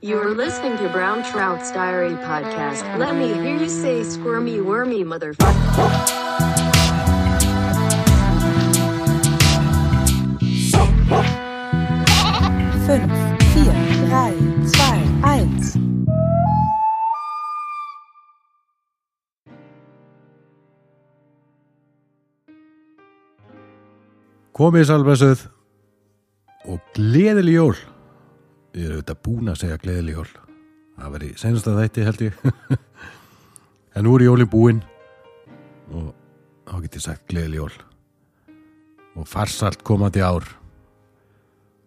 You're 0.00 0.36
listening 0.36 0.76
to 0.78 0.88
Brown 0.92 1.24
Trout's 1.24 1.72
Diary 1.72 2.14
podcast. 2.14 2.96
Let 2.96 3.16
me 3.16 3.32
hear 3.34 3.56
you 3.56 3.68
say 3.68 4.04
squirmy 4.04 4.60
wormy 4.60 5.02
motherfucker. 5.02 5.56
Fünf, 12.86 13.12
vier, 13.52 13.74
drei, 14.06 14.34
zwei, 14.70 15.02
eins. 15.24 15.74
Komið 24.54 24.86
sálbæsuð 24.88 25.48
og 25.48 25.55
gleðileg 26.96 27.56
jól. 27.56 27.76
Ég 28.76 28.86
er 28.86 28.94
auðvitað 28.96 29.22
búin 29.26 29.50
að 29.52 29.60
segja 29.62 29.80
gleðileg 29.80 30.18
jól. 30.18 30.28
Það 30.96 31.12
var 31.12 31.24
í 31.26 31.30
senasta 31.36 31.74
þætti 31.76 32.04
held 32.06 32.22
ég. 32.24 32.38
en 33.96 34.06
nú 34.06 34.14
er 34.16 34.26
jólin 34.26 34.52
búin 34.52 34.82
og 35.92 36.12
þá 36.66 36.76
get 36.84 36.98
ég 36.98 37.04
sagt 37.04 37.26
gleðileg 37.30 37.60
jól. 37.60 37.74
Og 39.16 39.28
farsalt 39.28 39.84
komandi 39.86 40.24
ár. 40.24 40.44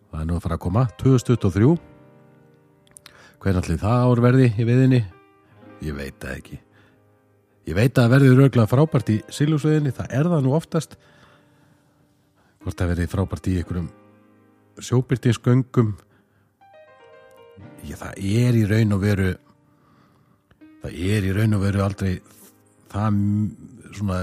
Það 0.10 0.24
er 0.24 0.30
nú 0.30 0.38
að 0.38 0.46
fara 0.46 0.58
að 0.58 0.66
koma 0.66 0.88
2023. 1.02 1.70
Hvernig 3.40 3.62
allir 3.64 3.82
það 3.82 4.06
ár 4.06 4.22
verði 4.26 4.50
í 4.50 4.66
viðinni? 4.68 5.04
Ég 5.86 5.96
veit 5.96 6.18
það 6.20 6.36
ekki. 6.36 6.60
Ég 7.70 7.78
veit 7.78 7.94
að 7.94 8.02
það 8.04 8.14
verði 8.16 8.36
röglega 8.36 8.70
frábært 8.70 9.14
í 9.14 9.18
sílúsveðinni. 9.34 9.94
Það 9.96 10.14
er 10.20 10.30
það 10.34 10.46
nú 10.46 10.54
oftast 10.58 10.98
hvort 12.60 12.78
það 12.78 12.94
verði 12.94 13.10
frábært 13.10 13.50
í 13.50 13.58
einhverjum 13.62 13.90
sjóbyrtinsgöngum 14.86 15.94
það 18.00 18.20
er 18.20 18.58
í 18.60 18.66
raun 18.70 18.96
og 18.96 19.04
veru 19.04 19.30
það 20.84 20.98
er 21.14 21.28
í 21.28 21.36
raun 21.36 21.58
og 21.58 21.64
veru 21.66 21.84
aldrei 21.84 22.14
það 22.92 23.22
svona 23.98 24.20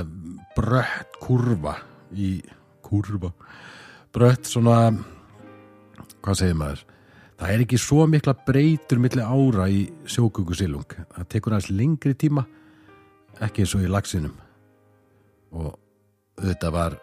brött 0.56 1.18
kurva 1.22 1.76
í 2.14 2.36
kurva 2.86 3.32
brött 4.14 4.48
svona 4.48 4.92
hvað 6.24 6.38
segir 6.40 6.58
maður? 6.58 6.84
Það 7.36 7.50
er 7.52 7.62
ekki 7.66 7.78
svo 7.80 8.06
mikla 8.08 8.32
breytur 8.46 9.00
milli 9.02 9.22
ára 9.22 9.66
í 9.68 9.82
sjókukusilung 10.08 10.86
það 10.88 11.28
tekur 11.34 11.56
aðeins 11.56 11.74
lengri 11.74 12.14
tíma 12.16 12.46
ekki 13.42 13.64
eins 13.64 13.74
og 13.76 13.84
í 13.84 13.91
lagsinum. 13.91 14.34
Og 15.56 15.74
þetta 16.41 16.72
var 16.72 16.96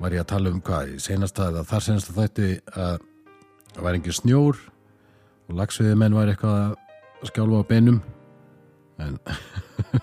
var 0.00 0.14
ég 0.14 0.22
að 0.24 0.30
tala 0.34 0.52
um 0.52 0.60
hvað 0.64 0.94
í 0.94 1.00
senasta 1.02 1.48
eða 1.50 1.64
þar 1.68 1.84
senasta 1.86 2.14
þætti 2.16 2.48
að 2.74 2.96
það 3.74 3.82
var 3.86 3.98
engin 3.98 4.16
snjór 4.18 4.60
og 5.48 5.58
lagsviði 5.58 5.98
menn 6.00 6.16
var 6.16 6.30
eitthvað 6.32 6.60
að 6.60 7.30
skjálfa 7.30 7.60
á 7.60 7.70
beinum. 7.70 8.00
En 9.02 9.18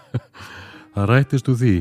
það 0.96 1.10
rættist 1.12 1.50
úr 1.52 1.60
því. 1.62 1.76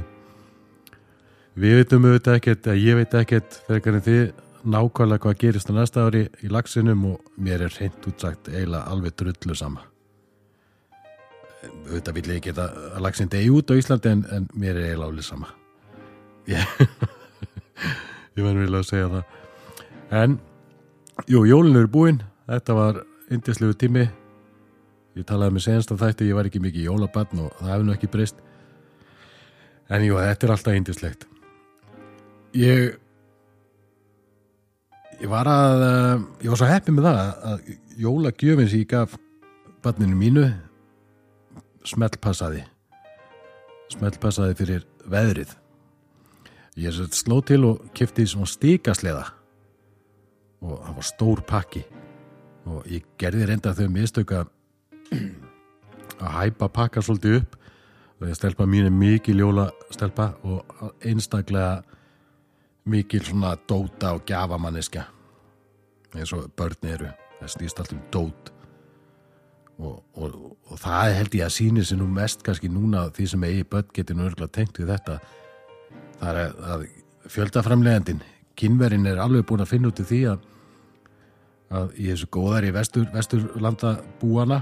Við 1.61 1.77
veitum 1.81 2.07
auðvitað 2.07 2.39
ekkert 2.39 2.71
að 2.71 2.83
ég 2.85 2.99
veit 3.01 3.17
ekkert 3.21 3.61
frekar 3.67 3.99
en 3.99 4.07
þið 4.07 4.25
nákvæmlega 4.71 5.25
hvað 5.25 5.39
gerist 5.41 5.71
á 5.73 5.75
næsta 5.75 6.05
ári 6.07 6.27
í 6.45 6.51
lagsinum 6.53 7.07
og 7.15 7.33
mér 7.41 7.65
er 7.67 7.75
hreint 7.75 8.07
útsagt 8.09 8.51
eiginlega 8.53 8.93
alveg 8.93 9.17
drullu 9.19 9.57
sama. 9.59 9.87
Auðvitað 11.89 12.17
vil 12.17 12.29
ég 12.31 12.41
ekki 12.41 12.55
að 12.57 13.01
lagsin 13.05 13.33
degi 13.33 13.51
út 13.53 13.73
á 13.73 13.75
Íslandi 13.77 14.13
en, 14.15 14.27
en 14.33 14.49
mér 14.55 14.77
er 14.77 14.91
eiginlega 14.91 15.11
alveg 15.11 15.27
sama. 15.27 15.51
Ég 16.51 16.67
ég 18.41 18.49
verður 18.49 18.67
vilja 18.67 18.83
að 18.83 18.89
segja 18.91 19.11
það. 19.15 19.39
En, 20.21 20.39
jú, 21.31 21.45
jólun 21.49 21.81
eru 21.81 21.93
búin. 21.93 22.23
Þetta 22.51 22.79
var 22.79 23.03
indislegu 23.31 23.77
tími. 23.79 24.07
Ég 25.19 25.27
talaði 25.27 25.57
með 25.57 25.67
senast 25.69 25.93
af 25.95 26.01
þætti 26.03 26.31
ég 26.31 26.39
var 26.39 26.49
ekki 26.49 26.63
mikið 26.63 26.89
jólabann 26.89 27.45
og 27.45 27.53
það 27.61 27.75
hefði 27.75 27.89
nú 27.89 27.97
ekki 27.99 28.11
breyst. 28.11 28.47
En 29.91 30.07
jú, 30.07 30.17
þetta 30.19 30.47
er 30.47 30.55
alltaf 30.57 30.79
indislegt 30.79 31.31
ég 32.57 32.97
ég 35.21 35.29
var 35.31 35.49
að 35.51 35.85
eh, 35.85 36.25
ég 36.45 36.51
var 36.51 36.61
svo 36.61 36.71
heppið 36.71 36.97
með 36.97 37.09
það 37.09 37.21
að 37.51 37.71
jólagjöfin 38.01 38.71
sem 38.71 38.83
ég 38.83 38.91
gaf 38.91 39.17
banninu 39.85 40.17
mínu 40.17 40.47
smellpassaði. 41.89 42.65
Smellpassaði 43.95 44.57
fyrir 44.59 44.87
veðrið 45.11 45.55
Ég 46.79 46.95
sló 47.11 47.41
til 47.43 47.65
og 47.67 47.91
kefti 47.95 48.27
svona 48.31 48.47
stíkasleða 48.47 49.25
og 50.61 50.77
það 50.85 50.97
var 50.97 51.07
stór 51.09 51.43
pakki. 51.49 51.83
Og 52.69 52.85
ég 52.87 53.07
gerði 53.19 53.49
reynda 53.49 53.73
þau 53.75 53.89
mistöka 53.91 54.45
að 56.25 56.37
hæpa 56.37 56.69
pakka 56.69 57.03
svolítið 57.03 57.41
upp. 57.41 57.57
Og 58.21 58.29
ég 58.29 58.37
stelpa 58.37 58.67
mín 58.69 58.87
er 58.87 58.95
mikil 58.95 59.41
jóla 59.41 59.71
stelpa 59.91 60.35
og 60.45 60.93
einstaklega 61.01 61.81
mikil 62.91 63.25
svona 63.25 63.55
dóta 63.69 64.13
og 64.15 64.27
gjafamanniska 64.29 65.07
eins 66.15 66.33
og 66.37 66.51
börn 66.57 66.87
eru. 66.93 67.11
Það 67.41 67.53
stýst 67.55 67.81
allt 67.81 67.93
um 67.97 68.03
dót. 68.13 68.55
Og, 69.81 70.03
og, 70.13 70.57
og 70.69 70.79
það 70.79 71.15
held 71.17 71.35
ég 71.39 71.47
að 71.47 71.55
síni 71.57 71.85
sér 71.89 72.03
nú 72.03 72.09
mest 72.13 72.43
kannski 72.45 72.69
núna 72.69 73.07
því 73.17 73.29
sem 73.33 73.47
eigi 73.49 73.69
börn 73.73 73.95
geti 73.97 74.15
nú 74.15 74.27
örgulega 74.29 74.53
tengt 74.59 74.79
við 74.79 74.93
þetta 74.93 75.17
það 76.21 76.41
er 76.43 76.55
að 76.75 76.85
fjöldaframlegandin 77.31 78.23
kynverin 78.61 79.09
er 79.09 79.21
alveg 79.23 79.47
búin 79.49 79.65
að 79.65 79.73
finna 79.73 79.91
út 79.91 80.03
í 80.03 80.07
því 80.09 80.21
að, 80.33 80.45
að 81.81 81.97
í 81.97 82.09
þessu 82.11 82.29
góðari 82.35 82.73
vestur, 82.75 83.09
vesturlanda 83.15 83.95
búana 84.21 84.61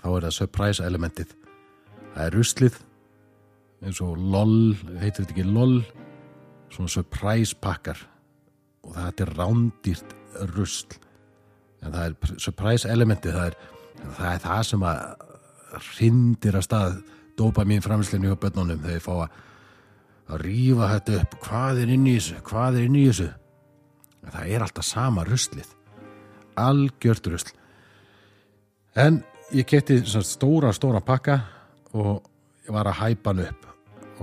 þá 0.00 0.08
er 0.10 0.26
það 0.26 0.36
surprise 0.38 0.84
elementið. 0.84 1.36
Það 2.14 2.26
er 2.26 2.36
ruslið 2.38 2.80
eins 3.84 4.00
og 4.04 4.16
LOL, 4.16 4.74
heitir 5.00 5.24
þetta 5.24 5.34
ekki 5.34 5.46
LOL 5.48 5.78
svona 6.72 6.92
surprise 6.92 7.56
pakkar. 7.60 7.98
Og 8.84 8.96
það 8.96 9.24
er 9.24 9.32
rándýrt 9.38 10.14
rusl. 10.54 10.98
En 11.84 11.92
það 11.92 12.04
er 12.06 12.38
surprise 12.42 12.88
elementið 12.88 13.36
það 13.36 13.50
er 13.50 13.58
það, 14.04 14.28
er 14.30 14.44
það 14.44 14.62
sem 14.70 14.86
að 14.88 15.02
hrindir 15.94 16.58
að 16.58 16.66
stað 16.68 17.00
dópa 17.38 17.64
mín 17.66 17.82
framslinu 17.82 18.30
hjá 18.30 18.38
börnunum 18.40 18.80
þegar 18.82 18.98
ég 18.98 19.04
fá 19.04 19.14
að 19.16 19.40
að 20.28 20.44
rífa 20.44 20.90
þetta 20.94 21.18
upp. 21.20 21.36
Hvað 21.44 21.82
er 21.82 21.92
inn 21.94 22.06
í 22.08 22.14
þessu, 22.18 22.38
hvað 22.46 22.78
er 22.78 22.86
inn 22.88 22.98
í 22.98 23.04
þessu? 23.08 23.28
Það 24.24 24.54
er 24.54 24.64
alltaf 24.64 24.88
sama 24.88 25.26
ruslið. 25.28 25.68
Algjört 26.60 27.28
rusl. 27.32 27.52
En 28.94 29.22
ég 29.52 29.68
svona 29.68 30.24
stóra 30.26 30.72
stóra 30.72 31.02
pakka 31.04 31.40
og 31.92 32.24
ég 32.64 32.72
var 32.74 32.88
að 32.88 33.00
hæpa 33.02 33.32
hann 33.32 33.44
upp. 33.44 33.70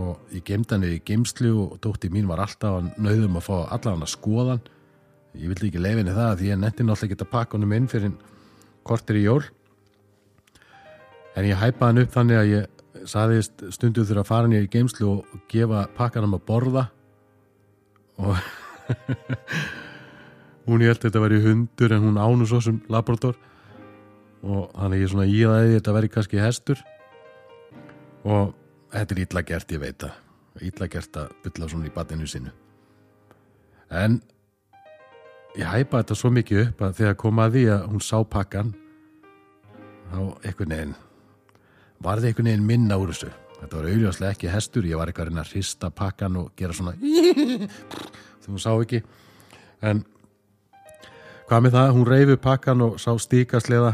Og 0.01 0.33
ég 0.33 0.43
gemdi 0.47 0.73
hann 0.73 0.87
í 0.87 1.01
geimslu 1.05 1.51
og 1.65 1.79
dótti 1.83 2.09
mín 2.09 2.29
var 2.29 2.41
alltaf 2.45 2.79
að 2.79 2.93
nauðum 2.97 3.37
að 3.37 3.47
fá 3.49 3.55
allan 3.67 3.97
hann 3.97 4.07
að 4.07 4.15
skoðan 4.15 4.61
ég 5.37 5.47
vildi 5.51 5.69
ekki 5.69 5.81
leifinni 5.81 6.13
það 6.15 6.37
því 6.39 6.49
ég 6.49 6.59
netti 6.59 6.83
náttúrulega 6.83 7.15
ekki 7.15 7.25
að 7.25 7.31
pakka 7.31 7.57
honum 7.57 7.73
inn 7.75 7.89
fyrir 7.91 8.13
kortir 8.87 9.19
í 9.19 9.25
jól. 9.25 9.43
En 11.37 11.47
ég 11.47 11.59
hæpa 11.59 11.87
hann 11.87 12.01
upp 12.01 12.15
þannig 12.15 12.39
að 12.39 12.51
ég 12.51 12.80
saðist 13.09 13.63
stundu 13.73 14.05
þurfa 14.05 14.25
að 14.25 14.29
fara 14.31 14.49
nýja 14.51 14.65
í 14.65 14.71
geimslu 14.71 15.09
og 15.09 15.43
gefa 15.51 15.85
pakkanum 15.97 16.37
að 16.37 16.45
borða. 16.47 16.85
Og 18.21 18.35
hún 20.67 20.83
held 20.85 20.97
að 20.97 21.05
þetta 21.07 21.23
væri 21.23 21.43
hundur 21.45 21.95
en 21.95 22.07
hún 22.07 22.21
ánu 22.21 22.47
svo 22.49 22.61
sem 22.63 22.81
labrador. 22.91 23.37
Og 24.41 24.71
þannig 24.73 25.05
ég 25.05 25.13
svona 25.13 25.29
í 25.29 25.37
það 25.43 25.59
að 25.59 25.75
þetta 25.75 25.95
væri 25.97 26.11
kannski 26.15 26.41
hestur. 26.41 26.81
Og 28.25 28.51
þetta 28.91 29.15
er 29.15 29.23
illa 29.25 29.45
gert 29.47 29.71
ég 29.71 29.81
veit 29.81 30.03
að 30.05 30.65
illa 30.67 30.89
gert 30.91 31.17
að 31.17 31.31
bylla 31.45 31.69
svona 31.71 31.87
í 31.87 31.93
batinu 31.95 32.27
sinu 32.27 32.51
en 33.91 34.21
ég 35.57 35.67
hæpa 35.67 36.01
þetta 36.01 36.17
svo 36.17 36.31
mikið 36.33 36.63
upp 36.65 36.83
að 36.87 36.97
þegar 37.01 37.17
kom 37.19 37.41
að 37.43 37.57
að 37.73 37.87
hún 37.91 38.03
sá 38.03 38.17
pakkan 38.23 38.73
þá 40.11 40.19
einhvern 40.19 40.75
veginn 40.75 40.95
varði 42.03 42.31
einhvern 42.31 42.49
veginn 42.51 42.67
minna 42.67 42.97
úr 43.01 43.13
þessu. 43.13 43.31
Þetta 43.61 43.77
var 43.77 43.89
auðvitað 43.91 44.29
ekki 44.31 44.49
hestur 44.49 44.87
ég 44.89 44.97
var 44.97 45.09
eitthvað 45.11 45.27
að 45.27 45.31
reyna 45.31 45.43
að 45.43 45.51
hrista 45.53 45.91
pakkan 45.93 46.37
og 46.41 46.47
gera 46.57 46.73
svona 46.73 46.95
hún 48.47 48.61
sá 48.61 48.71
ekki. 48.73 49.01
En 49.85 50.01
hvað 51.49 51.65
með 51.65 51.75
það, 51.77 51.91
hún 51.97 52.07
reyfi 52.09 52.39
pakkan 52.41 52.85
og 52.87 52.97
sá 53.01 53.11
stíkasleða 53.21 53.93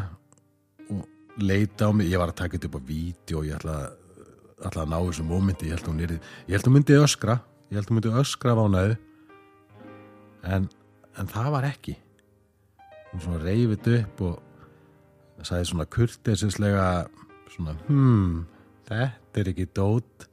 og 0.94 1.04
leita 1.42 1.90
á 1.90 1.92
mig, 1.92 2.10
ég 2.12 2.22
var 2.22 2.32
að 2.32 2.40
taka 2.42 2.58
þetta 2.58 2.72
upp 2.72 2.80
á 2.80 2.88
vídeo 2.88 3.42
og 3.42 3.50
ég 3.50 3.60
ætla 3.60 3.76
að, 3.82 4.00
ætla 4.70 4.86
að 4.86 4.92
ná 4.94 4.98
þessu 4.98 5.28
mómenti, 5.28 5.70
ég 5.70 5.78
held 5.78 5.92
hún 5.92 6.02
er 6.06 6.16
ég 6.18 6.56
held 6.56 6.70
hún 6.70 6.78
myndi 6.78 6.98
öskra, 7.02 7.40
ég 7.70 7.80
held 7.80 7.92
hún 7.92 8.00
myndi 8.00 8.16
öskra 8.24 8.56
af 8.56 8.64
ánæðu 8.64 8.98
en, 10.48 10.68
en 11.20 11.32
það 11.32 11.54
var 11.58 11.72
ekki. 11.74 11.98
Hún 13.12 13.24
svona 13.24 13.44
reyfið 13.44 13.94
upp 14.02 14.28
og 14.28 15.46
sagði 15.46 15.70
svona 15.70 15.88
kurteisislega 15.92 16.86
svona 17.54 17.78
hmm, 17.88 18.42
þetta 18.90 19.42
er 19.42 19.52
ekki 19.54 19.70
dót 19.76 20.28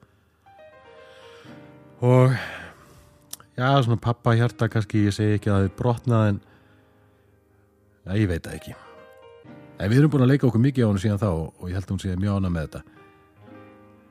og 2.04 2.34
já, 3.54 3.68
svona 3.82 4.00
pappa 4.02 4.34
hjarta 4.36 4.68
kannski, 4.72 5.06
ég 5.08 5.16
segi 5.16 5.38
ekki 5.38 5.52
að 5.52 5.62
það 5.62 5.68
er 5.68 5.78
brotnað 5.78 6.32
en 6.32 6.42
Já, 8.04 8.12
ég 8.20 8.28
veit 8.28 8.44
það 8.44 8.58
ekki. 8.58 8.74
En 9.80 9.90
við 9.90 10.02
erum 10.02 10.12
búin 10.12 10.24
að 10.26 10.34
leika 10.34 10.46
okkur 10.48 10.62
mikið 10.62 10.84
á 10.84 10.88
hann 10.90 11.00
síðan 11.00 11.22
þá 11.22 11.28
og, 11.30 11.62
ég 11.70 11.76
held 11.78 11.86
að 11.86 11.94
hún 11.94 12.02
sé 12.02 12.16
mjög 12.20 12.36
ána 12.36 12.50
með 12.52 12.66
þetta. 12.66 12.82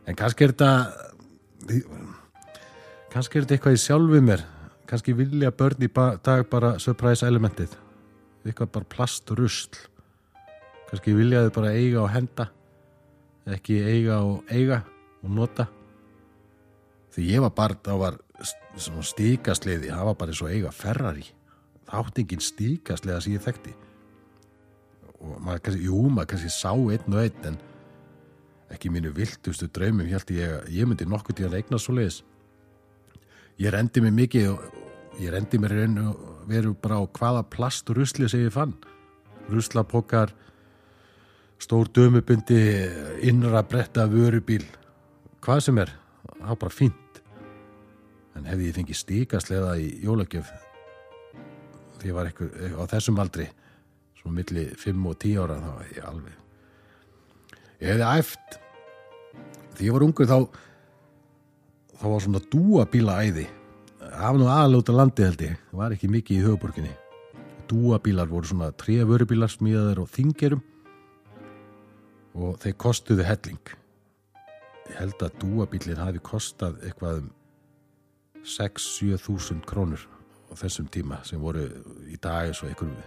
En 0.09 0.17
kannski 0.19 0.45
er 0.45 0.53
þetta, 0.53 0.71
kannski 3.13 3.37
er 3.37 3.45
þetta 3.45 3.55
eitthvað 3.57 3.77
í 3.77 3.83
sjálfu 3.83 4.21
mér. 4.25 4.43
Kannski 4.89 5.15
vilja 5.17 5.53
börn 5.55 5.85
í 5.85 5.89
dag 5.93 6.43
bara 6.49 6.73
surprise 6.81 7.29
elementið. 7.29 7.77
Eitthvað 8.43 8.73
bara 8.79 8.91
plast 8.95 9.29
og 9.31 9.39
rusl. 9.39 9.77
Kannski 10.89 11.13
vilja 11.15 11.45
þau 11.45 11.55
bara 11.61 11.77
eiga 11.77 12.01
og 12.01 12.11
henda. 12.13 12.49
Ekki 13.49 13.79
eiga 13.83 14.21
og 14.23 14.51
eiga 14.51 14.83
og 15.23 15.31
nota. 15.35 15.67
Því 17.13 17.29
ég 17.29 17.43
var 17.43 17.53
bara, 17.55 17.77
það 17.83 18.03
var 18.03 18.19
stíkasliði, 19.09 19.91
það 19.91 20.09
var 20.09 20.19
bara 20.19 20.33
eins 20.33 20.43
og 20.43 20.53
eiga 20.53 20.71
Ferrari. 20.73 21.25
Þáttingin 21.89 22.41
stíkasliða 22.41 23.19
sem 23.21 23.35
ég 23.35 23.43
þekkti 23.43 23.75
og 25.23 25.39
maður 25.43 25.63
kannski, 25.67 25.87
jú, 25.87 26.01
maður 26.11 26.29
kannski 26.33 26.51
sá 26.51 26.71
einn 26.73 27.15
og 27.15 27.21
einn 27.21 27.47
en 27.49 27.59
ekki 28.73 28.91
mínu 28.91 29.13
viltustu 29.15 29.69
draumum 29.71 30.07
ég 30.07 30.17
held 30.17 30.33
ég 30.35 30.69
ég 30.73 30.89
myndi 30.89 31.07
nokkuð 31.07 31.39
til 31.39 31.49
að 31.49 31.57
eigna 31.59 31.79
svo 31.79 31.95
leiðis 31.97 32.21
ég 33.61 33.73
rendi 33.73 34.03
mig 34.03 34.15
mikið 34.17 34.49
og 34.53 35.21
ég 35.21 35.33
rendi 35.33 35.59
mér 35.61 35.77
raun 35.77 35.99
og 36.07 36.23
veru 36.49 36.73
bara 36.75 36.99
á 36.99 37.03
hvaða 37.05 37.45
plast 37.53 37.91
og 37.91 38.01
rusli 38.01 38.29
sem 38.29 38.43
ég 38.43 38.55
fann 38.55 38.73
ruslapokar 39.51 40.33
stór 41.63 41.87
dömubundi 41.95 42.59
innra 43.23 43.63
bretta 43.63 44.05
vörubíl 44.11 44.65
hvað 45.43 45.61
sem 45.65 45.79
er, 45.83 45.91
það 46.27 46.49
var 46.49 46.59
bara 46.63 46.73
fínt. 46.73 47.19
En 48.33 48.47
hefði 48.49 48.69
ég 48.69 48.77
fengið 48.77 48.99
stíkasleða 48.99 49.75
í 49.79 49.89
jólagjöf? 50.03 50.49
Því 51.99 52.09
ég 52.09 52.17
var 52.17 52.29
eitthvað 52.29 52.79
á 52.79 52.83
þessum 52.95 53.21
aldri 53.23 53.47
svona 54.19 54.37
milli 54.39 54.65
5 54.79 55.07
og 55.11 55.19
10 55.23 55.43
ára 55.43 55.59
þá 55.61 55.69
var 55.69 55.91
ég 55.93 56.09
alveg 56.09 56.35
ég 57.83 57.93
hefði 57.93 58.09
æft. 58.09 58.57
Því 59.77 59.87
ég 59.87 59.95
var 59.95 60.07
ungur 60.07 60.31
þá 60.31 60.37
þá 61.99 62.05
var 62.09 62.25
svona 62.25 62.43
dúabíla 62.51 63.21
æði 63.23 63.47
það 64.03 64.27
var 64.27 64.41
nú 64.41 64.51
á 64.51 64.93
landi 64.99 65.29
held 65.29 65.47
ég. 65.47 65.57
Það 65.71 65.81
var 65.83 65.95
ekki 65.95 66.11
mikið 66.11 66.37
í 66.37 66.45
höfuborginni 66.47 66.93
dúabílar 67.71 68.27
voru 68.27 68.47
svona 68.47 68.71
tre 68.75 68.99
vörubílar 69.07 69.51
smíðaður 69.51 70.03
og 70.03 70.11
þingerum 70.13 70.61
og 72.33 72.59
þeir 72.63 72.75
kostuðu 72.81 73.25
helling. 73.27 73.73
Ég 74.89 74.99
held 74.99 75.23
að 75.23 75.37
dúabílinn 75.41 76.01
hafi 76.01 76.21
kostað 76.23 76.79
eitthvað 76.83 77.23
um 77.23 77.31
6-7 78.43 79.17
þúsund 79.23 79.65
krónur 79.67 80.01
á 80.51 80.53
þessum 80.59 80.89
tíma 80.91 81.21
sem 81.23 81.41
voru 81.41 81.63
í 82.11 82.17
dag 82.21 82.49
eins 82.49 82.59
og 82.63 82.71
einhverjum 82.71 82.97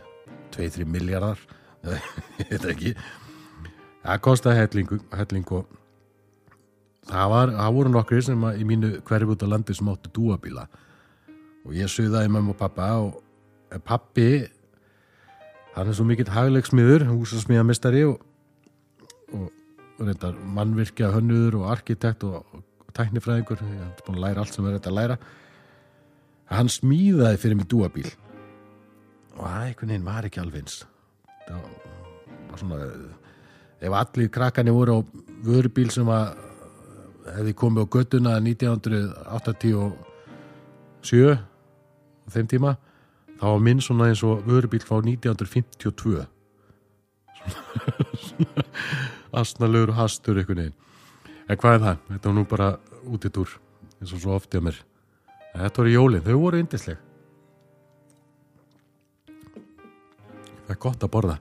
2-3 0.56 0.86
miljardar 0.88 1.40
veit 2.50 2.64
ekki. 2.64 2.94
Það 4.06 4.22
kostiði 4.24 4.62
helling, 4.62 4.94
helling 5.18 5.52
og 5.54 5.68
það, 7.10 7.28
var, 7.34 7.54
það 7.58 7.76
voru 7.78 7.94
nokkri 7.94 8.22
sem 8.24 8.48
að, 8.48 8.60
í 8.62 8.66
mínu 8.68 8.92
hverju 9.06 9.34
út 9.34 9.44
á 9.44 9.48
landi 9.50 9.76
sem 9.76 9.90
áttu 9.92 10.12
dúabíla. 10.14 10.66
Og 11.66 11.74
ég 11.74 11.90
suðaði 11.90 12.30
mamma 12.30 12.54
og 12.54 12.60
pappa 12.60 12.92
og 13.02 13.18
pappi 13.84 14.46
hann 15.74 15.90
er 15.90 15.96
svo 15.98 16.06
mikill 16.08 16.30
hagleiksmiður 16.32 17.08
húsasmíðamistari 17.10 18.06
og, 18.08 18.22
og, 19.32 19.48
reyndar 19.96 20.36
mannvirkja 20.56 21.08
hönnuður 21.14 21.62
og 21.62 21.70
arkitekt 21.72 22.26
og, 22.28 22.44
tæknifræðingur 22.96 23.60
ég 23.60 23.80
er 23.84 24.04
búin 24.06 24.16
að 24.16 24.22
læra 24.24 24.40
allt 24.40 24.54
sem 24.56 24.64
er 24.64 24.78
þetta 24.78 24.88
að 24.88 24.96
læra 24.96 25.16
hann 26.48 26.68
smíðaði 26.70 27.36
fyrir 27.42 27.56
mig 27.58 27.68
dúabíl. 27.70 28.10
Og 29.36 29.44
það 29.44 29.66
einhvern 29.66 29.90
veginn 29.92 30.06
var 30.06 30.24
ekki 30.28 30.40
alveg 30.40 30.60
eins. 30.62 30.76
Það 31.46 31.58
var 32.50 32.58
svona 32.62 32.78
ef 33.86 33.92
allir 34.00 34.28
krakkarnir 34.32 34.76
voru 34.76 34.92
á 34.96 34.98
vörubíl 35.44 35.90
sem 35.92 36.08
að 36.08 36.26
hefði 37.36 37.52
komið 37.58 37.80
á 37.82 37.92
göttuna 37.96 38.32
1987 38.40 41.36
á 41.36 41.38
þeim 42.32 42.48
tíma 42.50 42.70
þá 43.36 43.46
var 43.50 43.62
minn 43.66 43.80
svona 43.84 44.08
eins 44.10 44.22
og 44.24 44.34
vörubíl 44.46 44.86
frá 44.86 44.96
1952 45.02 46.26
svona 48.30 48.62
asnalögur 49.32 49.94
og 49.94 50.00
hastur 50.00 50.38
einhvern 50.38 50.62
veginn. 50.62 50.76
En 51.46 51.58
hvað 51.62 51.78
er 51.78 51.82
það? 51.86 51.98
Þetta 52.12 52.28
var 52.28 52.36
nú 52.36 52.46
bara 52.50 52.70
út 53.06 53.26
í 53.26 53.32
túr 53.32 53.58
eins 54.00 54.12
og 54.12 54.22
svo 54.22 54.36
ofti 54.36 54.60
á 54.60 54.66
mér. 54.66 54.78
En 55.54 55.64
þetta 55.64 55.82
voru 55.82 55.96
jólinn, 55.96 56.24
þau 56.26 56.38
voru 56.42 56.62
yndisleg. 56.62 57.02
Það 60.66 60.74
er 60.74 60.82
gott 60.82 61.04
að 61.06 61.12
borða. 61.12 61.36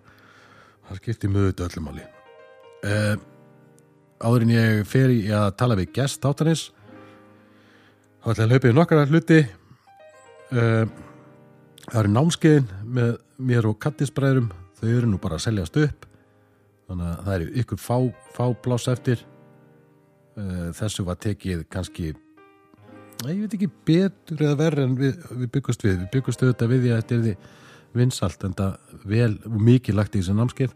Það 0.85 1.01
skiptir 1.01 1.33
mjög 1.33 1.49
auðvitað 1.49 1.71
öllum 1.73 1.89
áli 1.93 2.11
uh, 2.85 3.15
áður 4.21 4.45
en 4.45 4.55
ég 4.55 4.81
fer 4.89 5.13
í 5.13 5.21
að 5.33 5.51
tala 5.59 5.77
við 5.79 5.93
gest 5.95 6.21
tátanis 6.23 6.69
þá 8.21 8.31
ætla 8.31 8.45
að 8.45 8.55
hlaupið 8.55 8.75
nokkara 8.75 9.05
hluti. 9.09 9.43
Uh, 10.53 10.85
það 11.85 11.99
eru 12.01 12.13
námskeiðin 12.15 12.67
með 12.97 13.15
mér 13.49 13.69
og 13.69 13.79
kattisbræðurum 13.81 14.51
þau 14.79 14.89
eru 14.89 15.09
nú 15.09 15.21
bara 15.21 15.39
að 15.39 15.47
seljast 15.47 15.77
upp 15.81 16.05
þannig 16.89 17.07
að 17.09 17.23
það 17.25 17.37
eru 17.37 17.47
ykkur 17.61 17.81
fá, 17.81 17.97
fá 18.35 18.45
pláss 18.65 18.91
eftir. 18.91 19.25
Uh, 20.35 20.69
þessu 20.75 21.05
var 21.07 21.19
tekið 21.23 21.63
kannski 21.71 22.11
ég 23.23 23.45
veit 23.45 23.53
ekki 23.55 23.69
betur 23.87 24.41
eða 24.43 24.57
verður 24.59 24.89
en 24.89 24.95
við, 24.99 25.19
við 25.31 25.51
byggust 25.55 25.85
við. 25.85 25.99
Við 26.03 26.09
byggust 26.17 26.43
auðvitað 26.43 26.71
við 26.73 26.81
því 26.83 26.91
að 26.91 27.01
þetta 27.01 27.15
er 27.15 27.23
því 27.25 27.35
vinsalt 27.95 28.43
en 28.43 28.55
það 28.59 29.03
vel 29.07 29.31
mikið 29.69 29.99
lagt 29.99 30.15
í 30.15 30.21
þessu 30.21 30.35
námskeið. 30.35 30.73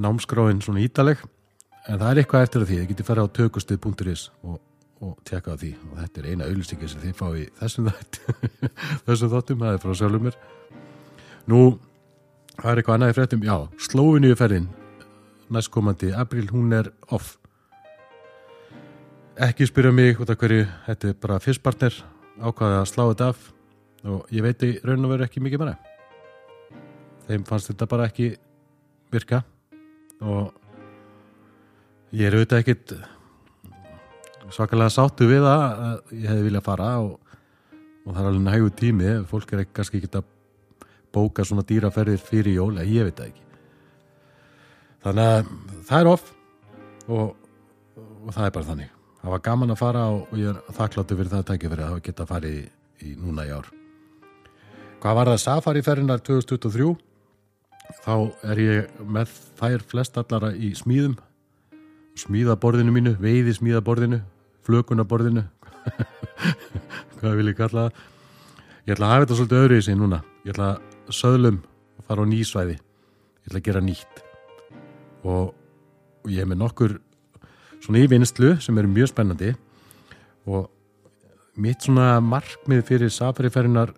Námskráin 0.00 0.60
svona 0.64 0.84
ítaleg 0.84 1.22
en 1.88 2.00
það 2.00 2.10
er 2.10 2.20
eitthvað 2.22 2.46
eftir 2.46 2.66
því, 2.66 2.80
þið 2.80 2.90
getur 2.92 3.08
fara 3.08 3.24
á 3.24 3.34
tökustið.is 3.40 4.26
og, 4.44 4.60
og 5.00 5.16
tjekka 5.28 5.56
á 5.56 5.60
því. 5.60 5.72
Og 5.88 6.00
þetta 6.02 6.22
er 6.22 6.30
eina 6.30 6.48
auðlustingi 6.48 6.90
sem 6.92 7.04
þið 7.04 7.16
fá 7.16 7.26
í 7.32 7.46
þessum 7.60 7.90
þessum 9.08 9.32
þáttum, 9.32 9.64
það 9.64 9.72
er 9.72 9.84
frá 9.84 9.96
sjálfum 9.96 10.28
mér 10.28 10.40
nú, 11.50 11.62
það 12.58 12.70
er 12.72 12.80
eitthvað 12.80 12.96
annað 12.98 13.12
í 13.12 13.18
fréttum, 13.20 13.46
já, 13.46 13.56
slóinu 13.86 14.34
í 14.34 14.38
ferðin 14.38 14.70
næstkomandi 15.50 16.12
april, 16.14 16.48
hún 16.52 16.72
er 16.72 16.90
off. 17.10 17.36
Ekki 19.40 19.66
spyrja 19.66 19.92
mig 19.92 20.20
út 20.20 20.30
af 20.30 20.38
hverju 20.38 20.66
þetta 20.86 21.10
er 21.10 21.16
bara 21.20 21.40
fyrstpartner 21.42 21.94
ákvaði 22.40 22.78
að 22.78 22.90
slá 22.90 23.04
þetta 23.08 23.30
af. 23.32 23.46
Og 24.10 24.32
ég 24.32 24.44
veit 24.44 24.62
í 24.64 24.72
raun 24.84 25.04
og 25.04 25.14
veru 25.14 25.26
ekki 25.26 25.42
mikið 25.44 25.62
meira. 25.62 25.76
Þeim 27.28 27.46
fannst 27.48 27.70
þetta 27.72 27.88
bara 27.90 28.08
ekki 28.08 28.30
virka. 29.12 29.42
Og 30.20 30.52
ég 32.16 32.28
er 32.28 32.36
auðvitað 32.36 32.62
ekkit 32.62 32.94
svakalega 34.50 34.92
sáttu 34.92 35.28
við 35.30 35.46
að 35.46 36.00
ég 36.14 36.28
hefði 36.30 36.46
viljað 36.46 36.66
fara 36.66 36.90
og, 37.02 37.18
og 38.04 38.14
það 38.14 38.22
er 38.22 38.30
alveg 38.30 38.46
nægu 38.46 38.74
tími. 38.78 39.16
Fólk 39.30 39.54
er 39.54 39.64
ekki 39.64 39.76
kannski 39.78 40.00
ekki 40.00 40.12
að 40.14 40.30
bóka 41.14 41.44
svona 41.46 41.66
dýraferðir 41.66 42.22
fyrir 42.22 42.58
jól 42.58 42.72
eða 42.76 42.88
ég 42.90 43.08
veit 43.08 43.18
það 43.18 43.32
ekki 43.32 43.48
þannig 45.04 45.32
að 45.32 45.52
það 45.88 45.98
er 46.00 46.12
off 46.14 46.30
og, 47.08 47.34
og 47.98 48.32
það 48.36 48.46
er 48.46 48.56
bara 48.56 48.70
þannig 48.70 48.96
það 49.20 49.34
var 49.36 49.44
gaman 49.50 49.74
að 49.74 49.82
fara 49.82 50.06
og 50.14 50.32
ég 50.38 50.54
er 50.54 50.78
þakkláttu 50.78 51.18
fyrir 51.18 51.34
það 51.34 51.44
að 51.44 51.52
tækja 51.52 51.74
fyrir 51.74 51.84
að 51.84 51.92
hafa 51.94 52.08
geta 52.08 52.30
farið 52.30 52.56
í, 52.56 52.64
í 53.10 53.18
núna 53.18 53.48
í 53.48 53.54
ár 53.54 53.76
Hvað 55.00 55.14
var 55.16 55.28
það 55.30 55.38
safariferðinar 55.40 56.20
2023? 56.20 56.90
Þá 58.04 58.14
er 58.52 58.58
ég 58.60 58.98
með 59.00 59.30
þær 59.56 59.84
flestallara 59.88 60.50
í 60.52 60.74
smíðum, 60.76 61.14
smíðaborðinu 62.20 62.92
mínu, 62.92 63.14
veiði 63.22 63.54
smíðaborðinu, 63.56 64.18
flökunaborðinu, 64.68 65.46
hvað 67.22 67.38
vil 67.40 67.48
ég 67.48 67.56
kalla 67.62 67.86
það? 67.86 68.04
Ég 68.84 68.92
ætla 68.92 69.08
að 69.08 69.14
hafa 69.14 69.24
þetta 69.24 69.38
svolítið 69.38 69.62
öðru 69.62 69.80
í 69.80 69.86
sig 69.88 69.98
núna. 70.02 70.20
Ég 70.44 70.52
ætla 70.52 70.68
að 70.74 70.99
söðlum 71.14 71.60
og 71.98 72.08
fara 72.08 72.24
á 72.24 72.30
nýsvæði. 72.30 72.76
Ég 72.76 73.48
ætla 73.50 73.60
að 73.60 73.66
gera 73.68 73.84
nýtt. 73.84 74.20
Og, 75.24 75.54
og 76.24 76.28
ég 76.30 76.42
hef 76.42 76.50
með 76.50 76.60
nokkur 76.62 76.98
svona 77.80 78.02
í 78.02 78.10
vinslu 78.10 78.54
sem 78.62 78.78
eru 78.80 78.90
mjög 78.90 79.12
spennandi. 79.12 79.54
Og 80.48 80.68
mitt 81.60 81.84
svona 81.84 82.18
markmið 82.24 82.84
fyrir 82.88 83.12
safariferðinar 83.14 83.94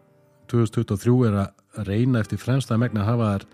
2023 0.51 1.17
er 1.29 1.39
að 1.45 1.87
reyna 1.89 2.21
eftir 2.21 2.41
fremsta 2.41 2.79
megna 2.81 3.05
að 3.05 3.11
hafa 3.13 3.31
þær 3.33 3.47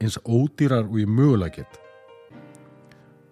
eins 0.00 0.18
ódýrar 0.24 0.88
og 0.88 0.98
ég 1.00 1.10
mögulega 1.10 1.60
get. 1.60 1.80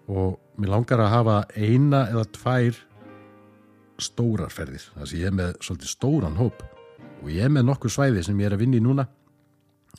Og 0.08 0.36
mér 0.60 0.74
langar 0.76 1.02
að 1.04 1.14
hafa 1.14 1.38
eina 1.56 2.06
eða 2.12 2.26
tvær 2.36 2.82
stórar 3.98 4.52
ferðir. 4.52 4.84
Þess 4.94 5.12
að 5.12 5.18
ég 5.18 5.30
er 5.30 5.38
með 5.38 5.54
svolítið 5.64 5.92
stóran 5.92 6.38
hóp. 6.38 6.62
Og 7.22 7.30
ég 7.34 7.48
er 7.48 7.52
með 7.52 7.66
nokkur 7.68 7.92
svæði 7.92 8.22
sem 8.24 8.38
ég 8.38 8.50
er 8.50 8.56
að 8.56 8.62
vinna 8.62 8.78
í 8.78 8.84
núna 8.84 9.08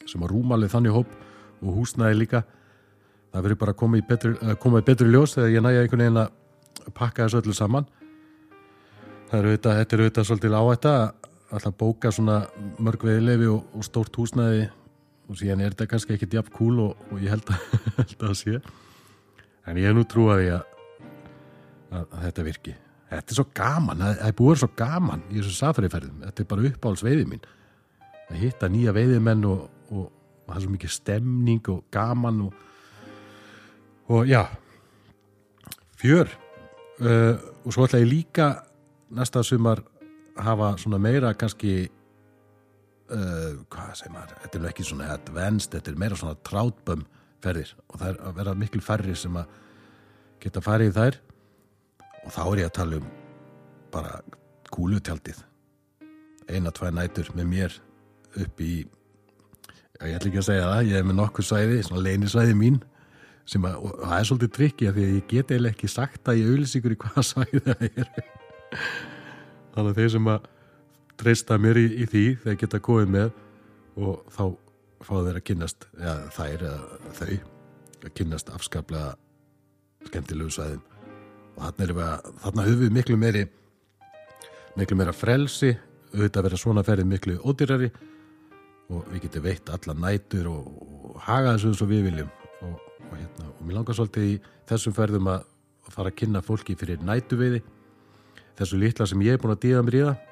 sem 0.08 0.24
að 0.24 0.34
rúmalið 0.34 0.74
þannig 0.76 0.96
hóp 0.96 1.16
og 1.60 1.80
húsnæði 1.80 2.20
líka. 2.22 2.44
Það 3.30 3.46
verður 3.46 3.62
bara 3.62 3.76
að 3.76 3.80
koma 3.84 4.00
í 4.00 4.06
betri, 4.10 4.34
koma 4.62 4.82
í 4.82 4.86
betri 4.88 5.10
ljós 5.10 5.36
þegar 5.38 5.54
ég 5.54 5.66
næja 5.66 5.84
einhvern 5.84 6.06
veginn 6.06 6.22
að 6.24 6.94
pakka 6.98 7.26
þessu 7.26 7.42
öllu 7.44 7.56
saman. 7.58 7.90
Það 9.30 9.40
er 9.40 9.50
auðvitað, 9.50 9.80
þetta 9.80 9.96
er 9.96 10.04
auðvitað 10.04 10.30
svolítið 10.30 10.60
áætta 10.60 10.94
alltaf 11.50 11.78
bóka 11.78 12.12
svona 12.14 12.44
mörg 12.82 13.04
veiðlefi 13.06 13.48
og, 13.50 13.64
og 13.74 13.86
stórt 13.86 14.18
húsnæði 14.18 14.68
og 15.30 15.38
síðan 15.38 15.64
er 15.64 15.74
þetta 15.74 15.88
kannski 15.90 16.16
ekkit 16.16 16.36
jafn 16.40 16.54
kúl 16.54 16.76
og, 16.84 17.08
og 17.10 17.24
ég 17.24 17.34
held 17.34 17.50
að, 17.54 17.80
held 18.00 18.28
að 18.28 18.36
sé. 18.38 18.60
En 19.70 19.78
ég 19.78 19.90
er 19.90 19.98
nú 19.98 20.06
trú 20.10 20.30
að 20.34 20.44
því 20.44 20.52
að, 20.56 20.76
að, 21.90 22.14
þetta 22.26 22.46
virki. 22.50 22.76
Þetta 23.10 23.34
er 23.34 23.40
svo 23.40 23.48
gaman, 23.58 24.04
það 24.06 24.24
er 24.28 24.38
búið 24.38 24.62
svo 24.62 24.70
gaman 24.78 25.26
í 25.30 25.40
þessu 25.40 25.56
safariferðum, 25.58 26.24
þetta 26.28 26.44
er 26.44 26.50
bara 26.52 26.70
uppáhalds 26.70 27.06
veiði 27.06 27.26
mín. 27.30 27.48
Að 28.30 28.42
hitta 28.44 28.70
nýja 28.70 28.94
veiðimenn 28.94 29.46
og, 29.50 29.64
og, 29.92 30.10
og 30.10 30.50
það 30.50 30.58
er 30.58 30.66
svo 30.66 30.74
mikið 30.74 30.96
stemning 30.96 31.70
og 31.74 31.84
gaman 31.94 32.42
og, 32.48 32.66
og 34.10 34.28
já 34.30 34.44
fjör. 36.00 36.30
Uh, 37.00 37.36
og 37.64 37.74
svo 37.74 37.86
ætla 37.88 38.02
ég 38.04 38.10
líka 38.10 38.50
næsta 39.16 39.44
sumar 39.44 39.84
hafa 40.38 40.74
svona 40.78 41.00
meira 41.00 41.34
kannski 41.34 41.90
uh, 43.12 43.56
hvað 43.72 43.94
segir 43.96 44.14
maður, 44.14 44.36
þetta 44.44 44.60
er 44.60 44.68
ekki 44.70 44.86
svona 44.88 45.14
advanced, 45.14 45.72
þetta 45.74 45.92
er 45.92 46.00
meira 46.00 46.20
svona 46.20 46.36
trátbömm 46.44 47.06
ferðir 47.44 47.72
og 47.88 48.00
það 48.02 48.10
er 48.12 48.22
að 48.28 48.38
vera 48.42 48.56
miklu 48.60 48.84
færri 48.84 49.16
sem 49.16 49.38
að 49.40 49.58
geta 50.44 50.64
farið 50.64 50.96
þær. 50.96 51.20
Og 52.26 52.34
þá 52.36 52.42
er 52.46 52.62
ég 52.62 52.70
að 52.70 52.78
tala 52.78 53.00
um 53.00 53.08
bara 53.94 54.20
kúlutjaldið. 54.74 55.44
Eina, 56.50 56.72
tvær 56.76 56.94
nætur 56.96 57.32
með 57.38 57.48
mér 57.54 57.78
upp 58.44 58.62
í 58.62 58.74
ég 60.08 60.16
ætla 60.16 60.30
ekki 60.30 60.40
að 60.40 60.48
segja 60.48 60.70
það, 60.70 60.90
ég 60.90 61.02
er 61.02 61.10
með 61.10 61.18
nokkur 61.20 61.46
svæði 61.46 61.82
svona 61.84 62.06
leynisvæði 62.06 62.56
mín 62.56 62.80
sem 63.50 63.66
að, 63.66 63.76
og 63.84 63.98
það 64.06 64.16
er 64.20 64.30
svolítið 64.30 64.54
trikki 64.56 64.94
því 64.94 65.04
að 65.04 65.14
ég 65.18 65.28
get 65.28 65.52
eiginlega 65.52 65.76
ekki 65.76 65.90
sagt 65.92 66.30
að 66.30 66.40
ég 66.40 66.54
auðlýsingur 66.54 66.96
í 66.96 67.00
hvaða 67.04 67.26
svæði 67.32 67.62
það 67.66 67.86
er. 67.90 68.12
Þannig 69.74 69.92
að 69.92 70.00
þeir 70.00 70.12
sem 70.16 70.32
að 70.32 70.50
treysta 71.20 71.60
mér 71.60 71.80
í, 71.82 71.86
í 72.04 72.10
því 72.10 72.26
þeir 72.46 72.60
geta 72.64 72.82
komið 72.84 73.14
með 73.16 73.32
og 74.00 74.22
þá 74.36 74.44
fá 75.04 75.16
þeir 75.26 75.40
að 75.40 75.46
kynnast 75.50 75.88
eða 75.98 76.16
þær 76.36 76.66
eða 76.70 77.14
þau 77.20 77.34
að 78.00 78.14
kynnast 78.16 78.52
afskaplega 78.56 79.16
skemmtilegu 80.08 80.54
svæðum 80.56 80.84
og 81.60 81.80
þarna 81.80 82.10
þarna 82.44 82.68
höfum 82.68 82.84
við 82.86 82.96
miklu 82.96 83.18
meiri 83.20 83.46
miklu 84.80 85.00
meira 85.00 85.16
frelsi 85.16 85.74
auðvitað 86.14 86.40
að 86.40 86.48
vera 86.48 86.62
svona 86.64 86.86
ferðið 86.88 87.12
miklu 87.14 87.38
ódýrari 87.44 87.90
og 88.90 89.10
við 89.14 89.26
getum 89.28 89.46
veitt 89.46 89.70
alla 89.70 89.96
nætur 89.98 90.50
og, 90.50 90.70
og 90.82 91.18
haga 91.26 91.56
þessu 91.56 91.72
eins 91.72 91.84
og 91.86 91.92
við 91.92 92.08
viljum. 92.10 92.32
Og, 92.66 92.78
og, 93.06 93.12
hérna, 93.14 93.50
og 93.54 93.66
mér 93.66 93.78
langar 93.80 93.98
svolítið 93.98 94.30
í 94.32 94.38
þessum 94.70 94.96
ferðum 94.98 95.30
að 95.34 95.46
fara 95.90 96.12
að 96.12 96.18
kynna 96.22 96.42
fólki 96.46 96.76
fyrir 96.78 97.02
nætuveiði 97.06 97.62
þessu 98.60 98.80
litla 98.80 99.08
sem 99.08 99.22
ég 99.24 99.38
er 99.38 99.42
búin 99.42 99.56
að 99.56 99.64
díða 99.68 99.84
mér 99.86 99.98
í 99.98 100.06
það. 100.08 100.26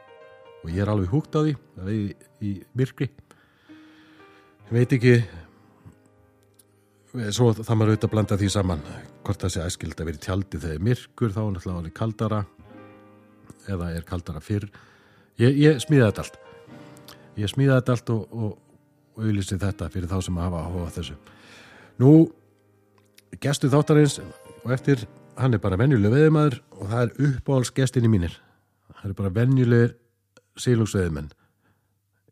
Og 0.58 0.72
ég 0.74 0.82
er 0.84 0.92
alveg 0.92 1.14
húgt 1.14 1.38
á 1.38 1.40
því 1.40 1.54
að 1.78 1.92
veiði 1.92 2.16
í 2.44 2.54
myrkri. 2.78 3.08
Ég 4.68 4.74
veit 4.76 4.98
ekki 4.98 5.14
svo 7.34 7.54
það 7.56 7.78
maður 7.78 7.94
auðvitað 7.94 8.10
að 8.10 8.16
blanda 8.16 8.40
því 8.42 8.50
saman. 8.52 8.84
Hvort 9.24 9.46
það 9.46 9.54
sé 9.54 9.68
æskild 9.70 10.02
að 10.02 10.10
vera 10.10 10.20
í 10.20 10.26
tjaldi 10.26 10.64
þegar 10.66 10.84
myrkur 10.90 11.36
þá 11.36 11.40
er 11.44 11.54
náttúrulega 11.54 11.84
alveg 11.84 11.96
kaldara. 12.02 12.42
Eða 13.68 13.94
er 13.94 14.04
kaldara 14.08 14.44
fyrr. 14.44 14.68
Ég, 15.38 15.56
ég 15.62 15.80
smíða 15.84 16.10
þetta 16.10 16.26
allt 16.26 16.47
ég 17.38 17.52
smíða 17.52 17.80
þetta 17.80 17.96
allt 17.96 18.12
og, 18.14 18.34
og, 18.34 18.58
og 19.16 19.24
auðlýsi 19.24 19.60
þetta 19.62 19.90
fyrir 19.94 20.12
þá 20.12 20.18
sem 20.26 20.42
hafa 20.42 20.64
áhuga 20.66 20.92
þessu. 20.98 21.18
Nú 22.02 22.12
gestu 23.42 23.70
þáttarins 23.74 24.20
og 24.22 24.74
eftir 24.74 25.06
hann 25.38 25.54
er 25.54 25.62
bara 25.62 25.78
venjuleg 25.80 26.14
veðumæður 26.14 26.62
og 26.78 26.92
það 26.92 27.02
er 27.04 27.32
uppáhaldsgestinni 27.32 28.12
mínir. 28.12 28.38
Það 28.98 29.12
er 29.12 29.18
bara 29.18 29.36
venjulegir 29.36 29.98
sílungsveðumenn 30.58 31.30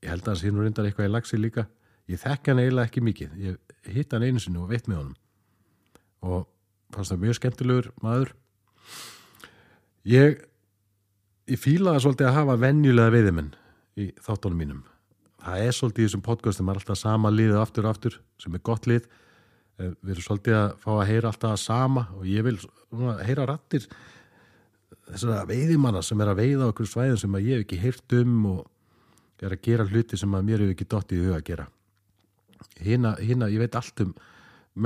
ég 0.06 0.14
held 0.14 0.28
að 0.30 0.44
hann 0.46 0.56
nú 0.56 0.66
reyndar 0.66 0.88
eitthvað 0.88 1.10
í 1.10 1.14
lagsi 1.14 1.40
líka. 1.40 1.66
Ég 2.10 2.22
þekk 2.22 2.52
hann 2.52 2.62
eiginlega 2.62 2.90
ekki 2.90 3.04
mikið. 3.06 3.38
Ég 3.42 3.94
hitt 3.96 4.14
hann 4.14 4.26
einu 4.26 4.42
sinni 4.42 4.62
og 4.62 4.70
veit 4.70 4.90
með 4.90 5.02
honum. 5.02 5.16
Og 6.26 6.46
fannst 6.94 7.14
það 7.14 7.24
mjög 7.24 7.38
skemmtilegur 7.40 7.92
maður. 8.06 8.34
Ég 10.06 10.44
ég 11.50 11.62
fílaði 11.62 12.04
svolítið 12.06 12.30
að 12.30 12.38
hafa 12.40 12.58
venjulega 12.62 13.14
veiðimenn 13.14 13.54
í 14.02 14.12
þáttunum 14.22 14.62
mínum 14.62 14.84
það 15.46 15.68
er 15.68 15.78
svolítið 15.78 16.04
í 16.04 16.08
þessum 16.08 16.26
podcastum 16.26 16.72
er 16.72 16.80
alltaf 16.80 17.00
sama 17.00 17.32
liðið 17.34 17.62
aftur 17.62 17.86
og 17.86 17.96
aftur 17.96 18.18
sem 18.42 18.58
er 18.58 18.66
gott 18.66 18.90
lið. 18.90 19.06
Eh, 19.78 19.94
við 20.02 20.16
erum 20.16 20.26
svolítið 20.26 20.58
að 20.58 20.76
fá 20.82 20.92
að 20.96 21.08
heyra 21.12 21.32
alltaf 21.32 21.62
sama 21.62 22.08
og 22.18 22.28
ég 22.30 22.46
vil 22.48 22.58
heyra 23.28 23.48
rattir 23.50 23.88
þessara 25.06 25.46
veiðimanna 25.50 26.02
sem 26.06 26.22
er 26.24 26.32
að 26.32 26.42
veiða 26.42 26.70
okkur 26.72 26.90
svæðin 26.90 27.20
sem 27.22 27.38
að 27.38 27.50
ég 27.50 27.60
hef 27.60 27.66
ekki 27.66 27.82
heyrt 27.84 28.18
um 28.22 28.36
og 28.54 29.44
er 29.44 29.54
að 29.54 29.64
gera 29.68 29.86
hluti 29.86 30.18
sem 30.18 30.34
að 30.34 30.46
mér 30.48 30.64
hefur 30.64 30.76
ekki 30.76 30.90
dottið 30.90 31.18
í 31.18 31.26
huga 31.26 31.40
að 31.40 31.48
gera. 31.50 31.66
Hina, 32.82 33.16
hina, 33.22 33.50
ég 33.52 33.62
veit 33.62 33.76
allt 33.78 34.02
um 34.06 34.14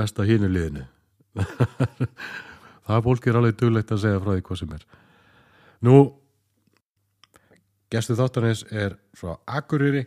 mest 0.00 0.18
á 0.18 0.22
hinu 0.26 0.50
liðinu. 0.50 0.84
Það 2.86 3.04
fólk 3.06 3.28
er 3.30 3.38
alveg 3.38 3.58
duglegt 3.58 3.92
að 3.94 4.02
segja 4.02 4.22
frá 4.22 4.32
því 4.34 4.44
hvað 4.48 4.60
sem 4.60 4.72
er. 4.74 4.86
Nú 5.86 5.98
gestu 7.90 8.16
þáttanins 8.18 8.64
er 8.70 8.96
frá 9.16 9.36
Akureyri 9.46 10.04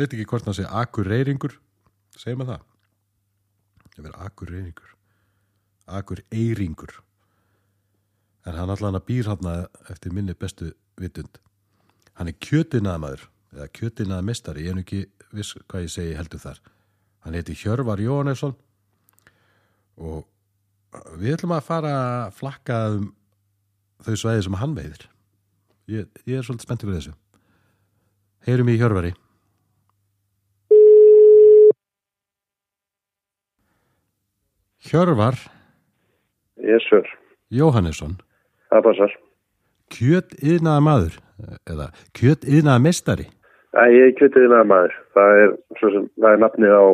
veit 0.00 0.14
ekki 0.14 0.28
hvort 0.28 0.46
það 0.46 0.58
sé 0.58 0.66
Akureyringur. 0.80 1.58
Segjum 2.16 2.44
að 2.44 2.52
það. 2.52 2.66
Að 3.92 4.04
vera 4.06 4.26
Akureyringur. 4.26 4.92
Akureyringur. 5.98 6.94
En 8.48 8.56
hann 8.58 8.72
allan 8.72 8.98
að 8.98 9.06
býr 9.10 9.28
hann 9.30 9.50
eftir 9.92 10.14
minni 10.14 10.34
bestu 10.34 10.72
vitund. 11.00 11.38
Hann 12.16 12.30
er 12.32 12.38
kjötinaðmaður 12.40 13.28
eða 13.52 13.68
kjötinaða 13.76 14.24
mistari, 14.24 14.64
ég 14.64 14.72
er 14.72 14.78
nú 14.78 14.84
ekki 14.84 15.02
viss 15.32 15.56
hvað 15.68 15.86
ég 15.86 15.92
segi 15.92 16.16
heldur 16.16 16.40
þar. 16.42 16.60
Hann 17.22 17.36
heiti 17.36 17.56
Hjörvar 17.56 18.00
Jóhannesson. 18.00 18.54
Og 20.00 20.24
við 21.20 21.36
ætlum 21.36 21.54
að 21.56 21.66
fara 21.68 21.92
að 21.96 22.38
flakka 22.40 22.78
um 22.96 23.10
þau 24.02 24.16
svæði 24.18 24.46
sem 24.48 24.56
hann 24.58 24.76
veiðir. 24.76 25.04
Ég, 25.92 26.08
ég 26.26 26.38
er 26.38 26.46
svolítið 26.46 26.66
spenntið 26.66 26.88
fyrir 26.88 27.00
þessu. 27.00 27.14
Heyrum 28.48 28.72
í 28.72 28.78
Hjörvari 28.80 29.12
Hjörvar 34.88 35.38
Yes, 36.62 36.82
sir. 36.90 37.06
Jóhannesson 37.50 38.18
Það 38.72 38.82
passar. 38.88 39.12
kjöt 39.92 40.34
yðnaða 40.40 40.80
maður 40.88 41.20
eða 41.68 41.90
kjöt 42.16 42.46
yðnaða 42.48 42.82
mestari 42.86 43.26
Æ, 43.72 43.88
ég 43.88 44.10
er 44.10 44.16
kjötið 44.18 44.44
innan 44.50 44.68
maður. 44.68 44.92
Það 45.16 45.38
er, 45.40 45.52
sem, 45.80 46.08
það 46.20 46.34
er 46.34 46.40
nafnið 46.42 46.74
á, 46.76 46.84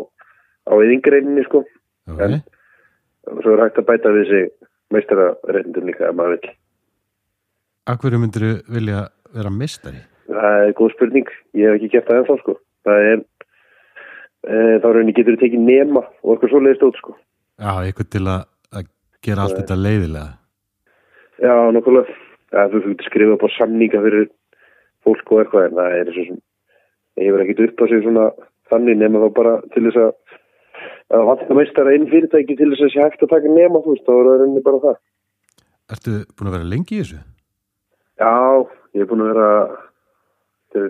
á 0.71 0.75
yðingreininni, 0.79 1.43
sko. 1.49 1.65
okay. 2.07 2.39
Og 3.27 3.41
svo 3.43 3.55
er 3.57 3.63
hægt 3.65 3.81
að 3.83 3.89
bæta 3.89 4.13
við 4.15 4.29
sig 4.31 4.45
meistararéttindin 4.95 5.89
líka, 5.91 6.07
ef 6.07 6.15
maður 6.15 6.37
vil. 6.37 6.53
Akkur 7.91 8.15
myndir 8.15 8.47
vilja 8.71 9.09
vera 9.35 9.51
mestari 9.51 10.05
Það 10.29 10.63
er 10.69 10.73
góð 10.79 10.95
spurning. 10.95 11.29
Ég 11.57 11.67
hef 11.67 11.81
ekki 11.81 11.91
gert 11.97 12.07
það 12.13 12.21
ennþá, 12.23 12.39
sko. 12.45 12.55
Það 12.87 13.07
er, 13.11 13.27
e, 14.47 14.57
þá 14.79 14.89
raunin 14.93 15.17
getur 15.17 15.35
þú 15.35 15.43
tekið 15.43 15.67
nema 15.67 16.03
og 16.23 16.35
eitthvað 16.37 16.53
svo 16.53 16.63
leiðist 16.63 16.87
út, 16.87 17.03
sko. 17.03 17.17
Já, 17.59 17.71
eitthvað 17.83 18.11
til 18.15 18.25
að, 18.25 18.43
að 18.73 18.91
gera 19.27 19.45
allt 19.45 19.59
þetta 19.59 19.79
leiðilega 19.79 20.29
Já, 21.39 21.55
nokkulega. 21.75 22.19
Ja, 22.55 22.65
þú 22.73 22.81
getur 22.87 23.07
skrifað 23.07 23.35
upp 23.37 23.47
á 23.47 23.49
samninga 23.55 24.03
fyrir 24.03 24.29
fólk 25.07 25.33
og 25.33 25.43
eitthvað, 25.43 25.69
en 25.69 25.79
það 25.79 25.97
er 25.99 26.13
svo 26.15 26.25
sem, 26.27 26.39
ég 27.21 27.29
hefur 27.29 27.45
ekkert 27.45 27.65
upp 27.67 27.83
á 27.83 27.85
sig 27.91 28.05
svona 28.05 28.25
þannig 28.73 29.01
nema 29.03 29.23
þá 29.23 29.29
bara 29.37 29.55
til 29.75 29.85
þess 29.87 30.01
að 30.03 30.15
að 31.19 31.25
vanta 31.25 31.57
meistara 31.57 31.93
einn 31.95 32.09
fyrirtæki 32.11 32.57
til 32.59 32.69
þess 32.73 32.85
að 32.85 32.91
sé 32.93 33.05
hægt 33.05 33.23
að 33.25 33.31
taka 33.33 33.53
nema, 33.53 33.81
þú 33.85 33.95
veist, 33.95 34.05
þá 34.05 34.13
er 34.15 34.27
það 34.29 34.41
rauninni 34.43 34.65
bara 34.67 34.81
það. 34.83 34.99
Ertu 35.95 36.17
búin 36.37 36.51
að 36.51 36.57
vera 36.59 36.69
lengi 36.69 36.99
í 36.99 37.03
þessu? 37.03 37.21
Já, 38.19 38.33
ég 38.99 39.05
er 39.05 39.09
búin 39.09 39.23
að 39.25 39.31
vera 39.33 39.51
til 40.75 40.89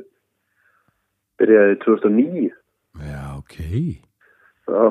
byrjaði 1.38 1.76
2009 1.84 2.46
Já, 3.04 3.22
ok 3.38 3.56
Já, 4.68 4.82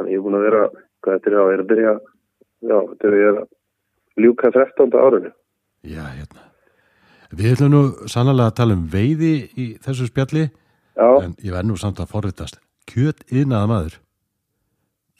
þannig 0.00 0.16
ég 0.16 0.20
er 0.20 0.26
búin 0.26 0.38
að 0.40 0.46
vera 0.48 0.62
hvað 1.04 1.16
þetta 1.16 1.30
er 1.30 1.36
á, 1.36 1.44
ég 1.44 1.54
er 1.54 1.62
að 1.64 1.70
byrja 1.70 1.92
já, 2.70 2.78
þetta 2.90 3.10
er 3.10 3.16
ég 3.20 3.28
er 3.30 3.40
að 3.40 3.48
ljúka 4.20 4.50
13. 4.56 4.96
árinu. 5.00 5.32
Já, 5.86 6.04
hérna. 6.16 6.46
Við 7.30 7.52
ætlum 7.54 7.70
nú 7.72 7.82
sannlega 8.10 8.50
að 8.50 8.56
tala 8.58 8.74
um 8.76 8.86
veiði 8.90 9.34
í 9.54 9.66
þessu 9.84 10.08
spjalli 10.10 10.48
Já, 10.98 11.08
en 11.22 11.36
ég 11.38 11.54
verð 11.54 11.68
nú 11.70 11.76
samt 11.78 12.00
að 12.02 12.10
forritast. 12.10 12.58
Kjöt 12.90 13.22
yðnaða 13.30 13.70
maður 13.70 14.00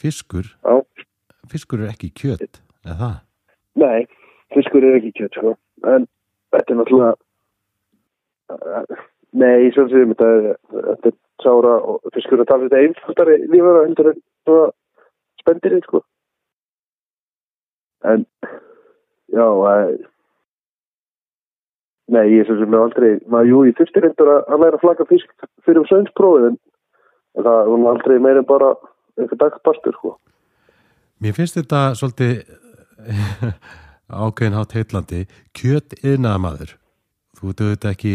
Fiskur, 0.00 0.46
já, 0.64 0.80
fiskur 1.52 1.82
er 1.84 1.90
ekki 1.92 2.08
kjöt 2.16 2.62
eða 2.86 2.96
það? 2.96 3.16
nei 3.80 4.00
fiskur 4.54 4.84
er 4.88 4.96
ekki 4.96 5.12
kjöt, 5.18 5.36
sko. 5.36 5.52
En 5.84 6.06
þetta 6.54 6.72
er 6.72 6.78
náttúrulega 6.78 7.12
nei, 9.36 9.68
svo 9.74 9.84
sem 9.92 10.14
þetta 10.14 10.30
er 10.32 10.56
þetta 10.72 11.12
er 11.12 11.16
sára 11.44 11.74
og 11.92 12.00
fiskur 12.16 12.42
er 12.42 12.48
talið 12.48 12.70
þetta 12.70 12.82
einfaldari 12.86 13.36
lífara 13.52 13.84
undir 13.86 14.10
en 14.14 14.18
svona 14.44 14.70
spendirinn, 15.42 15.84
sko 15.88 16.04
en 18.10 18.24
já, 19.28 19.44
að 19.44 19.98
Nei, 22.10 22.24
ég 22.26 22.40
er 22.42 22.48
svo 22.48 22.56
sem 22.58 22.72
er 22.74 22.80
aldrei, 22.82 23.10
maður, 23.30 23.46
jú, 23.46 23.58
ég 23.68 23.76
þurfti 23.78 24.00
reyndur 24.02 24.28
að, 24.32 24.40
að 24.50 24.62
læra 24.64 24.78
flaka 24.82 25.04
fisk 25.06 25.44
fyrir 25.62 25.78
um 25.78 25.84
sögnsprófið 25.86 26.46
en, 26.48 26.56
það 27.38 27.58
er 27.60 27.84
aldrei 27.92 28.16
meira 28.18 28.42
en 28.42 28.48
bara 28.48 28.70
einhver 29.14 29.38
dagpartur 29.38 29.94
sko. 29.94 30.16
Mér 31.22 31.36
finnst 31.36 31.54
þetta 31.60 31.82
svolítið 32.00 32.32
ákveðin 34.24 34.58
hátt 34.58 34.74
heitlandi 34.74 35.20
kjöt 35.54 35.94
yðnaðamaður. 36.00 36.74
Þú 37.38 37.52
ert 37.52 37.62
auðvitað 37.62 37.94
ekki 37.94 38.14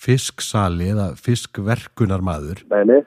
fisksali 0.00 0.92
eða 0.92 1.08
fiskverkunar 1.16 2.22
maður 2.24 2.60
Nei, 2.68 2.84
nei, 2.88 3.00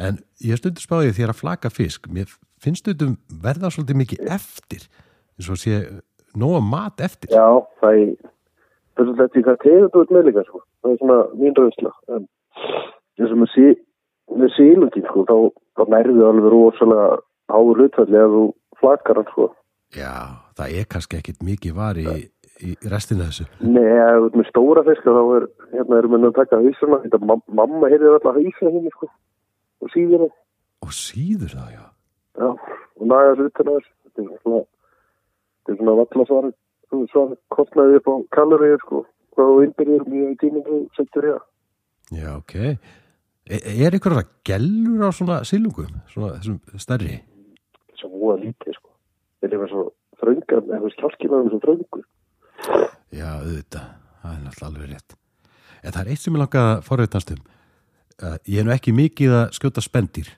en 0.00 0.20
ég 0.44 0.60
stundur 0.60 0.84
spáðið 0.84 1.18
þér 1.18 1.32
að 1.34 1.40
flaka 1.40 1.70
fisk. 1.72 2.08
Mér 2.12 2.32
finnst 2.62 2.84
stundum 2.84 3.16
verða 3.42 3.70
svolítið 3.72 4.00
mikið 4.00 4.32
eftir 4.36 4.86
eins 5.36 5.50
og 5.52 5.60
sé 5.60 5.80
nóga 6.36 6.60
mat 6.64 7.00
eftir. 7.04 7.32
já, 7.32 7.48
það 7.80 8.00
er 8.00 8.10
það 8.20 9.02
er 9.02 9.06
svolítið 9.06 9.24
eftir 9.26 9.46
hvað 9.46 9.62
tegur 9.64 9.92
þú 9.92 10.02
ert 10.02 10.14
með 10.16 10.26
líka 10.28 10.44
sko. 10.48 10.62
Það 10.80 10.92
er 10.92 11.00
svona 11.00 11.20
mín 11.40 11.56
rauðsla. 11.58 11.94
En 12.16 12.26
eins 13.20 13.32
og 13.34 13.40
með, 13.40 13.54
sí, 13.54 13.68
með 14.40 14.52
sílungin 14.56 15.08
sko, 15.08 15.24
þá, 15.28 15.36
þá 15.76 15.94
nærðu 15.94 16.26
alveg 16.28 16.52
rosalega 16.54 17.08
háur 17.50 17.80
hlutfalli 17.80 18.20
að 18.20 18.36
þú 18.36 18.44
flakar 18.80 19.20
hann 19.20 19.32
sko. 19.32 19.48
Já, 19.96 20.12
það 20.58 20.76
er 20.78 20.92
kannski 20.92 21.18
ekkit 21.18 21.42
mikið 21.42 21.74
var 21.74 21.98
í, 21.98 22.06
í 22.62 22.76
restinu 22.92 23.26
þessu. 23.26 23.48
Nei, 23.64 23.82
þú 23.82 24.28
ert 24.28 24.38
með 24.38 24.50
stóra 24.52 24.84
fiska 24.86 25.16
þá 25.16 25.22
er, 25.40 25.48
hérna 25.72 25.98
erum 25.98 26.14
við 26.14 26.28
að 26.30 26.38
taka 26.38 26.60
hausuna, 26.62 27.00
þetta 27.06 27.22
mam 27.24 27.42
mamma 27.48 27.90
heyrði 27.90 28.12
alltaf 28.14 28.38
hausina 28.38 28.74
henni 28.76 28.94
sko 28.94 29.10
og 29.80 29.92
síður 29.94 30.24
það, 30.26 30.36
Og 30.80 30.92
síður 30.96 31.52
það, 31.52 31.72
já. 31.74 31.84
já, 32.40 32.48
og 33.00 33.04
naga 33.10 33.32
þessu 33.34 33.48
utan 33.50 33.70
að 33.70 33.78
þessu, 33.78 33.92
þetta 34.04 34.22
er 34.22 34.40
svona, 34.42 34.60
þetta 35.60 35.72
er 35.74 35.78
svona 35.80 35.96
valla 36.00 36.26
svar, 36.30 36.48
svar 37.12 37.34
kostnaði 37.56 37.98
upp 38.00 38.08
á 38.08 38.14
kaloríu 38.36 38.78
sko, 38.84 39.02
hvað 39.36 39.50
þú 39.52 39.60
innbyrðir 39.66 40.06
mjög 40.08 40.44
í 40.48 40.52
þú 40.70 40.80
settur 40.96 41.28
það. 41.28 41.44
Já, 42.16 42.28
ok. 42.38 42.54
E 43.50 43.58
er 43.86 43.96
ykkur 43.98 44.16
að 44.16 44.30
gellur 44.46 45.04
á 45.06 45.10
svona 45.14 45.40
silungum, 45.48 45.92
svona 46.12 46.32
þessum 46.38 46.58
stærri? 46.80 47.20
Svo 47.98 48.10
múa 48.14 48.36
lítið 48.40 48.76
sko, 48.78 48.90
þeir 49.42 49.56
eru 49.58 49.68
svo 49.70 49.84
þröngar, 50.20 50.66
eða 50.76 50.92
skjálkið 50.96 51.32
með 51.34 51.46
þessu 51.48 51.62
þröngur. 51.64 52.04
Já, 53.10 53.28
auðvitað. 53.40 53.88
Það 54.20 54.34
er 54.36 54.42
náttúrulega 54.44 54.68
alveg 54.70 54.90
rétt. 54.92 55.14
En 55.80 55.94
það 55.94 56.00
er 56.02 56.10
eitt 56.12 56.20
sem 56.22 56.34
ég 56.36 56.42
langaði 56.42 56.74
að 56.74 56.82
forveitnast 56.86 57.30
um. 57.34 57.40
Uh, 58.20 58.36
Ég 58.44 58.60
er 58.60 58.68
nú 58.68 58.74
ekki 58.74 58.92
mikið 58.92 59.36
að 59.36 59.54
skjóta 59.56 59.84
spendir, 59.84 60.28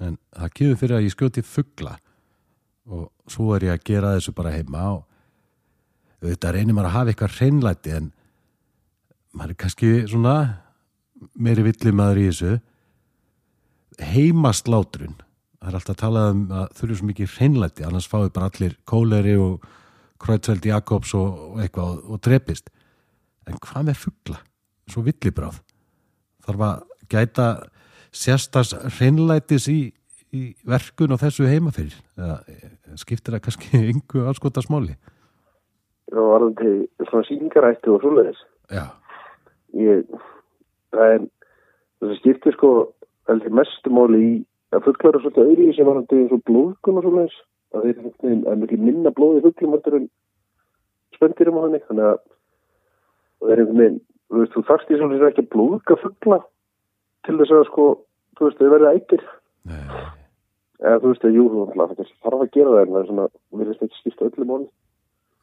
en 0.00 0.16
það 0.32 0.54
kemur 0.56 0.80
fyrir 0.80 0.98
að 0.98 1.04
ég 1.08 1.14
skjóti 1.14 1.44
fugla. 1.44 1.98
Og 2.88 3.10
svo 3.28 3.52
er 3.56 3.68
ég 3.68 3.74
að 3.76 3.84
gera 3.90 4.14
þessu 4.16 4.32
bara 4.36 4.54
heima 4.54 4.86
og 4.94 5.04
auðvitað 6.22 6.54
reynir 6.56 6.74
maður 6.74 6.88
að 6.88 6.96
hafa 6.96 7.12
eitthvað 7.12 7.36
hreinlæti 7.36 7.94
en 7.98 8.08
maður 9.36 9.52
er 9.52 9.58
kannski 9.60 9.90
svona 10.08 10.34
meiri 11.36 11.66
villi 11.66 11.92
maður 11.94 12.22
í 12.22 12.26
þessu. 12.30 12.54
Heimaslátrun 14.14 15.18
það 15.58 15.68
er 15.68 15.78
alltaf 15.78 15.94
að 15.94 16.00
tala 16.02 16.24
um 16.32 16.42
að 16.54 16.74
þurfi 16.78 16.98
svo 16.98 17.08
mikið 17.10 17.36
hreinlæti 17.36 17.86
annars 17.86 18.08
fáið 18.10 18.32
bara 18.34 18.50
allir 18.50 18.76
kóleri 18.88 19.36
og 19.42 19.66
Kreutzfeldt 20.18 20.66
Jakobs 20.66 21.14
og, 21.14 21.58
eitthvað 21.62 21.98
og, 22.02 22.18
drepist. 22.24 22.72
En 23.46 23.58
hvað 23.62 23.90
með 23.90 24.00
fugla? 24.02 24.40
Svo 24.88 25.04
villibráð 25.06 25.60
þarf 26.46 26.64
að 26.64 26.97
gæta 27.12 27.48
sérstars 28.14 28.74
hreinlætis 28.98 29.68
í, 29.72 29.80
í 30.32 30.42
verkun 30.68 31.14
og 31.14 31.22
þessu 31.22 31.48
heima 31.48 31.72
fyrir 31.74 31.96
eða 32.18 32.40
eh, 32.48 32.72
skiptir 33.00 33.36
það 33.36 33.44
kannski 33.46 33.82
yngu 33.92 34.26
anskota 34.28 34.64
smáli 34.64 34.96
Og 36.08 36.24
varðandi 36.24 36.70
svona 37.10 37.26
síningarætti 37.28 37.90
og 37.92 38.00
svoleiðis. 38.00 38.38
Já, 38.72 38.86
Ég, 39.76 40.06
það 40.94 41.14
er, 41.14 41.26
það 42.00 42.14
skiptir 42.22 42.56
sko, 42.56 42.70
heldur 43.28 43.56
mestu 43.58 43.92
máli 43.92 44.20
í 44.24 44.30
að 44.72 44.86
fugglar 44.86 45.18
eru 45.18 45.32
svolítið 45.34 45.62
í 45.66 45.74
sem 45.76 45.88
varðandi 45.88 46.20
eins 46.22 46.34
og 46.36 46.44
blóðkun 46.48 47.00
og 47.00 47.04
svoleiðis. 47.04 47.36
Það 47.68 47.84
er 47.84 47.90
einhvern 47.92 48.14
veginn, 48.24 48.44
er 48.48 48.60
mikið 48.62 48.84
minna 48.86 49.12
blóð 49.16 49.40
í 49.40 49.44
fugglum 49.44 49.74
heldur 49.76 49.98
en 49.98 50.06
spöndirum 51.16 51.60
á 51.60 51.64
henni. 51.66 51.82
Þannig 51.90 52.08
að 52.08 52.22
það 53.42 53.52
er 53.52 53.62
einhvern 53.62 53.82
veginn, 53.82 54.00
þú 54.28 54.40
veist, 54.40 54.54
þú 54.54 54.64
þarfst 54.70 54.92
í 54.92 55.00
svolítið 55.00 55.28
ekki 55.28 55.44
að 55.44 55.52
blóðka 55.56 55.98
fuggla 56.04 56.40
til 57.26 57.36
þess 57.40 57.54
að 57.56 57.64
sko, 57.70 57.86
þú 58.38 58.48
veist, 58.48 58.60
þau 58.60 58.72
verða 58.74 58.94
nei, 59.68 59.82
Eða 60.78 60.98
þú 61.02 61.10
veist, 61.10 61.24
jú, 61.34 61.44
náttúrulega 61.50 62.10
þarf 62.22 62.42
að 62.44 62.52
gera 62.54 62.74
það 62.74 62.82
en 62.82 62.92
það 62.92 63.00
er 63.00 63.08
svona, 63.08 63.24
við 63.58 63.70
veist 63.72 63.86
ekki 63.86 63.98
skipta 63.98 64.28
öllu 64.28 64.46
máli. 64.46 64.68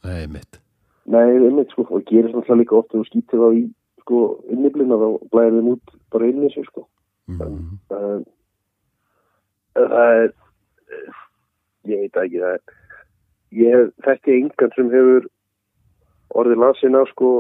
nei, 0.05 0.27
mitt 0.31 0.61
Nei, 1.05 1.35
einmitt 1.37 1.73
sko, 1.73 1.85
og 1.93 2.05
gerist 2.09 2.33
náttúrulega 2.33 2.61
líka 2.63 2.77
oft 2.79 2.93
þú 2.93 3.03
skýtir 3.05 3.41
þá 3.41 3.49
í, 3.53 3.65
sko, 4.01 4.21
inniblina 4.49 4.97
þá 4.97 5.07
blæðir 5.33 5.59
þeim 5.59 5.67
út 5.75 5.93
bara 6.15 6.29
inn 6.31 6.47
í 6.47 6.49
sig, 6.53 6.65
sko. 6.71 6.85
mm. 7.29 7.75
Uh, 7.91 8.23
það 9.75 10.21
er, 10.23 10.33
ég 11.91 12.01
veit 12.05 12.15
það 12.15 12.25
ekki, 12.25 12.41
það 12.41 12.55
er, 12.55 12.63
ég 13.59 13.93
þekki 14.07 14.37
engan 14.39 14.73
sem 14.77 14.91
hefur 14.95 15.29
orðið 16.41 16.63
lasin 16.63 16.99
af, 17.01 17.11
sko, 17.13 17.31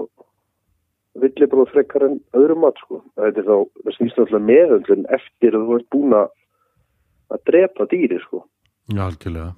villibróð 1.21 1.69
frekar 1.73 2.07
en 2.07 2.17
öðrum 2.37 2.63
mat, 2.65 2.79
sko. 2.83 3.01
Það 3.15 3.29
er 3.29 3.45
þá, 3.49 3.57
það 3.83 3.97
snýst 3.97 4.17
náttúrulega 4.19 4.47
meðöndlun 4.49 5.05
eftir 5.19 5.55
að 5.55 5.67
þú 5.67 5.77
ert 5.79 5.91
búin 5.95 6.17
að 6.17 7.45
drepa 7.49 7.87
dýri, 7.91 8.19
sko. 8.25 8.43
Já, 8.91 9.05
algjörlega 9.07 9.53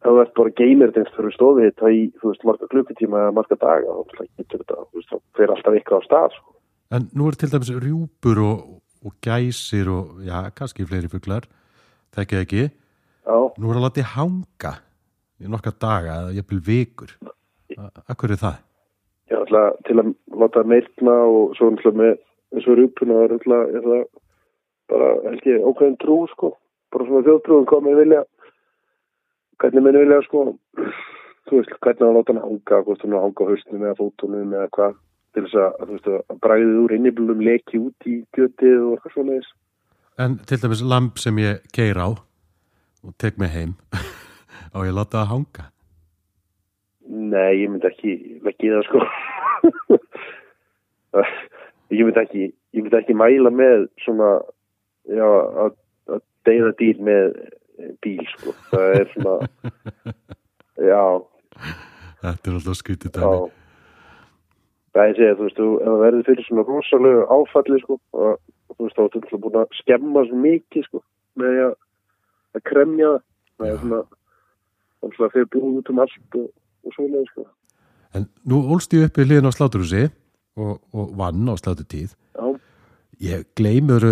þú 0.00 0.16
ert 0.22 0.36
bara 0.36 0.52
geymir 0.56 0.92
þetta 0.94 1.16
fyrir 1.16 1.34
stofið 1.34 1.66
þetta 1.68 1.90
í, 1.92 2.04
þú 2.20 2.30
veist, 2.30 2.44
marga 2.48 2.68
klukkutíma 2.72 3.24
eða 3.24 3.34
marga 3.36 3.56
daga, 3.60 3.96
þá 4.08 4.76
þú 4.88 5.18
fer 5.36 5.52
alltaf 5.52 5.76
eitthvað 5.76 6.04
á 6.04 6.06
stað, 6.06 6.36
sko. 6.38 6.54
En 6.90 7.08
nú 7.14 7.28
er 7.30 7.36
til 7.38 7.50
dæmis 7.52 7.72
rjúpur 7.74 8.40
og, 8.42 8.62
og 9.06 9.16
gæsir 9.22 9.90
og, 9.92 10.22
já, 10.26 10.38
kannski 10.56 10.86
fleiri 10.88 11.10
fuglar, 11.12 11.46
þekkið 12.16 12.44
ekki. 12.44 12.64
Já, 13.28 13.36
Nú 13.60 13.70
er 13.70 13.78
að 13.78 13.86
láta 13.86 14.06
hanga 14.16 14.72
í 15.40 15.52
nokkra 15.52 15.74
daga 15.76 16.16
eða 16.24 16.34
jafnvel 16.38 16.62
vikur. 16.64 17.14
Akkur 18.10 18.34
er 18.34 18.40
það? 18.40 18.58
Ég 19.30 19.38
ætla 19.38 19.62
til 19.86 20.00
að 20.02 20.10
láta 20.42 20.64
meirna 20.66 21.14
og 21.30 21.54
svo 21.58 21.70
náttúrulega 21.70 22.00
með 22.00 22.16
eins 22.50 22.66
og 22.66 22.78
rjúpuna, 22.78 23.16
það 23.16 23.24
er 23.24 23.32
náttúrulega, 23.34 23.78
er 23.78 23.86
það 23.86 24.02
bara, 24.90 25.10
held 25.28 25.46
ég, 25.46 25.62
ákveðin 25.68 25.98
trú, 26.02 26.16
sko, 26.32 26.50
bara 26.90 27.06
svona 27.06 27.26
þjóðtrúum 27.28 27.68
hvað 27.70 27.86
með 27.86 28.00
vilja, 28.02 28.24
hvernig 29.62 29.86
með 29.86 30.00
vilja, 30.00 30.18
sko, 30.26 30.44
þú 31.46 31.60
veist, 31.60 31.76
hvernig 31.78 32.08
að 32.08 32.18
láta 32.18 32.34
hann 32.34 32.42
hanga, 32.42 32.82
hvort 32.86 33.06
hann 33.06 33.16
hanga 33.18 33.46
á 33.46 33.50
hausnum 33.52 33.86
eða 33.86 33.98
fótunum 34.00 34.54
eða 34.58 34.70
hvað, 34.76 34.98
til 35.30 35.46
þess 35.46 35.60
að, 35.62 35.80
þú 35.80 35.96
veist, 35.96 36.12
að 36.18 36.40
bræðið 36.46 36.78
úr 36.82 36.96
inniblum 36.98 37.44
leki 37.46 37.82
út 37.84 38.10
í 38.10 38.16
gjötið 38.36 38.78
og 38.80 38.94
eitthvað 38.96 39.16
svona 39.16 39.38
þess. 39.38 39.56
En 40.20 40.40
til 40.44 40.58
dæmis 40.60 40.82
lamp 40.84 41.20
sem 41.22 41.38
ég 41.40 41.62
keir 41.72 42.00
á 42.02 42.08
og 42.10 43.12
tek 43.16 43.38
mig 43.40 43.54
heim 43.54 43.76
á 44.74 44.78
ég 44.82 44.96
láta 44.96 45.22
það 45.22 45.30
hanga. 45.36 45.70
Nei, 47.10 47.62
ég 47.62 47.70
myndi 47.72 47.88
ekki 47.90 48.12
í 48.38 48.70
það 48.70 48.84
sko. 48.86 49.04
Ég 51.90 52.06
myndi 52.06 52.20
ekki 52.22 52.42
ég 52.70 52.84
myndi 52.84 52.98
ekki 53.00 53.16
mæla 53.18 53.50
með 53.50 53.88
svona 54.04 54.28
að, 55.10 55.72
að 56.06 56.20
deyða 56.46 56.74
dýr 56.78 57.00
með 57.02 57.32
bíl 58.04 58.26
sko. 58.36 58.54
Það 58.70 58.94
er 59.00 59.08
svona 59.14 59.34
já, 60.90 61.02
Þetta 62.20 62.50
er 62.50 62.58
alltaf 62.58 62.78
skrítið 62.78 63.18
já. 63.18 63.24
Dæmi. 63.24 63.50
það 64.94 65.08
er 65.08 65.18
segja, 65.18 65.34
þú 65.38 65.48
veist, 65.48 65.60
það 65.60 66.00
verður 66.04 66.26
fyrir 66.28 66.46
svona 66.46 66.66
rosalegu 66.68 67.26
áfalli 67.36 67.82
sko 67.82 67.98
og 68.12 68.32
þú 68.76 68.86
veist, 68.86 68.96
þá 68.96 69.02
er 69.02 69.12
þetta 69.16 69.42
búin 69.42 69.60
að 69.60 69.76
skemma 69.80 70.24
svo 70.28 70.40
mikið 70.46 70.88
sko 70.88 71.02
með 71.40 71.60
að, 71.66 71.76
að 72.58 72.66
kremja. 72.70 73.12
Það 73.18 73.66
það 73.66 73.70
er 73.74 73.82
svona 73.84 74.02
þannig 75.00 75.22
að 75.24 75.34
fyrir 75.34 75.50
blóð 75.54 75.78
út 75.80 75.90
um 75.92 76.02
allt 76.04 76.38
og, 76.40 76.48
og 76.84 76.94
svona 76.96 77.24
sko 77.30 77.46
En 78.18 78.24
nú 78.50 78.58
ólst 78.74 78.90
ég 78.96 79.04
upp 79.06 79.18
í 79.22 79.24
hliðin 79.28 79.46
á 79.46 79.52
sláturhúsi 79.54 80.00
og, 80.58 80.80
og 80.92 81.12
vann 81.16 81.46
á 81.46 81.54
sláturtíð. 81.60 82.16
já, 82.34 82.46
Ég 83.20 83.44
gleymur, 83.54 84.02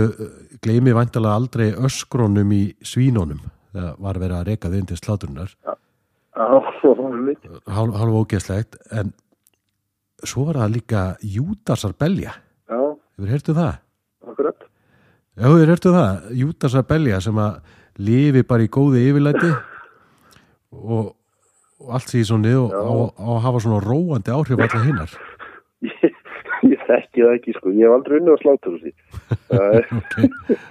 gleymi 0.63 0.93
vantalega 0.95 1.35
aldrei 1.35 1.73
öskrónum 1.73 2.53
í 2.55 2.75
svínónum 2.85 3.41
þegar 3.73 3.97
var 3.99 4.19
verið 4.23 4.37
að 4.39 4.47
reka 4.53 4.69
þið 4.71 4.79
inn 4.83 4.87
til 4.93 4.99
sláturinnar. 5.01 5.51
já, 5.67 5.75
það 6.37 7.65
Hálf, 7.75 7.95
hálf 7.99 8.19
ógeðslegt, 8.23 8.77
en 8.93 9.11
svo 10.23 10.45
var 10.47 10.61
það 10.63 10.75
líka 10.77 11.03
Júdasar 11.25 11.97
belja. 11.99 12.37
já, 12.69 12.79
Hefur 13.19 13.33
heyrtu 13.35 13.55
það? 13.59 13.75
akkurat 14.31 14.63
Já, 15.39 15.43
hefur 15.49 15.67
heyrtu 15.75 15.93
það? 15.99 16.31
Júdasar 16.39 16.87
belja 16.87 17.21
sem 17.25 17.35
að 17.43 17.59
lifi 17.99 18.43
bara 18.47 18.63
í 18.63 18.71
góði 18.71 19.09
yfirlæti 19.11 19.51
og, 20.73 21.15
og 21.79 21.93
allt 21.99 22.11
því 22.13 22.23
svona 22.27 22.55
og 22.59 22.73
á, 22.75 22.93
á 23.19 23.29
að 23.37 23.43
hafa 23.47 23.61
svona 23.65 23.81
róandi 23.85 24.35
áhrif 24.35 24.59
allar 24.65 24.85
hinnar. 24.87 25.13
ég, 25.87 26.15
ég 26.67 26.81
þekki 26.89 27.23
það 27.25 27.35
ekki 27.39 27.55
sko, 27.59 27.73
ég 27.77 27.87
hef 27.87 27.97
aldrei 27.99 28.19
unnið 28.21 28.35
á 28.35 28.43
slátur 28.43 28.79
þessi 28.79 28.93
það 29.49 29.69
er, 29.79 30.67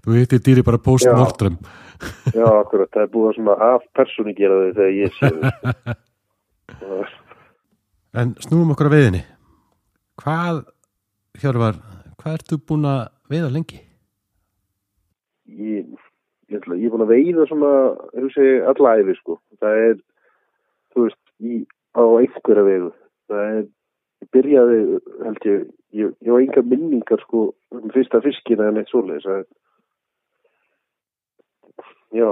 Þú 0.00 0.14
hittir 0.16 0.40
dýri 0.42 0.62
bara 0.66 0.80
post-mortrum. 0.82 1.56
já, 2.32 2.46
akkurat, 2.48 2.88
það 2.94 3.02
er 3.04 3.10
búið 3.12 3.28
að 3.30 3.34
svona 3.36 3.56
af 3.74 3.82
persónu 3.96 4.32
gera 4.38 4.56
þau 4.60 4.70
þegar 4.78 4.94
ég 4.96 5.10
sé 5.18 5.30
þau 5.30 7.04
En 8.20 8.32
snúum 8.42 8.72
okkur 8.74 8.88
að 8.88 8.94
veiðinni. 8.96 9.20
Hvað, 10.18 10.56
Hjörvar, 11.38 11.76
hvað 12.18 12.32
ertu 12.40 12.56
búin 12.66 12.88
að 12.90 13.02
veiða 13.30 13.50
lengi? 13.54 13.78
ég, 15.50 15.86
ég, 16.50 16.64
er 16.66 16.92
búin 16.92 17.04
að 17.06 17.12
veiða 17.14 17.46
svona, 17.48 17.72
hugsi, 18.16 18.46
alla 18.72 18.94
æfi, 19.00 19.16
sko. 19.20 19.38
Það 19.62 19.82
er, 19.86 19.98
þú 20.94 21.06
veist, 21.06 21.20
í, 21.40 21.60
á 21.96 22.02
einhverja 22.04 22.66
vegu. 22.66 22.90
Það 23.30 23.42
er, 23.46 23.62
ég 24.20 24.30
byrjaði, 24.36 24.80
held 25.26 25.48
ég, 25.50 25.66
ég, 26.02 26.14
ég 26.26 26.34
var 26.34 26.44
enga 26.44 26.66
minningar, 26.72 27.24
sko, 27.26 27.46
um 27.76 27.94
fyrsta 27.94 28.22
fiskina 28.24 28.70
en 28.70 28.80
eitt 28.82 28.92
svoleiðis. 28.92 29.28
Það 29.28 29.38
er, 29.42 29.48
já, 32.20 32.30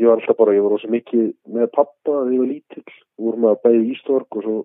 ég 0.00 0.08
var 0.08 0.20
alltaf 0.20 0.40
bara, 0.40 0.56
ég 0.56 0.64
var 0.64 0.76
rosa 0.76 0.90
mikið 0.92 1.28
með 1.56 1.70
pappa 1.74 2.16
þegar 2.22 2.32
ég 2.36 2.42
var 2.44 2.50
lítill. 2.54 2.96
Vorum 3.20 3.50
að 3.50 3.60
bæði 3.64 3.84
ístork 3.94 4.40
og 4.40 4.46
svo 4.46 4.56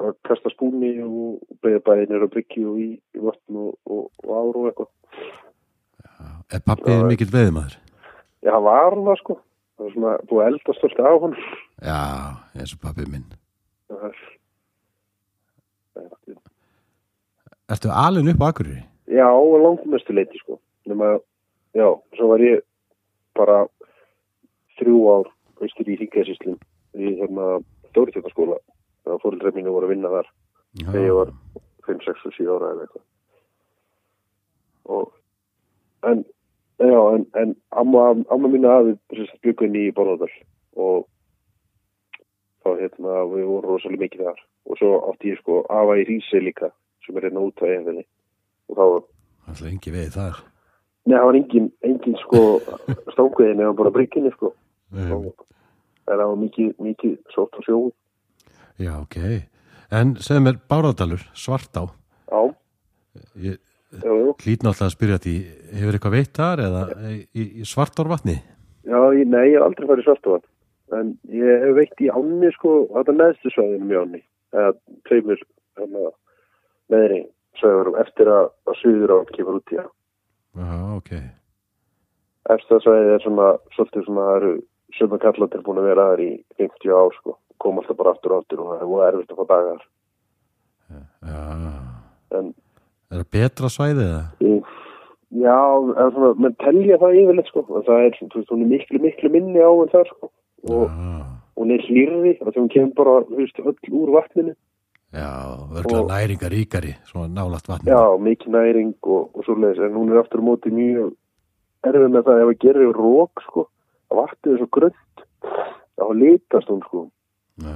að 0.00 0.16
kasta 0.24 0.52
spúni 0.54 0.94
og 1.04 1.40
bæði 1.60 1.82
bæði 1.84 2.08
nýra 2.08 2.30
bryggju 2.32 2.72
og 2.72 2.80
í, 2.80 2.90
í 2.96 3.22
vatn 3.22 3.60
og, 3.60 3.76
og, 3.84 4.08
og 4.24 4.32
áru 4.32 4.64
og 4.64 4.70
eitthvað. 4.70 4.90
Er 6.50 6.64
pappið 6.66 7.04
mikill 7.06 7.30
veðumæður? 7.30 7.76
Já, 8.44 8.52
það 8.56 8.62
var 8.66 8.94
hann 8.94 9.06
það 9.08 9.18
sko. 9.22 9.36
Það 9.76 9.84
var 9.86 9.94
svona 9.94 10.12
búið 10.30 10.46
eldast 10.50 10.84
alltaf 10.86 11.08
á 11.08 11.14
hann. 11.24 11.34
Já, 11.84 11.98
eins 12.60 12.74
og 12.76 12.80
pappið 12.84 13.10
minn. 13.14 13.26
Það 13.90 14.06
er... 14.10 14.22
það 15.94 16.06
er- 16.06 16.38
Ertu 17.70 17.90
alin 17.94 18.28
upp 18.32 18.40
á 18.42 18.46
Akureyri? 18.50 18.80
Já, 19.10 19.28
langmestu 19.62 20.14
leiti 20.16 20.38
sko. 20.40 20.56
Nefna, 20.90 21.10
já, 21.78 21.86
svo 22.16 22.28
var 22.32 22.42
ég 22.42 22.64
bara 23.38 23.60
þrjú 24.80 24.96
ár 25.12 25.28
austur 25.62 25.90
í 25.92 25.98
Híkæðsíslum 26.00 26.56
í 26.98 27.12
hérna 27.20 27.60
Dóritjóttaskóla. 27.94 28.56
Það 29.04 29.12
var 29.14 29.22
fórildræð 29.22 29.56
mínu 29.60 29.74
voru 29.74 29.86
að 29.88 29.92
vinna 29.94 30.10
þar 30.12 30.26
Já. 30.80 30.86
þegar 30.90 31.06
ég 31.06 31.16
var 31.20 31.30
5, 31.86 32.02
6 32.08 32.26
og 32.30 32.34
7 32.40 32.50
ára 32.56 32.72
eða 32.74 32.84
eitthvað. 32.86 33.04
Og, 34.90 35.06
en, 36.10 36.24
já, 36.80 37.00
en, 37.14 37.26
en 37.36 37.54
amma, 37.70 38.10
amma 38.32 38.48
mínu 38.48 38.70
hafi 38.70 39.26
byggun 39.44 39.76
í 39.76 39.90
Borðardal 39.96 40.30
og 40.80 41.06
þá 42.64 42.70
hérna 42.80 43.24
við 43.32 43.48
vorum 43.48 43.66
rosalega 43.68 44.04
mikið 44.04 44.24
þar 44.28 44.40
og 44.70 44.80
svo 44.80 44.92
átti 45.10 45.32
ég 45.32 45.40
sko 45.40 45.62
afa 45.72 45.98
í 46.00 46.06
Rísi 46.08 46.42
líka 46.44 46.70
sem 47.04 47.16
er 47.16 47.28
hérna 47.28 47.44
út 47.46 47.62
á 47.62 47.66
efinni 47.68 48.04
og 48.70 48.76
þá 48.76 48.84
var 48.94 49.08
Það 49.50 49.62
er 49.64 49.70
engi 49.72 49.90
veið 49.90 50.10
þar. 50.14 50.36
Nei, 51.08 51.14
það 51.16 51.24
var 51.26 51.36
engin, 51.38 51.70
engin 51.88 52.18
sko 52.20 52.42
stanguðin 53.14 53.62
eða 53.64 53.78
bara 53.80 53.94
brygginni 53.94 54.30
sko 54.36 54.52
og 54.90 55.46
það 56.06 56.22
var 56.22 56.38
mikið, 56.44 56.74
mikið 56.78 57.16
sótt 57.34 57.56
á 57.56 57.60
sjóð 57.66 57.88
já, 58.80 58.94
ok. 59.00 59.16
En 59.90 60.14
segðu 60.22 60.44
mér 60.46 60.60
Báradalur, 60.70 61.24
Svartá. 61.34 61.88
Já, 62.30 62.54
Ég 63.42 63.58
já, 63.90 64.06
já 64.06 64.30
hlýt 64.44 64.64
náttúrulega 64.64 64.86
að 64.86 64.94
spyrja 64.94 65.18
því, 65.24 65.34
hefur 65.80 65.98
eitthvað 65.98 66.16
veitt 66.16 66.32
þar 66.38 66.62
eða 66.66 66.82
í, 67.10 67.44
í 67.60 67.66
Svartárvatni? 67.68 68.36
Já, 68.88 69.00
ég, 69.14 69.26
nei, 69.28 69.44
ég 69.50 69.58
hef 69.58 69.66
aldrei 69.66 69.90
farið 69.90 70.06
svartavann. 70.08 70.46
En 70.96 71.12
ég 71.30 71.64
hef 71.64 71.76
veitt 71.76 72.02
í 72.02 72.08
ánni, 72.10 72.50
sko, 72.56 72.72
þetta 72.94 73.16
neðstu 73.16 73.52
svæðinu 73.54 73.90
mjög 73.90 74.06
ánni. 74.06 74.22
Eða 74.56 74.70
tveimur, 75.06 75.44
hérna, 75.78 76.06
neðri 76.90 77.20
svæðurum 77.60 78.00
eftir 78.00 78.30
að, 78.32 78.48
að 78.70 78.80
suður 78.80 79.14
á 79.14 79.18
kemur 79.36 79.60
út 79.60 79.74
í. 79.74 79.78
Já, 79.80 80.72
ok. 80.96 81.12
Eftir 82.56 82.82
svæðið 82.82 83.12
er 83.14 83.24
svona, 83.26 83.52
svolítið 83.76 84.08
svona, 84.08 84.26
það 84.26 84.40
eru 84.40 84.52
sömu 84.98 85.20
kallandir 85.22 85.64
búin 85.66 85.82
að 85.82 85.88
vera 85.92 86.08
þar 86.10 86.24
í 86.24 86.32
50 86.58 86.96
ár, 86.96 87.16
sko. 87.20 87.36
Kom 87.60 87.78
alltaf 87.78 87.98
bara 88.00 88.14
aftur 88.16 88.34
og 88.34 88.42
aftur 88.42 88.64
og 88.64 88.72
það 88.80 89.06
er 89.06 89.12
erfitt 89.12 89.34
að 89.34 89.42
fá 89.42 89.50
dagar. 89.52 89.86
Já. 90.90 91.42
En, 92.38 92.52
Er 93.10 93.22
það 93.24 93.30
betra 93.34 93.68
svæðið 93.74 94.10
ég, 94.46 94.70
já, 95.42 95.58
svona, 96.14 96.30
menn 96.38 96.56
telja 96.62 96.98
það 97.02 97.16
yfirleitt, 97.20 97.48
sko. 97.50 97.64
Það 97.86 98.04
er, 98.06 98.16
þú 98.20 98.38
veist, 98.38 98.50
hún 98.54 98.62
er 98.64 98.70
miklu, 98.70 99.00
miklu 99.02 99.30
minni 99.34 99.58
á 99.62 99.70
en 99.70 99.90
það, 99.92 100.04
sko. 100.14 100.30
Og 100.70 100.84
Já, 100.86 101.22
hún 101.60 101.72
er 101.74 101.82
hlýrði, 101.86 102.32
þannig 102.38 102.56
að 102.56 102.60
hún 102.60 102.70
kemur 102.74 102.94
bara, 103.00 103.14
þú 103.28 103.38
veist, 103.40 103.58
öll 103.60 103.94
úr 104.00 104.12
vatninu. 104.16 104.54
já 105.10 105.30
örgla 105.74 105.98
Og- 106.00 106.10
næringar 106.10 106.50
ríkari, 106.54 106.92
svona 107.10 107.28
nálægt 107.34 107.66
vatni. 107.66 107.90
Já, 107.90 108.02
mikið 108.18 108.48
næring 108.54 108.94
og, 109.02 109.30
og 109.34 109.44
svo 109.44 109.54
leiðis, 109.58 109.82
en 109.82 109.94
hún 109.98 110.12
er 110.12 110.20
aftur 110.22 110.38
á 110.38 110.46
móti 110.46 110.70
mjög 110.70 111.14
erfið 111.82 112.10
með 112.14 112.22
það 112.28 112.42
ef 112.42 112.48
að 112.52 112.58
gera 112.62 112.92
rók, 112.94 113.42
sko, 113.42 113.66
að 114.10 114.16
vatnið 114.20 114.52
er 114.54 114.58
svo 114.62 114.68
grönt, 114.76 115.16
þá 115.98 116.04
litast 116.14 116.68
hún, 116.70 116.80
sko, 116.86 117.10
Já, 117.60 117.74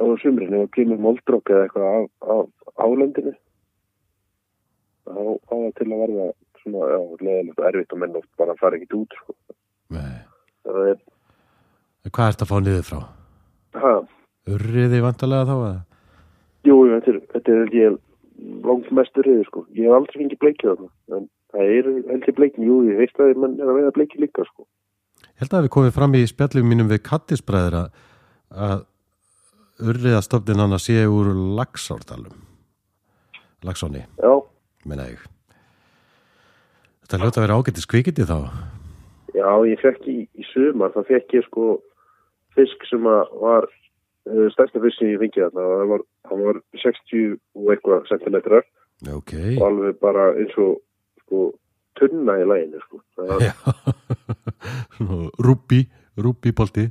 á 0.00 0.04
sumrin, 0.22 0.52
ef 0.54 0.66
að 0.66 0.72
kemur 0.76 1.00
moldrók 1.02 1.50
eða 1.52 1.64
eitthvað 1.66 1.88
af, 1.96 2.06
af 2.36 2.86
álendinu, 2.86 3.32
þá 5.06 5.16
á 5.18 5.54
það 5.54 5.72
til 5.78 5.88
að 5.88 6.02
verða 6.04 6.26
svona, 6.62 6.88
já, 6.92 6.98
leðilegt 7.26 7.58
og 7.62 7.68
erfitt 7.70 7.94
og 7.96 8.00
menn 8.02 8.18
oft 8.20 8.30
bara 8.38 8.56
fara 8.60 8.78
ekkit 8.78 8.96
út, 9.00 9.16
sko. 9.22 9.36
Það 9.92 10.84
er, 10.92 11.00
Hvað 12.12 12.28
ert 12.32 12.42
að 12.44 12.50
fá 12.50 12.56
niður 12.62 12.86
frá? 12.88 13.00
ha, 13.82 13.92
Urriði 14.52 15.00
vantarlega 15.04 15.46
þá 15.48 15.54
eða? 15.56 15.80
jú, 16.66 16.76
þetta 16.92 17.10
er, 17.12 17.18
þetta 17.34 17.52
er 17.56 17.74
ég 17.78 17.98
langt 18.66 18.90
mestur 18.94 19.26
reyður, 19.26 19.48
sko. 19.50 19.64
Ég 19.74 19.86
hef 19.88 19.96
aldrei 19.98 20.20
fengið 20.22 20.40
bleikið 20.42 20.70
þarna, 20.72 20.88
en 21.18 21.26
það 21.52 21.74
er 21.76 21.90
held 22.12 22.28
ég 22.30 22.38
bleikið, 22.38 22.68
jú, 22.70 22.78
ég 22.90 23.02
veist 23.02 23.20
að 23.22 23.34
mann 23.42 23.58
er 23.58 23.70
að 23.70 23.78
veiða 23.80 23.94
bleikið 23.98 24.24
líka, 24.26 24.46
sko. 24.50 24.66
Ég 25.22 25.42
held 25.44 25.54
að 25.58 25.66
við 25.66 25.74
komum 25.76 25.94
fram 25.98 26.14
í 26.18 26.22
spjallum 26.30 26.68
mínum 26.70 26.90
við 26.90 27.02
kattisbræður 27.06 27.78
að, 27.82 28.00
að 28.52 28.82
urriðastofnin 29.82 30.60
hann 30.62 30.74
að 30.76 30.82
sé 30.86 31.02
úr 31.10 31.32
Laxárdalum. 31.58 32.34
Laxáni, 33.66 34.02
Já, 34.18 34.32
minna 34.90 35.04
ég. 35.12 35.20
Þetta 37.04 37.20
hljóta 37.22 37.40
að 37.40 37.44
vera 37.46 37.56
ágættis 37.60 37.86
kvikindi 37.90 38.24
þá. 38.26 38.38
Já, 39.36 39.48
ég 39.68 39.80
fekk 39.82 40.06
í, 40.10 40.16
í 40.38 40.44
sumar, 40.50 40.90
það 40.94 41.06
fekk 41.12 41.36
ég 41.38 41.46
sko 41.46 41.66
fisk 42.56 42.84
sem 42.90 43.06
var 43.06 43.64
uh, 43.68 44.46
stærsta 44.52 44.82
fisk 44.82 44.98
sem 45.00 45.12
ég 45.14 45.20
fengið 45.22 45.46
þarna, 45.46 45.68
það 45.78 45.92
var, 45.92 46.04
hann 46.30 46.42
var 46.48 46.60
60 46.82 47.36
og 47.56 47.70
eitthvað 47.72 48.08
centimetrar 48.10 48.66
Ok. 49.14 49.32
og 49.56 49.64
alveg 49.70 49.96
bara 50.02 50.26
eins 50.36 50.58
og 50.62 50.76
sko 51.24 51.46
tunna 51.98 52.36
í 52.42 52.44
læginu 52.50 52.82
sko. 52.84 53.00
Var, 53.22 53.46
Já. 53.46 53.54
Svona 54.96 55.30
Rúbí, 55.42 55.80
rúbíbolti. 56.18 56.84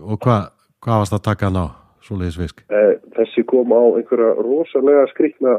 Og 0.00 0.16
hvað 0.24 0.48
hva 0.84 0.98
varst 1.00 1.16
að 1.16 1.22
taka 1.30 1.48
hann 1.48 1.56
á? 1.60 1.66
Svoleiðis 2.04 2.36
fisk. 2.36 2.60
eh, 2.68 2.94
þessi 3.16 3.44
kom 3.48 3.72
á 3.72 3.80
einhverja 3.96 4.34
rosalega 4.44 5.06
skrikna 5.12 5.54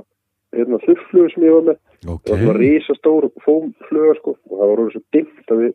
hérna, 0.55 0.77
þurrflögu 0.85 1.31
sem 1.33 1.43
ég 1.43 1.53
var 1.55 1.63
með 1.71 1.77
Ok. 2.05 2.25
það 2.29 2.45
var 2.47 2.59
risastór 2.61 3.25
fómfluga 3.43 4.13
sko 4.19 4.35
og 4.35 4.53
það 4.59 4.67
var 4.69 4.77
orðið 4.77 4.91
svo 4.93 5.01
dimmt 5.15 5.51
að 5.51 5.61
við 5.63 5.73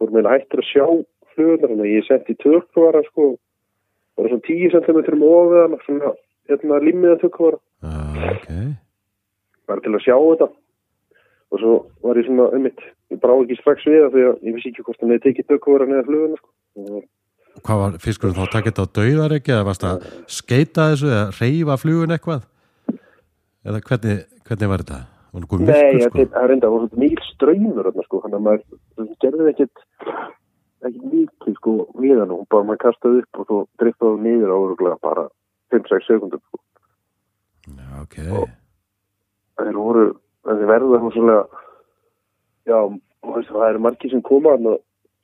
vorum 0.00 0.14
meina 0.14 0.30
hættir 0.36 0.62
að 0.62 0.68
sjá 0.70 0.86
flugunar 1.34 1.68
þannig 1.72 1.86
að 1.88 1.94
ég 1.96 2.06
setti 2.06 2.34
tökvara 2.44 3.02
sko 3.10 3.26
það 4.14 4.22
var 4.22 4.30
svona 4.30 4.46
10 4.46 4.70
cm 4.86 5.22
ofið 5.26 5.60
hana 5.62 5.78
svona 5.86 6.12
hérna 6.48 6.80
limmiða 6.86 7.18
tökvara 7.24 7.58
Ah, 7.82 8.30
ok. 8.30 8.48
bara 9.66 9.80
til 9.80 9.92
að 9.98 10.04
sjá 10.06 10.16
þetta 10.22 10.48
og 11.52 11.58
svo 11.60 11.72
var 12.06 12.14
ég 12.22 12.26
svona 12.30 12.46
um 12.54 12.62
mitt 12.62 12.78
ég 13.10 13.18
brá 13.20 13.34
ekki 13.42 13.58
strax 13.58 13.82
við 13.90 13.98
það 14.06 14.12
því 14.14 14.22
að 14.30 14.46
ég 14.46 14.54
vissi 14.56 14.70
ekki 14.70 14.84
hvort 14.86 15.00
hann 15.02 15.10
hefði 15.16 15.26
tekið 15.26 15.48
tökvara 15.50 15.86
neða 15.90 16.06
fluguna 16.06 16.38
sko 16.38 16.48
og 16.86 17.02
Hvað 17.62 17.80
var 17.82 17.96
fiskurinn 18.02 18.34
þá 18.38 18.46
takkit 18.50 18.80
á 18.80 18.84
dauðar 18.96 19.34
ekki 19.36 19.52
eða 19.54 19.66
varst 19.68 19.84
að 19.86 20.06
skeita 20.26 20.88
þessu 20.92 21.10
eða 21.12 21.24
reyfa 21.36 21.76
flugun 21.78 22.14
eitthvað? 22.16 22.46
Eða 23.62 23.82
hvernig, 23.86 24.22
hvernig 24.48 24.70
var 24.72 24.82
þetta? 24.82 25.00
Var 25.32 25.40
Nei, 25.42 25.48
myrkur 25.48 25.66
þetta 25.68 26.08
sko? 26.08 26.18
er- 26.22 26.30
það 26.32 26.44
er 26.44 26.52
enda, 26.56 26.70
það 26.72 26.96
mikil 27.02 27.26
ströymur 27.32 27.90
sko, 28.04 28.22
þannig 28.24 28.38
að 28.38 28.46
maður 28.46 28.64
það 28.96 29.12
gerði 29.24 29.52
ekkert 29.52 29.84
ekki 30.82 31.12
mikið 31.12 31.54
sko 31.60 31.74
við 32.02 32.18
hann 32.20 32.34
og 32.34 32.42
bara 32.50 32.66
maður 32.68 32.82
kastaði 32.82 33.22
upp 33.22 33.38
og 33.40 33.46
svo 33.48 33.60
driftaði 33.80 34.16
hún 34.16 34.26
niður 34.26 34.50
á 34.52 34.56
öruglega 34.58 34.98
bara 35.06 35.24
5-6 35.72 36.08
sekundum 36.10 36.42
sko. 36.48 36.58
Ok. 38.02 38.16
þeir 39.62 39.76
voru, 39.78 40.06
þeir 40.48 40.66
verða 40.72 40.98
hún 41.04 41.14
svona 41.14 41.36
já, 42.66 42.78
og 42.82 43.38
það 43.46 43.68
eru 43.68 43.82
margir 43.86 44.10
sem 44.10 44.22
koma 44.26 44.56
hann 44.56 44.76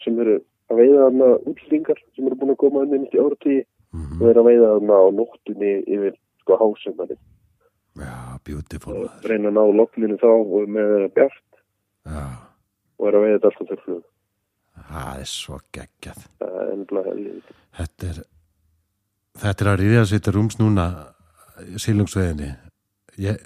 sem 0.04 0.18
eru 0.22 0.38
að 0.68 0.82
veiða 0.82 1.08
hann 1.08 1.24
útlýtingar 1.24 2.00
sem 2.14 2.28
eru 2.28 2.38
búin 2.40 2.54
að 2.54 2.60
koma 2.64 2.84
hann 2.84 2.96
inn 2.98 3.08
í 3.10 3.24
áratíði 3.24 3.64
Mm 3.88 4.20
og 4.20 4.26
eru 4.28 4.40
að 4.42 4.48
veiða 4.50 4.66
hann 4.74 4.90
á 4.92 5.00
nóttunni 5.16 5.70
yfir 5.88 6.14
sko 6.42 6.58
hásum 6.60 6.98
hann 7.00 7.16
Já, 7.98 8.36
beautiful 8.44 8.98
og 9.06 9.24
reyna 9.24 9.48
að 9.48 9.56
ná 9.56 9.64
logninu 9.80 10.18
þá 10.20 10.28
og 10.28 10.68
með 10.68 10.90
þeirra 10.92 11.08
bjart 11.16 11.62
Já, 12.04 12.24
og 13.00 13.08
eru 13.08 13.18
að 13.18 13.24
veiða 13.24 13.38
þetta 13.38 13.48
alltaf 13.48 13.68
til 13.70 13.80
flug 13.86 14.02
það 14.88 15.22
er 15.22 15.30
svo 15.30 15.60
geggjað. 15.74 16.26
er 16.40 17.40
Þetta 17.78 18.10
er, 18.10 18.20
þetta 19.42 19.64
er 19.64 19.70
að 19.72 19.80
ríða 19.82 20.04
sér 20.10 20.22
til 20.24 20.34
rúms 20.36 20.58
núna 20.60 20.86
sílungsveðinni. 21.82 22.52
Ég, 23.22 23.40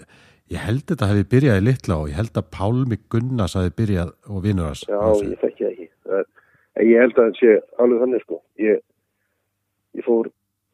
ég 0.53 0.67
held 0.67 0.85
þetta 0.91 1.11
hefði 1.11 1.29
byrjað 1.35 1.61
í 1.61 1.67
litla 1.67 1.99
og 2.03 2.11
ég 2.13 2.21
held 2.21 2.39
að 2.39 2.51
Pálmi 2.55 3.01
Gunnars 3.13 3.57
hefði 3.59 3.75
byrjað 3.81 4.15
og 4.29 4.45
vinnur 4.47 4.71
hans. 4.71 4.85
Já, 4.89 5.01
ég 5.25 5.41
þekki 5.41 5.65
það 5.65 5.73
ekki. 5.73 5.89
Það 6.73 6.83
en 6.83 6.89
ég 6.89 7.03
held 7.03 7.19
að 7.19 7.27
það 7.27 7.39
sé 7.39 7.57
alveg 7.83 8.03
þannig 8.03 8.23
sko. 8.25 8.39
Ég, 8.63 8.81
ég 9.99 10.07
fór, 10.07 10.31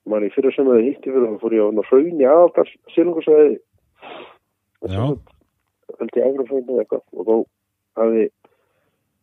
mann 0.08 0.26
í 0.26 0.30
fyrir 0.34 0.54
sem 0.54 0.70
að 0.70 0.84
hitti 0.86 1.10
fyrir, 1.10 1.26
þá 1.26 1.42
fór 1.42 1.56
ég 1.56 1.66
á 1.66 1.68
hana 1.68 1.86
hraun 1.88 2.22
í 2.22 2.28
aðaldal 2.28 2.66
sílungusvæði. 2.94 3.58
Já. 4.86 5.04
held 5.98 6.14
ég 6.20 6.28
Evrafeinu 6.28 6.76
eða 6.76 6.84
eitthvað. 6.84 7.04
Og 7.18 7.26
þá 7.26 7.34
hafi 7.98 8.24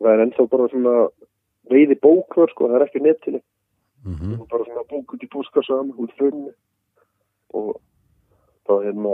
það 0.03 0.11
er 0.11 0.23
ennþá 0.25 0.47
bara 0.51 0.69
svona 0.73 0.95
veiði 1.71 1.99
bók 2.03 2.35
þar 2.35 2.51
sko, 2.51 2.69
það 2.69 2.77
er 2.77 2.87
ekki 2.89 3.03
netinu. 3.05 3.41
Mm 4.05 4.39
og 4.41 4.47
bara 4.51 4.67
svona 4.67 4.85
bók 4.91 5.13
út 5.15 5.23
í 5.23 5.31
búskassan 5.33 5.93
út 5.97 6.11
frunni 6.19 6.51
og 7.57 7.79
þá 8.67 8.73
hérna 8.83 9.13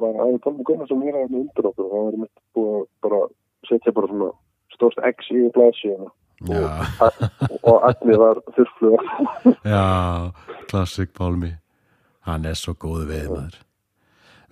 var 0.00 0.16
aðeins 0.24 0.42
Tommi 0.42 0.64
Gunnar 0.66 0.88
sem 0.88 1.02
er 1.04 1.14
aðeins 1.14 1.36
undir 1.44 1.68
okkur. 1.68 1.84
Og 1.84 1.92
það 1.92 2.06
var 2.08 2.16
mitt 2.24 2.40
búið 2.56 2.72
að 2.80 2.86
bara 3.04 3.20
setja 3.68 3.92
bara 3.92 4.10
svona 4.10 4.30
stórst 4.74 5.04
X 5.12 5.30
í 5.30 5.44
blaðsíðuna 5.54 6.10
Já, 6.44 6.84
og 7.64 7.84
Agni 7.88 8.16
var 8.20 8.42
þurfluga 8.52 8.98
já, 9.64 9.84
klassik 10.68 11.14
Pálmi. 11.16 11.54
Hann 12.28 12.44
er 12.44 12.58
svo 12.58 12.74
góðu 12.76 13.06
við 13.08 13.30
maður. 13.30 13.54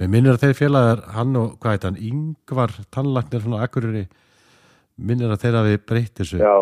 Við 0.00 0.10
minnir 0.10 0.34
að 0.34 0.46
þeir 0.46 0.56
félagar, 0.58 1.02
hann 1.14 1.36
og 1.36 1.58
hvað 1.60 1.74
heit 1.76 1.84
hann, 1.84 1.98
Yngvar 2.08 2.72
tannlagnir 2.94 3.44
svona 3.44 3.60
akkuriri, 3.66 4.04
minnir 4.96 5.34
að 5.34 5.44
þeir 5.44 5.58
hafi 5.60 5.82
breytt 5.90 6.22
þessu 6.22 6.40
já, 6.40 6.54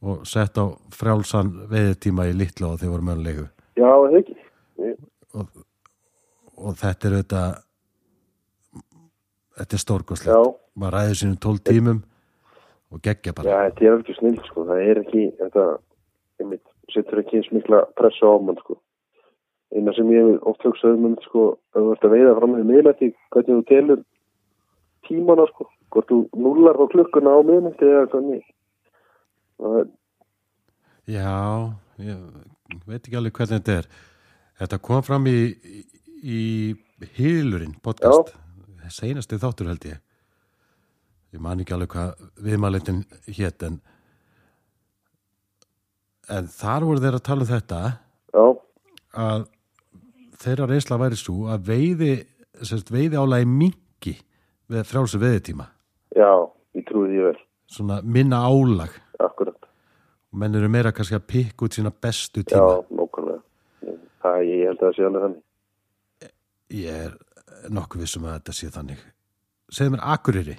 og 0.00 0.22
sett 0.28 0.60
á 0.60 0.64
frjálsan 0.94 1.50
veðutíma 1.72 2.28
í 2.30 2.36
litla 2.36 2.70
og 2.70 2.78
þeir 2.80 2.94
voru 2.94 3.08
mönnlegu. 3.10 3.48
já, 3.74 3.90
það 3.90 4.20
ekki 4.22 4.38
Og, 5.30 5.50
og 6.58 6.78
þetta 6.80 7.06
er 7.06 7.12
auðvitað, 7.18 7.58
þetta 9.60 9.76
er 9.76 9.78
já, 9.78 9.84
stórkoslegt. 9.84 10.56
Maður 10.74 10.96
ræður 10.96 11.20
sínum 11.20 11.36
tól 11.42 11.58
tímum 11.62 12.00
og 12.90 13.02
geggja 13.04 13.32
já, 13.32 13.36
bara. 13.36 13.64
þetta 13.70 13.86
er 13.86 13.98
ekki 13.98 14.16
snill 14.18 14.38
sko, 14.46 14.66
það 14.68 14.84
er 14.84 15.02
ekki 15.04 15.26
þetta, 15.40 15.66
einmitt, 16.42 16.64
setur 16.94 17.22
ekki 17.22 17.40
eins 17.40 17.50
mikla 17.54 17.84
pressa 17.98 18.30
á 18.30 18.34
mann 18.42 18.58
sko 18.62 18.80
eina 19.70 19.94
sem 19.94 20.10
ég 20.10 20.26
hef 20.26 20.48
oft 20.50 20.66
hugsað 20.66 20.96
um 20.96 21.06
einmitt, 21.10 21.26
sko, 21.28 21.46
að 21.76 21.86
þú 21.86 21.94
ert 21.94 22.08
að 22.08 22.16
veiða 22.16 22.38
fram 22.40 22.56
með 22.56 22.66
miðlætti 22.72 23.12
hvernig 23.30 23.52
þú 23.52 23.62
telur 23.70 24.02
tímana 25.06 25.46
sko, 25.52 25.70
hvort 25.94 26.10
þú 26.10 26.20
nullar 26.34 26.80
á 26.80 26.84
klukkuna 26.90 27.38
á 27.38 27.40
miðlætti 27.46 27.90
eða 27.94 28.10
hvernig 28.14 28.44
það 29.60 29.80
er 29.84 29.88
Já, 31.10 31.72
ég 31.98 32.18
veit 32.86 33.00
ekki 33.00 33.16
alveg 33.18 33.34
hvernig 33.34 33.56
þetta 33.56 33.76
er. 33.80 33.86
Þetta 34.60 34.78
kom 34.84 35.02
fram 35.02 35.26
í, 35.26 35.38
í, 36.22 36.40
Hýlurinn 37.16 37.72
podcast, 37.82 38.34
seinasti 38.92 39.38
þáttur 39.40 39.70
held 39.72 39.86
ég. 39.88 40.02
Ég 41.30 41.40
man 41.42 41.60
ekki 41.62 41.74
alveg 41.76 41.92
hvað 41.94 42.24
viðmælindin 42.42 43.02
hétt 43.36 43.62
en, 43.68 43.76
en 46.30 46.48
þar 46.50 46.86
voru 46.88 47.02
þeir 47.04 47.18
að 47.18 47.24
tala 47.28 47.44
um 47.46 47.50
þetta 47.50 47.80
já, 48.34 48.44
að 49.24 49.44
þeirra 50.42 50.68
reynsla 50.70 50.98
væri 51.02 51.18
svo 51.20 51.36
að 51.52 51.68
veiði, 51.70 52.10
veiði 52.90 53.20
álægi 53.20 53.48
mingi 53.50 54.14
við 54.70 54.86
frjálsu 54.90 55.20
veiðitíma. 55.22 55.66
já, 56.16 56.30
ég 56.78 56.86
trúi 56.88 57.08
því 57.12 57.22
vel 57.28 57.38
Svona 57.70 58.00
minna 58.02 58.40
álag. 58.50 58.90
akkurat, 59.22 59.66
Menn 60.32 60.54
eru 60.58 60.68
meira 60.70 60.90
kannski 60.94 61.14
að 61.18 61.26
pikka 61.30 61.66
út 61.68 61.76
sína 61.78 61.90
bestu 61.94 62.42
já, 62.42 62.50
tíma. 62.50 62.80
nákvæmlega 62.90 63.42
það 64.22 64.42
ég 64.48 64.66
held 64.66 64.80
að 64.82 64.86
það 64.88 64.96
sé 64.98 65.06
alveg 65.06 65.22
þannig 65.26 65.46
Ég 66.70 66.98
er 67.06 67.14
nokkuð 67.74 68.00
vissum 68.04 68.26
að 68.30 68.36
þetta 68.36 68.52
sé 68.54 68.68
þannig. 68.70 69.00
Segðu 69.74 69.90
mér 69.96 70.02
Akureyri. 70.12 70.54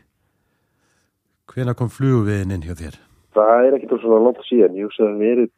Hvena 1.51 1.75
kom 1.77 1.89
flugviðin 1.91 2.55
inn 2.55 2.65
hjá 2.65 2.75
þér? 2.79 3.01
það 3.35 3.65
er 3.65 3.75
ekkert 3.77 4.01
svona 4.03 4.19
langt 4.25 4.43
síðan. 4.47 4.77
Ég 4.77 4.85
hugsa 4.87 5.01
að 5.05 5.09
það 5.09 5.23
verið 5.25 5.49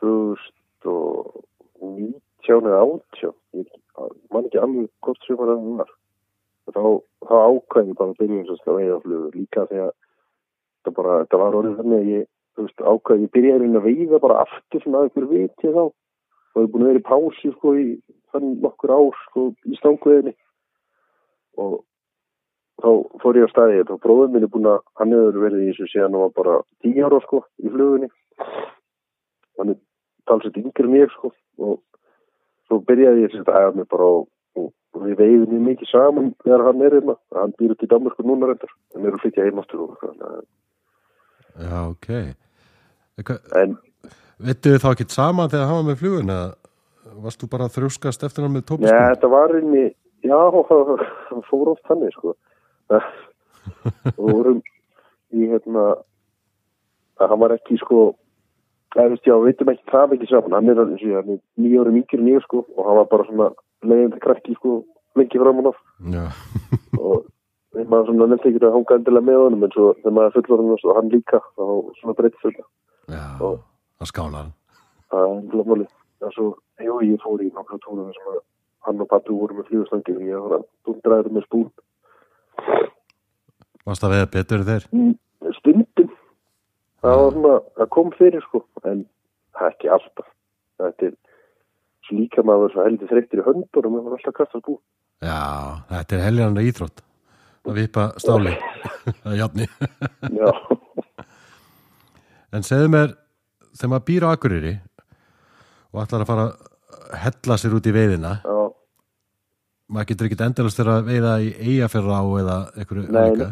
2019 0.00 2.70
eða 2.70 2.80
18 2.84 3.32
ég 3.60 3.68
man 4.34 4.46
ekki 4.48 4.58
alveg 4.60 4.86
hvort 5.04 5.22
sem 5.24 5.36
það 5.38 5.48
var 5.78 5.90
þá, 6.74 6.84
þá 7.28 7.34
ákvæði 7.38 7.92
bara 8.00 8.10
að 8.10 8.20
eins 8.26 8.50
og 8.50 8.56
að 8.66 8.78
veiða 8.80 9.02
flugur 9.04 9.34
líka 9.38 9.60
þegar 9.70 9.92
þetta, 9.94 10.90
bara, 10.98 11.12
þetta 11.22 11.36
var 11.42 11.56
orðið 11.60 11.78
þannig 11.80 12.00
að 12.00 12.10
ég 12.10 12.22
veist, 12.58 12.80
ákvæði, 12.80 13.24
ég 13.24 13.34
byrjaði 13.36 13.66
að 13.68 13.78
að 13.78 13.86
veiða 13.88 14.16
bara 14.24 14.40
aftur 14.44 14.80
svona 14.82 14.98
að 15.00 15.06
ykkur 15.10 15.26
viti 15.30 15.68
þá. 15.70 15.84
Ég 16.54 16.60
er 16.62 16.70
búin 16.70 16.84
að 16.84 16.90
vera 16.90 17.02
í 17.02 17.08
pási 17.08 17.46
sko 17.54 17.68
í 17.78 17.80
þannig 18.34 18.54
nokkur 18.64 18.90
ár 18.94 19.14
sko 19.28 19.40
í 19.70 19.72
stangveðinni 19.78 20.34
og 21.62 21.72
þá 22.82 22.90
fór 23.22 23.38
ég 23.38 23.48
á 23.48 23.52
staði 23.52 23.82
og 23.84 24.00
bróður 24.02 24.32
minn 24.34 24.46
er 24.46 24.52
búin 24.52 24.70
að 24.70 24.80
hann 25.00 25.14
hefur 25.14 25.40
verið 25.44 25.64
í 25.64 25.72
þessu 25.72 25.90
síðan 25.92 26.16
og 26.18 26.26
var 26.26 26.36
bara 26.40 26.54
10 26.86 27.06
ára 27.06 27.20
sko 27.24 27.42
í 27.62 27.72
flugunni 27.72 28.10
hann 29.58 29.74
er 29.74 29.78
talsett 30.28 30.58
yngri 30.60 30.88
en 30.88 30.96
ég 30.98 31.12
sko 31.14 31.30
og 31.62 31.78
svo 32.68 32.80
byrjaði 32.88 33.26
ég 33.26 33.36
að 33.44 33.54
æfa 33.60 33.76
mig 33.78 33.88
bara 33.92 34.10
og, 34.18 34.26
og, 34.58 34.70
við 35.04 35.16
veiðum 35.20 35.52
mjög 35.52 35.64
mikið 35.68 35.92
saman 35.92 36.34
þegar 36.42 36.66
hann 36.68 36.84
er 36.84 36.98
hérna 36.98 37.16
hann 37.38 37.56
býr 37.58 37.74
út 37.76 37.86
í 37.86 37.90
Danmarku 37.90 38.26
núna 38.26 38.50
reyndar 38.50 38.74
hann 38.94 39.08
er 39.08 39.16
að 39.16 39.24
flytja 39.24 39.46
heim 39.46 39.62
aftur 39.62 39.86
og 39.86 39.96
þannig 40.02 40.28
að 40.30 40.44
Já, 41.54 41.86
ok. 41.86 42.08
Eitthvað, 43.14 43.44
en 43.60 43.76
Vittu 44.44 44.72
þið 44.72 44.80
þá 44.82 44.88
ekki 44.90 45.04
saman 45.14 45.50
þegar 45.52 45.68
hann 45.70 45.76
var 45.78 45.86
með 45.92 46.00
flugun 46.00 46.32
eða 46.34 46.48
varst 47.22 47.42
þú 47.42 47.48
bara 47.52 47.68
að 47.68 47.76
þrjóskast 47.76 48.24
eftir 48.26 48.44
hann 48.44 48.56
með 48.56 48.64
Nei, 48.64 48.68
tópiskun? 48.70 49.04
þetta 49.12 49.30
var 49.30 49.54
einni, 49.54 49.84
já, 50.26 50.38
hann 51.30 51.44
fór 51.46 51.70
oft 51.74 51.84
þannig, 51.86 52.16
sko. 52.16 52.34
Og 52.90 54.28
vorum 54.30 54.60
í, 55.34 55.46
hérna, 55.50 55.84
að 57.20 57.32
hann 57.32 57.42
var 57.42 57.54
ekki, 57.56 57.78
sko, 57.80 58.00
eða, 58.96 59.10
veist, 59.14 59.26
já, 59.26 59.34
við 59.38 59.46
veitum 59.50 59.72
ekki 59.74 59.90
það 59.90 60.16
ekki 60.16 60.30
saman. 60.30 60.56
Hann 60.58 60.72
er, 60.72 60.82
eins 60.84 61.02
og 61.02 61.08
ég, 61.10 61.14
hann 61.18 61.36
er 61.36 61.40
nýja 61.64 61.84
ári 61.84 61.94
mingir 61.96 62.24
ég, 62.30 62.42
sko, 62.46 62.64
og 62.76 62.88
hann 62.88 62.98
var 63.00 63.08
bara 63.12 63.28
svona 63.28 63.48
leiðandi 63.84 64.22
krakki, 64.24 64.56
sko, 64.58 64.80
lengi 65.18 65.40
fram 65.42 65.60
hann 65.62 65.70
af. 65.72 65.80
Já, 66.14 66.26
Og 66.94 67.24
við 67.74 67.88
maður 67.90 68.06
svona 68.12 68.26
nefndi 68.30 68.52
ekki 68.52 68.62
að 68.62 68.74
hanga 68.76 68.96
endilega 69.00 69.26
með 69.26 69.40
honum, 69.42 69.64
en 69.66 69.72
svo 69.74 69.86
þegar 69.98 70.14
maður 70.18 70.34
fullur 70.36 70.60
hann 70.62 70.74
og 70.74 70.98
hann 70.98 71.10
líka, 71.10 71.40
þá 71.58 71.64
svona 72.00 72.16
breytist 72.20 72.44
þetta. 72.46 72.66
Og- 73.42 73.62
það 73.98 74.10
skálar. 74.12 74.52
Það 75.10 75.24
er 75.24 75.34
endilega 75.40 75.70
máli. 75.72 75.86
Það 76.20 76.28
er 76.28 76.36
svo, 76.36 76.46
jú, 76.86 76.98
ég 77.02 77.22
fór 77.24 77.42
í 77.42 77.50
nokkra 77.54 77.78
tóra 77.82 78.06
þar 78.06 78.14
sem 78.20 78.38
hann 78.86 79.00
og 79.00 79.08
pappi 79.08 79.32
voru 79.34 79.56
með 79.58 79.68
flugustangir 79.70 80.16
og 80.20 80.28
ég 80.28 80.64
dundraður 80.86 81.32
með 81.34 81.46
spún. 81.48 81.66
Varst 83.84 84.04
það 84.04 84.14
veða 84.14 84.30
betur 84.36 84.64
þeir? 84.68 84.88
stundum 85.58 86.10
það 87.04 87.20
svona, 87.34 87.54
það 87.76 87.90
kom 87.96 88.10
fyrir 88.16 88.44
sko 88.48 88.64
en 88.84 89.04
það 89.54 89.66
er 89.68 89.74
ekki 89.74 89.92
alltaf 89.96 90.28
þetta 90.80 91.10
er 91.10 91.14
líka 92.14 92.44
maður 92.44 92.72
svo 92.74 92.84
heldur 92.84 93.10
þreyttir 93.12 93.42
í 93.42 93.46
höndur 93.46 93.86
og 93.88 93.92
maður 93.94 94.08
var 94.10 94.18
alltaf 94.18 94.32
að 94.34 94.38
kasta 94.40 94.62
bú 94.64 94.78
Já, 95.24 95.40
þetta 95.88 96.16
er 96.16 96.24
helgjana 96.26 96.62
íþrótt. 96.66 97.02
Að 97.64 97.78
vipa 97.78 98.02
stáli. 98.20 98.52
Það 99.22 99.30
er 99.30 99.38
jafni. 99.38 99.66
já, 100.36 100.50
En 102.54 102.66
segðu 102.66 102.90
mér, 102.92 103.14
þegar 103.74 103.90
maður 103.94 104.04
býr 104.10 104.26
á 104.26 104.28
Akureyri 104.34 104.74
og 105.94 106.02
ætlar 106.04 106.24
að 106.24 106.28
fara 106.28 106.44
að 106.50 107.14
hella 107.24 107.56
sér 107.58 107.76
út 107.78 107.88
í 107.88 107.94
veiðina, 107.94 108.34
já, 108.44 108.58
maður 109.94 110.10
getur 110.10 110.28
ekkit 110.30 110.46
endalast 110.48 110.80
þegar 110.80 110.92
að 110.94 111.10
veiða 111.12 111.34
í 111.44 111.52
eigafjörra 111.68 112.18
á 112.18 112.24
eða 112.42 112.56
Nei, 113.14 113.22
álíka. 113.30 113.50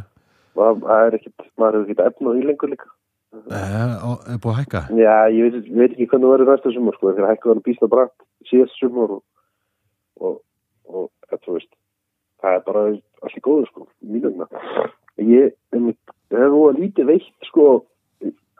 maður 0.59 1.07
er 1.07 1.19
ekkit 1.21 1.47
maður 1.57 1.79
hefur 1.79 1.87
ekkit 1.87 2.05
efna 2.09 2.35
í 2.39 2.45
lengur 2.49 2.73
líka 2.73 2.91
er 3.33 4.41
búið 4.43 4.53
að 4.53 4.59
hækka? 4.61 4.81
já, 4.99 5.15
ég 5.33 5.47
veit, 5.47 5.69
veit 5.73 5.93
ekki 5.95 6.09
hvernig 6.11 6.27
það 6.27 6.35
verður 6.35 6.51
næsta 6.53 6.73
sumar 6.75 6.97
sko, 6.99 7.13
þegar 7.17 7.31
hækka 7.33 7.53
var 7.53 7.63
býsta 7.69 7.89
brætt 7.95 8.27
síðast 8.51 8.77
sumar 8.81 9.15
og 9.17 9.23
og, 10.21 10.41
og 10.89 11.09
þetta, 11.31 11.55
veist 11.57 11.73
það 12.43 12.59
er 12.59 12.67
bara 12.67 12.83
allir 12.91 13.45
góður 13.47 13.71
sko 13.71 13.87
mínum 14.03 14.45
ég, 15.23 15.55
hef 15.73 16.59
að 16.59 16.81
lítið 16.83 17.11
veitt 17.13 17.49
sko 17.49 17.69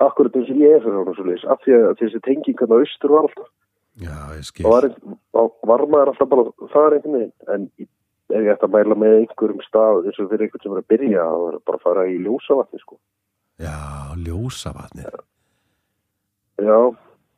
akkurat 0.03 0.37
eins 0.39 0.51
og 0.51 0.63
ég 0.63 0.77
er 0.77 0.85
fyrir 0.85 1.11
og 1.13 1.27
leis 1.29 1.45
af 1.51 1.61
því 1.65 1.77
að 1.79 1.99
þessi 2.01 2.23
tenging 2.27 2.63
hann 2.63 2.75
á 2.75 2.79
austur 2.81 3.15
var 3.15 3.29
alltaf 3.29 3.51
Já, 4.01 4.33
ég 4.39 4.47
skil. 4.49 4.65
og 4.67 4.73
var, 4.73 5.51
var 5.69 5.85
maður 5.87 6.13
alltaf 6.13 6.31
bara 6.31 6.47
það 6.73 6.97
einhvern 6.97 7.19
veginn? 7.19 7.33
En 7.53 7.67
ef 8.33 8.39
ég 8.41 8.53
ætti 8.55 8.67
að 8.69 8.75
mæla 8.77 8.97
með 8.97 9.19
einhverjum 9.19 9.65
stað 9.67 10.07
eins 10.09 10.21
og 10.23 10.31
fyrir 10.31 10.47
einhvern 10.47 10.65
sem 10.65 10.73
er 10.73 10.81
að 10.81 10.91
byrja 10.93 11.27
þá 11.29 11.43
er 11.49 11.59
bara 11.67 11.81
að 11.81 11.85
fara 11.85 12.07
í 12.09 12.17
ljósavatni 12.25 12.81
sko. 12.81 12.99
Já, 13.61 13.77
ljósavatni. 14.25 15.05
já, 16.63 16.79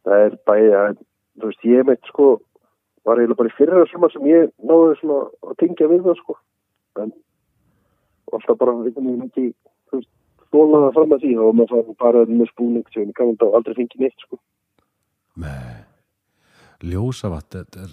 það 0.07 0.25
er 0.29 0.37
bæði 0.47 0.73
að 0.79 0.97
þú 1.41 1.51
veist, 1.51 1.65
ég 1.67 1.89
meitt 1.89 2.11
sko 2.13 2.29
var 3.05 3.21
eiginlega 3.21 3.41
bara 3.41 3.51
í 3.51 3.57
fyrra 3.59 3.85
sumar 3.91 4.13
sem 4.15 4.27
ég 4.31 4.51
náði 4.65 4.97
svona 5.01 5.21
að 5.45 5.57
tengja 5.61 5.91
við 5.91 6.07
það 6.07 6.21
sko. 6.23 6.39
En 7.03 7.13
alltaf 8.33 8.59
bara 8.61 8.77
einhvern 8.77 9.11
veginn 9.11 9.27
ekki 9.27 9.47
þú 9.91 9.99
veist, 9.99 10.11
þólaða 10.55 10.93
fram 10.97 11.17
að 11.17 11.27
því 11.27 11.33
og 11.43 11.57
maður 11.59 11.75
fann 11.75 12.03
bara 12.07 12.25
með 12.31 12.51
spúning 12.53 12.87
sem 12.95 13.09
ég 13.09 13.17
kannan 13.19 13.41
þá 13.43 13.47
aldrei 13.51 13.77
fengið 13.81 14.07
neitt 14.07 14.27
sko. 14.27 14.41
Nei, 15.43 15.74
ljósavatn, 16.93 17.61
þetta. 17.61 17.87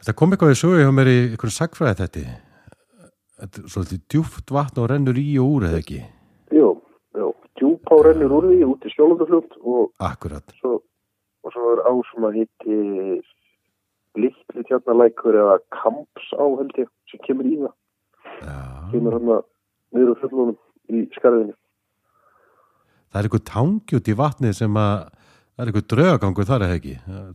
Þetta 0.00 0.14
kom 0.16 0.32
eitthvað 0.32 0.54
í 0.54 0.60
sögu 0.60 0.80
hjá 0.80 0.92
mér 0.96 1.10
í 1.12 1.18
einhverju 1.26 1.56
sagfræði 1.56 1.98
þetta. 2.00 2.38
Þetta 3.40 3.60
er 3.62 3.72
svolítið 3.72 4.00
djúft 4.12 4.54
vatn 4.54 4.80
og 4.82 4.88
rennur 4.92 5.20
í 5.20 5.26
og 5.40 5.56
úr 5.56 5.68
eða 5.70 5.80
ekki? 5.82 6.00
jú, 6.54 6.70
jú, 7.16 7.32
djúpá 7.60 8.00
rennur 8.04 8.32
úr 8.38 8.48
því 8.50 8.62
út 8.68 8.86
í 8.86 8.92
skjólundaflugt 8.94 9.58
og 9.60 9.92
og 11.40 11.54
svo 11.54 11.70
er 11.74 11.82
á 11.88 11.92
sem 12.10 12.26
að 12.28 12.36
hitti 12.40 12.78
litli 14.20 14.64
tjarnalækur 14.68 15.38
eða 15.40 15.60
kamps 15.72 16.32
á 16.36 16.44
held 16.44 16.74
ég 16.80 16.90
sem 17.10 17.22
kemur 17.24 17.48
í 17.48 17.56
það 17.60 17.74
Já. 18.44 18.56
kemur 18.92 19.16
hann 19.16 19.30
niður 19.94 20.12
úr 20.14 20.20
fullunum 20.20 20.58
í 20.90 21.06
skarðinu. 21.16 21.54
Það 23.10 23.20
er 23.20 23.26
eitthvað 23.26 23.48
tangi 23.50 23.98
út 23.98 24.10
í 24.10 24.18
vatnið 24.20 24.56
sem 24.58 24.76
að 24.78 24.96
það 25.60 25.66
er 25.66 25.70
eitthvað 25.70 25.88
draugagangur 25.92 26.48
þar 26.48 26.64
eða 26.66 26.76
ekki. 26.80 26.94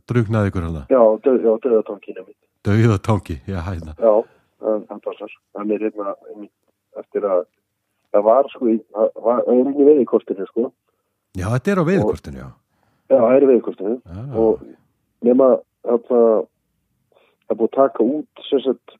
Drugnaði 0.09 0.49
ykkur 0.51 0.65
hana. 0.65 0.81
Já, 0.89 1.01
döð, 1.25 1.37
já, 1.45 1.51
döðatangina 1.65 2.23
mitt. 2.25 2.37
Dauðatangi, 2.65 3.35
já, 3.45 3.59
hæðna. 3.67 3.93
Já, 4.01 4.13
það, 4.65 4.79
það 4.89 5.01
passar. 5.05 5.35
Hann 5.59 5.71
er 5.75 5.85
hérna 5.85 6.15
eftir 7.01 7.27
að 7.29 7.43
það 8.15 8.23
var 8.25 8.49
sko, 8.49 8.71
í- 8.73 8.81
það 8.95 9.93
er 9.93 10.01
í 10.01 10.07
kortinu 10.09 10.47
sko. 10.49 10.71
Já, 11.35 11.45
þetta 11.53 11.71
er 11.75 11.81
á 11.83 11.85
veiðkortinu, 11.91 12.41
já. 12.41 12.49
Já, 13.11 13.17
það 13.21 13.35
er 13.37 13.47
í 13.53 13.61
kortinu. 13.69 13.95
Já, 14.01 14.21
og 14.41 14.65
nema 15.29 15.49
að 15.85 16.05
það 16.09 17.57
búið 17.59 17.69
að 17.69 17.75
taka 17.77 18.03
út 18.09 18.45
sem 18.49 18.61
sagt 18.65 18.95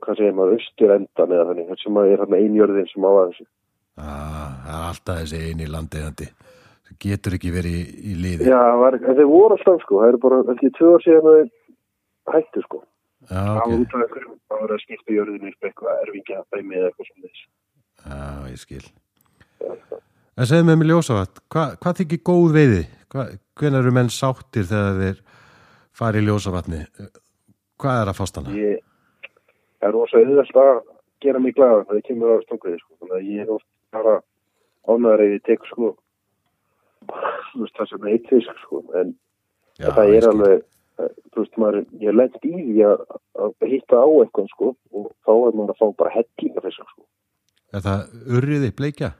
hvað 0.00 0.16
segir 0.16 0.32
maður, 0.38 0.54
austur 0.56 0.92
endan 0.96 1.34
eða 1.36 1.48
þannig 1.50 1.80
sem 1.82 1.98
að 2.00 2.12
er 2.14 2.22
hann 2.24 2.36
einjörðin 2.38 2.86
sem 2.88 3.04
á 3.04 3.10
að 3.10 3.26
þessu 3.34 3.44
Já, 4.00 4.14
er 4.64 4.78
alltaf 4.88 5.18
þessi 5.20 5.40
eini 5.50 5.66
landeigandi. 5.68 6.28
Það 6.90 6.98
getur 7.06 7.36
ekki 7.38 7.52
verið 7.54 7.76
í, 7.78 7.82
í 8.10 8.14
liði. 8.18 8.46
Já, 8.50 8.60
var, 8.82 8.98
þeir 9.00 9.28
voru 9.30 9.56
alltaf 9.56 9.82
sko, 9.84 10.00
það 10.02 10.12
eru 10.12 10.22
bara 10.24 10.40
ekki 10.54 10.72
tvö 10.76 10.92
ár 10.92 11.04
síðan 11.06 11.30
að 11.30 11.38
þeir 11.38 11.50
hættu 12.34 12.64
sko 12.66 12.82
Já, 13.30 13.42
ok. 13.60 13.72
það 13.92 14.60
var 14.60 14.74
að 14.74 14.82
skipta 14.82 15.14
jörðinu 15.14 15.50
upp 15.52 15.68
eitthvað 15.68 16.04
erfingja 16.04 16.42
dæmi 16.50 16.78
eða 16.80 16.90
eitthvað 16.90 17.10
svona 17.10 17.30
þess 17.30 17.42
Já, 18.00 18.20
ég 18.50 18.60
skil. 18.60 18.84
En 20.40 20.48
segðu 20.48 20.66
með 20.70 20.78
mér 20.80 20.90
ljósavat, 20.94 21.42
hva, 21.52 21.64
hvað 21.82 21.98
þykir 22.00 22.22
góð 22.30 22.54
veiði? 22.56 22.84
Hva, 23.12 23.26
hvenær 23.60 23.84
eru 23.84 23.92
menn 23.92 24.12
sáttir 24.14 24.64
þegar 24.70 25.00
þeir 25.02 25.18
fari 26.00 26.22
í 26.22 26.26
ljósavatni? 26.26 26.80
Hvað 27.80 28.00
er 28.00 28.12
að 28.12 28.18
fást 28.22 28.40
hana? 28.40 28.54
ég 28.56 28.80
það 29.80 29.88
er 29.88 29.96
rosa 29.96 30.20
auðvelt 30.20 30.58
að 30.60 30.80
gera 31.24 31.40
mig 31.40 31.56
glæða 31.56 31.84
þegar 31.84 31.96
það 31.96 32.06
kemur 32.08 32.32
á 32.32 32.44
stangriði 32.44 32.80
sko 32.80 32.96
þannig 33.00 33.16
að 33.16 33.28
ég 33.30 33.44
er 33.44 33.52
oft 33.54 33.68
bara 33.96 34.14
ánæður 34.88 35.24
ef 35.24 35.34
ég 35.34 35.44
tek 35.48 35.68
sko 35.70 35.90
þú 37.08 37.62
veist 37.64 37.76
það 37.78 37.88
sem 37.92 38.06
er 38.12 38.20
fisk 38.30 38.60
sko 38.64 38.82
en 39.00 39.14
Já, 39.80 39.88
það 39.96 40.14
er 40.18 40.26
alveg 40.28 40.64
þú 41.32 41.40
veist 41.40 41.54
maður, 41.62 41.84
ég 42.04 42.12
lent 42.18 42.34
í 42.44 42.50
því 42.52 42.82
að, 42.84 43.04
að 43.40 43.68
hitta 43.70 44.00
á 44.04 44.08
eitthvað 44.20 44.48
sko 44.52 44.72
og 44.92 45.06
þá 45.24 45.30
er 45.48 45.54
maður 45.56 45.72
að 45.74 45.78
fá 45.80 45.86
bara 46.02 46.14
hellinga 46.18 46.64
fisk 46.66 46.82
sko 46.92 47.06
Er 47.70 47.84
það 47.86 48.00
urriði 48.36 48.72
bleikja? 48.76 49.12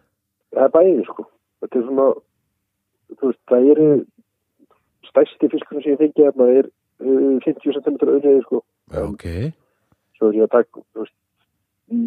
það 0.51 0.67
er 0.67 0.75
bæðið 0.75 1.05
sko 1.09 1.25
þetta 1.63 1.79
er 1.81 1.87
svona 1.87 2.09
þú 3.21 3.31
veist 3.31 3.43
það 3.53 3.71
eru 3.75 3.89
stærsti 5.11 5.49
fiskur 5.55 5.83
sem 5.83 5.95
ég 5.95 6.01
fengi 6.03 6.27
þarna 6.29 6.49
er 6.61 6.69
uh, 6.69 7.39
50 7.47 7.79
cm 7.79 7.97
auðvitað 8.05 8.43
sko 8.45 8.61
Já, 8.91 9.01
En- 9.01 9.15
ok. 9.15 9.25
svo 10.19 10.29
er 10.33 10.37
ég 10.41 10.47
að 10.49 10.53
taka 10.59 10.83
þú 10.83 11.05
veist 11.07 11.17
í 11.91 12.03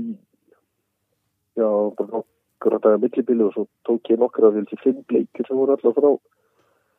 já, 1.57 1.67
bara 1.97 2.21
nokkur 2.63 2.78
að 2.78 2.84
daga 2.84 2.99
millibili 3.02 3.43
og 3.43 3.54
svo 3.54 3.65
tók 3.88 4.10
ég 4.12 4.19
nokkur 4.19 4.47
að 4.47 4.56
vilja 4.60 4.80
fimm 4.84 5.04
bleikir 5.10 5.47
sem 5.47 5.58
voru 5.58 5.76
alltaf 5.76 5.95
frá 5.97 6.10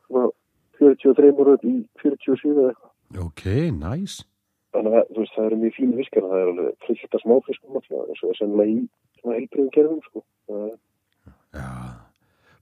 svona 0.09 0.31
43 0.79 1.33
upp 1.55 1.65
í 1.65 1.75
47 2.03 2.53
eða 2.53 2.73
eitthvað 2.73 3.25
Ok, 3.25 3.43
næs. 3.79 4.25
þannig 4.75 4.95
að 4.99 5.11
veist, 5.17 5.35
það 5.37 5.47
eru 5.47 5.57
mjög 5.63 5.75
fínu 5.79 5.97
fiskar 6.01 6.23
það 6.27 6.41
er 6.43 6.49
alveg 6.51 7.15
af 7.15 7.21
smáfiskum 7.23 7.77
eins 7.79 8.23
og 8.25 8.31
er 8.33 8.39
sennilega 8.39 8.75
í 8.75 8.89
svona 9.21 9.37
heilbriðum 9.39 9.71
gerðum 9.77 10.01
sko. 10.09 10.23
Það 10.49 10.65
er- 10.65 10.81
Já. 11.55 11.69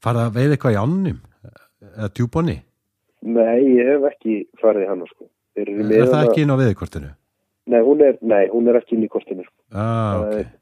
Farða 0.02 0.26
að 0.28 0.34
veiða 0.36 0.56
eitthvað 0.56 0.74
í 0.76 0.82
ánum? 0.82 1.20
Eða 1.82 2.08
djúbonni? 2.12 2.58
Nei, 3.22 3.62
ég 3.78 3.86
hef 3.88 4.04
ekki 4.12 4.34
farið 4.60 4.84
í 4.84 4.88
hana 4.90 5.06
sko. 5.08 5.24
Eru 5.56 5.72
Er 5.72 5.84
með 5.88 6.10
það 6.12 6.26
ekki 6.28 6.42
inn 6.42 6.52
á 6.52 6.56
veiðkortinu? 6.60 7.10
Nei, 7.66 7.80
hún 7.80 8.00
er, 8.02 8.18
nei, 8.20 8.48
hún 8.52 8.68
er 8.68 8.74
ekki 8.80 8.92
inn 8.98 9.04
í 9.06 9.08
kortinu 9.08 9.44
sko. 9.46 9.54
Ah, 9.72 10.20
Það 10.20 10.28
ok. 10.28 10.38
er- 10.38 10.52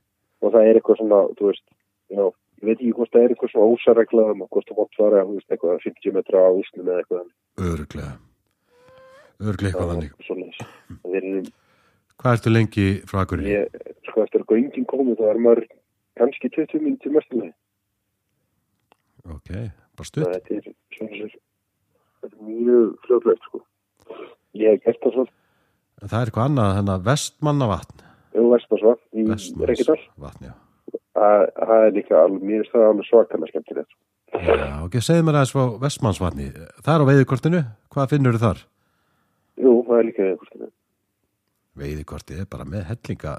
og 0.43 0.53
það 0.53 0.65
er 0.71 0.75
eitthvað 0.81 0.97
svona, 1.03 1.19
þú 1.35 1.47
veist 1.51 1.67
já, 2.11 2.25
ég 2.61 2.67
veit 2.69 2.77
ekki 2.81 2.93
hvort 2.99 3.13
það 3.15 3.23
er 3.27 3.35
eitthvað 3.35 3.53
svona 3.55 3.71
ósaregla 3.75 4.25
um 4.35 4.43
að 4.45 4.51
hvort 4.55 4.69
það 4.71 4.81
mátt 4.83 4.99
fara, 5.01 5.23
þú 5.29 5.37
veist, 5.39 5.51
eitthvað 5.55 5.81
50 5.87 6.17
metra 6.19 6.43
á 6.45 6.51
Íslum 6.61 6.91
eða 6.91 7.03
eitthvað 7.05 7.71
Örglega. 7.71 8.13
Örglega 9.41 9.71
eitthvað 9.73 9.91
þannig. 9.95 10.13
svoleiðis. 10.27 10.61
Þeir 11.07 11.25
eru, 11.31 11.43
Hvað 12.21 12.35
ertu 12.37 12.51
lengi 12.53 12.87
frá 13.09 13.19
akkurri? 13.25 13.47
ég, 13.49 13.79
sko, 14.11 14.23
eftir 14.27 14.43
að 14.43 14.51
göngin 14.53 14.85
komið 14.91 15.17
þá 15.23 15.27
er 15.33 15.39
maður 15.41 15.65
kannski 16.21 16.51
20 16.53 16.83
minnti 16.85 17.09
mestum 17.15 17.47
Ok, 19.31 19.51
bara 19.97 20.09
stutt. 20.09 20.27
þetta 20.29 20.57
er 20.59 20.67
svona 20.97 21.17
sér 21.17 21.33
þetta 22.21 22.37
er 22.37 22.45
mjög 22.51 22.95
fljóðlegt 23.07 23.47
sko 23.49 23.61
ég 24.61 24.75
hef 24.75 24.85
gert 24.85 25.01
það 25.05 25.17
svona 25.17 25.37
Það 26.01 26.15
er 26.21 26.31
eitthvað 26.31 26.47
annað, 26.49 26.71
þannig 26.79 26.93
að 26.95 27.03
vestmannavatn. 27.11 27.99
um 28.41 28.47
Vestmarsvatn 28.55 29.21
í 29.21 29.25
Reykjadal 29.29 29.67
Vestmannsvatn, 29.69 30.47
já. 30.49 30.55
Það 31.17 31.87
er 31.87 31.93
líka 31.97 32.19
alveg, 32.25 32.43
mér 32.47 32.61
finnst 32.63 32.75
það 32.77 32.87
alveg 32.91 33.09
svakalega 33.11 33.51
skemmtilegt 33.53 33.97
Já, 34.31 34.77
ok, 34.87 34.95
segðu 35.03 35.25
mér 35.27 35.41
aðeins 35.41 35.51
frá 35.57 35.65
vestmannsvatni. 35.83 36.45
Það 36.87 36.93
er 36.95 37.03
á 37.03 37.07
veiðkortinu. 37.09 37.61
Hvað 37.91 38.13
finnur 38.13 38.37
þar? 38.39 38.61
jú, 39.59 39.73
það 39.89 39.97
er 39.99 40.07
líka 40.07 40.27
eitthvað 40.29 40.69
Veiðkortið 41.81 42.43
er 42.45 42.47
bara 42.51 42.67
með 42.69 42.85
hellinga 42.91 43.33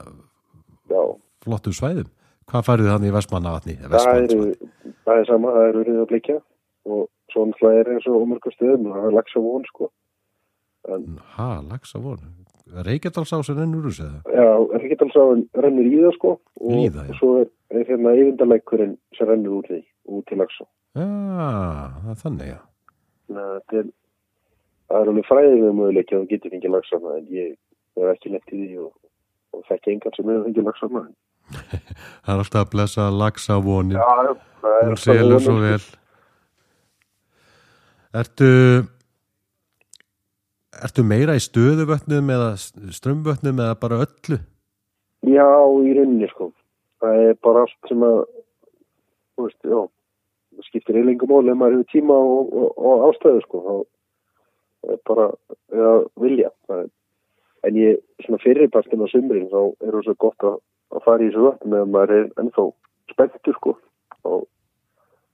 já, 0.91 1.01
flottum 1.45 1.75
svæðum. 1.77 2.09
Hvað 2.51 2.65
farið 2.67 2.89
þannig 2.91 3.11
í 3.11 3.15
vestmannavatni? 3.15 3.75
það 3.87 3.95
það 5.05 5.15
er 5.21 5.25
sama, 5.29 5.53
það 5.55 5.67
eru 5.69 5.83
reyðið 5.87 6.01
að 6.03 6.09
blikja 6.11 6.37
og 6.91 7.07
svo 7.31 7.45
náttúrulega 7.47 7.79
er 7.85 7.91
eins 7.95 8.07
og 8.11 8.19
umörgum 8.25 8.53
stöðum 8.57 8.89
og 8.91 8.97
það 8.97 9.07
er 9.11 9.15
lagsa 9.15 9.43
von 9.47 9.65
sko 9.69 9.89
Ha, 11.37 11.49
lagsa 11.71 11.99
von. 12.03 12.19
Reykjadalsá 12.71 13.39
sem 13.45 13.57
rennur 13.59 13.87
úr 13.87 13.95
þessu? 13.95 14.09
já, 14.27 14.49
Reykjadalsáin 14.81 15.43
rennur 15.63 15.87
í 15.87 15.97
það 16.03 16.15
sko 16.17 16.31
Í 16.67 16.85
það, 16.91 17.11
já. 17.11 17.17
Er, 17.71 17.79
er 17.79 17.87
hérna 17.89 18.13
yfindalækurinn 18.19 18.93
sem 19.17 19.29
rennur 19.29 19.61
út 19.61 19.71
því, 19.71 19.81
út 20.11 20.27
til 20.27 20.39
lagsa 20.43 20.67
Já, 20.91 21.95
það 22.03 22.11
er 22.11 22.21
þannig, 22.25 22.47
já. 22.51 22.61
Að 23.31 23.75
er 23.79 23.91
það 24.91 25.05
er 25.05 25.11
alveg 25.11 25.27
fræðið 25.29 25.65
möguleik 25.77 26.11
að 26.11 26.21
þú 26.21 26.29
getur 26.31 26.53
fengið 26.53 26.73
lagsana 26.75 27.17
en 27.17 27.27
ég 27.31 27.51
hef 27.97 28.11
ekki 28.11 28.31
lett 28.33 28.51
í 28.51 28.59
því 28.59 28.79
og, 28.83 28.93
og 29.55 29.65
þekki 29.69 29.93
engan 29.95 30.15
sem 30.17 30.31
hefur 30.31 30.47
fengið 30.47 30.67
lagsana 30.67 31.03
Það 32.23 32.33
er 32.33 32.43
alltaf 32.43 32.61
að 32.61 32.71
blessa 32.71 33.07
lagsa 33.11 33.57
vonin. 33.63 33.97
Já, 33.97 34.35
það 34.61 34.77
er 34.81 35.01
selur 35.01 35.41
svo 35.43 35.55
vonin, 35.57 35.65
vel. 35.67 35.81
Ertu, 38.21 38.51
ertu 40.87 41.05
meira 41.07 41.35
í 41.39 41.43
stöðuvötnum 41.43 42.31
eða 42.35 42.53
strömmvötnum 42.59 43.59
eða 43.63 43.77
bara 43.79 44.01
öllu? 44.05 44.39
Já, 45.27 45.47
í 45.47 45.95
rauninni 45.95 46.29
sko 46.31 46.51
það 47.01 47.23
er 47.25 47.35
bara 47.45 47.65
allt 47.65 47.89
sem 47.89 48.05
að 48.05 48.21
þú 49.35 49.47
veist, 49.47 49.59
já 49.65 49.79
það 49.81 50.67
skiptir 50.67 50.99
eilingum 50.99 51.31
mál 51.31 51.49
ef 51.49 51.59
maður 51.59 51.77
hefur 51.79 51.91
tíma 51.91 52.17
og, 52.17 52.51
og, 52.61 52.71
og 52.77 53.05
ástæðu 53.09 53.43
sko. 53.45 53.61
Þá 53.65 54.91
er 54.91 54.99
bara 55.07 55.27
ja, 55.81 55.93
vilja. 56.21 56.51
Er, 56.75 56.87
en 57.67 57.79
ég, 57.79 58.01
svona 58.25 58.41
fyrirpartin 58.43 59.05
á 59.05 59.07
sumrin 59.11 59.49
þá 59.51 59.61
er 59.63 59.95
það 59.95 60.05
svo 60.07 60.17
gott 60.25 60.47
að, 60.49 60.57
að 60.91 61.05
fara 61.07 61.25
í 61.25 61.31
þessu 61.31 61.69
með 61.71 61.83
að 61.83 61.93
maður 61.95 62.15
er 62.17 62.29
ennþá 62.43 62.67
spenntur 63.13 63.59
sko. 63.59 63.75
Og 64.27 64.45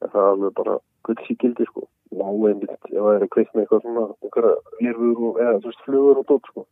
er 0.06 0.14
það 0.14 0.32
alveg 0.32 0.58
bara 0.62 0.80
gullsíkildi 1.08 1.68
sko. 1.72 1.88
Ná 2.18 2.28
einmitt, 2.30 2.72
ef 2.72 2.94
það 2.94 3.14
er 3.16 3.26
að 3.26 3.32
kveikt 3.34 3.56
með 3.56 3.66
eitthvað 3.66 3.84
svona 3.84 4.06
einhverja 4.24 4.54
lirfur 4.86 5.26
og 5.28 5.42
eða 5.44 5.58
þú 5.58 5.72
veist 5.72 5.86
flugur 5.88 6.22
og 6.22 6.30
dótt 6.30 6.52
sko. 6.54 6.68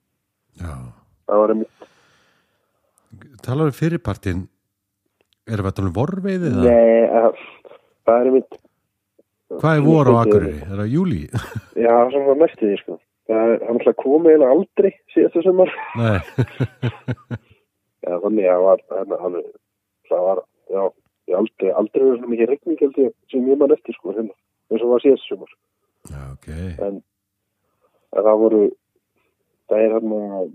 Já. 0.55 0.71
það 1.27 1.41
var 1.41 1.51
einmitt 1.51 1.91
Talar 3.43 3.69
um 3.69 3.75
fyrirpartin, 3.75 4.45
erum 5.49 5.65
við 5.65 5.71
að 5.71 5.77
tala 5.79 5.89
um 5.91 5.95
vorveiði 5.95 6.51
eða? 6.51 6.63
Nei, 6.65 7.01
að, 7.21 7.41
það 8.05 8.21
er 8.21 8.29
einmitt 8.31 8.62
Hvað 9.56 9.77
er 9.77 9.83
vor 9.85 10.10
á 10.10 10.13
Akureyri? 10.23 10.56
Er 10.65 10.79
það 10.81 10.93
júli? 10.96 11.19
Já, 11.85 11.93
það 12.12 12.23
var 12.29 12.39
mest 12.41 12.63
í 12.63 12.69
því 12.69 12.79
sko 12.81 12.98
Það 13.25 13.52
er 13.52 13.63
alltaf 13.71 13.96
komið 14.02 14.31
eiginlega 14.31 14.56
aldrei 14.56 14.91
síðastu 15.13 15.43
sumar 15.46 15.71
Nei, 16.02 16.19
Já, 18.06 18.12
þannig 18.21 18.50
að 18.54 18.65
það 18.89 19.21
var 19.25 19.46
það 20.10 20.25
var, 20.27 20.41
já, 20.69 20.81
aldrei 21.39 21.71
aldrei 21.73 22.02
verið 22.04 22.17
svona 22.19 22.31
mikið 22.33 22.52
regning 22.52 22.81
held 22.83 23.00
ég 23.02 23.13
sem 23.31 23.48
ég 23.50 23.62
mann 23.62 23.73
eftir 23.73 23.98
sko 23.98 24.13
hérna, 24.13 24.35
eins 24.69 24.85
og 24.85 24.91
var 24.93 25.04
síðastu 25.06 25.31
sumar 25.31 25.54
já, 26.12 26.21
ok. 26.33 26.50
en 26.85 27.00
það 28.13 28.41
voru 28.43 28.62
það 29.69 29.85
er 29.85 29.96
hann 29.96 30.13
að 30.19 30.52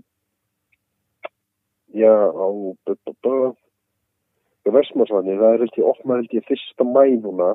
já, 1.99 2.13
á 2.15 2.47
Vestmarsvanni, 4.69 5.37
það 5.39 5.53
er 5.55 5.59
held 5.65 5.77
ég 5.81 5.87
opnað 5.89 6.19
held 6.21 6.33
ég 6.37 6.45
fyrsta 6.47 6.83
mæ 6.85 7.03
núna 7.23 7.49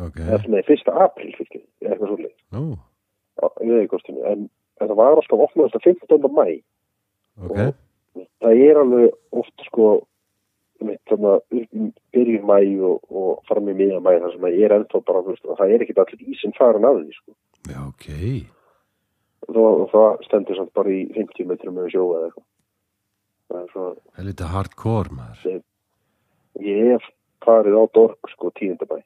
Ok, 0.00 0.20
eða 0.22 0.48
nei, 0.48 0.62
fyrsta 0.62 0.92
april 1.04 1.32
fyrir 1.36 1.64
eitthvað 1.82 2.08
svolítið 2.08 2.34
veðurkostinu, 3.60 4.22
en, 4.30 4.46
en 4.80 4.88
það 4.88 4.96
var 4.96 5.16
alltaf 5.18 5.42
opnað 5.46 5.64
alltaf 5.68 5.82
15. 5.84 6.30
mæ 6.30 6.46
ok. 7.44 7.58
og 8.16 8.24
það 8.40 8.62
er 8.68 8.80
alveg 8.80 9.10
oft 9.42 9.66
sko 9.66 9.88
byrjun 12.14 12.46
mæ 12.48 12.58
og, 12.86 13.02
og 13.10 13.42
fram 13.48 13.68
í 13.68 13.74
miðan 13.76 14.04
mæ 14.04 14.12
þar 14.22 14.32
sem 14.34 14.46
að 14.48 14.56
ég 14.56 14.64
er 14.68 14.74
ennþá 14.78 15.00
bara, 15.06 15.22
veist, 15.26 15.44
það 15.58 15.74
er 15.74 15.84
ekkit 15.84 16.00
allir 16.04 16.30
ísinn 16.32 16.54
farin 16.58 16.86
af 16.88 16.96
því 17.00 17.16
sko 17.18 17.36
Já, 17.70 17.80
ok. 17.86 18.06
og, 19.48 19.56
það- 19.58 19.90
það 19.92 20.24
stendur 20.28 20.56
samt 20.60 20.72
bara 20.74 20.90
í 20.94 21.02
50 21.16 21.46
metrum 21.50 21.74
með 21.76 21.90
sjóa 21.92 22.14
eða 22.20 22.30
eitthvað. 22.30 22.46
Það 23.50 23.60
er. 23.60 23.66
Það 23.66 23.66
það 23.66 23.66
það 23.66 23.66
það 23.66 23.72
svo 23.72 23.82
það 23.84 23.96
það 23.96 24.16
Helviti 24.20 24.48
hardcore 24.54 25.10
maður. 25.18 25.62
Ég 26.60 26.90
hef 26.94 27.06
farið 27.44 27.76
á 27.78 27.84
Dork 27.94 28.30
sko 28.34 28.50
tíundabæ 28.58 29.00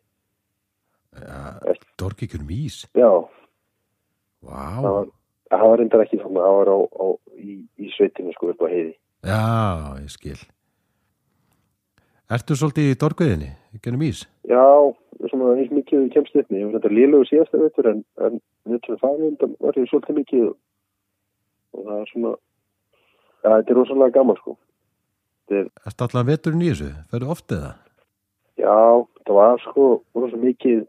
Ja, 1.14 1.60
Dorki 1.98 2.26
ykkur 2.26 2.42
mís. 2.42 2.86
já, 2.94 3.06
Vá. 4.42 4.82
það 4.82 4.90
var 4.96 5.06
það 5.54 5.68
var 5.70 5.78
reyndar 5.78 6.02
ekki 6.02 6.18
svona, 6.18 6.40
það 6.42 6.56
var 6.58 6.68
á, 6.74 6.78
á 6.90 7.06
í, 7.38 7.52
í 7.78 7.90
sveitinu 7.94 8.32
sko 8.34 8.50
upp 8.50 8.64
á 8.64 8.68
heiði 8.72 8.94
Já, 9.24 9.38
ég 10.02 10.10
skil. 10.10 10.40
Ertu 12.34 12.56
svolítið 12.58 12.90
í 12.92 12.96
dorkviðinni? 13.00 13.50
Gennum 13.84 14.02
ís? 14.04 14.24
já, 14.48 14.64
svona 15.30 15.54
eins 15.54 15.70
mikið 15.72 16.10
kemst 16.12 16.34
upp 16.36 16.50
með, 16.50 16.58
ég 16.60 16.66
var 16.66 16.74
reyndar 16.80 16.96
lélögu 16.98 17.28
síðasta 17.30 17.60
veitur 17.62 17.88
en, 17.92 18.02
en 18.18 18.40
undan 19.30 19.54
var 19.60 19.78
svolítið 19.78 20.18
mikið 20.18 20.44
og 20.50 21.86
það 21.86 22.00
er 22.02 22.10
svona 22.10 22.32
já, 22.34 23.48
þetta 23.54 23.70
er 23.70 23.78
rosalega 23.78 24.14
gaman 24.18 24.38
sko 24.42 24.56
Ertu 25.52 26.06
allan 26.06 26.28
veturinn 26.28 26.64
í 26.64 26.70
þessu? 26.72 26.90
Ferðu 27.12 27.30
oft 27.34 27.52
eða? 27.52 27.74
Já, 28.60 28.76
það 29.26 29.38
var 29.38 29.62
sko 29.64 29.86
rosa 30.16 30.40
mikið 30.40 30.84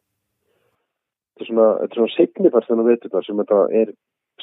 þetta 1.36 1.44
er 1.44 1.50
svona, 1.50 1.70
er 1.84 1.96
svona 1.96 2.14
segnifart 2.16 2.68
þannig 2.70 2.86
að 2.86 2.92
veitur 2.92 3.14
það 3.16 3.26
sem 3.26 3.42
þetta 3.42 3.62
er 3.82 3.90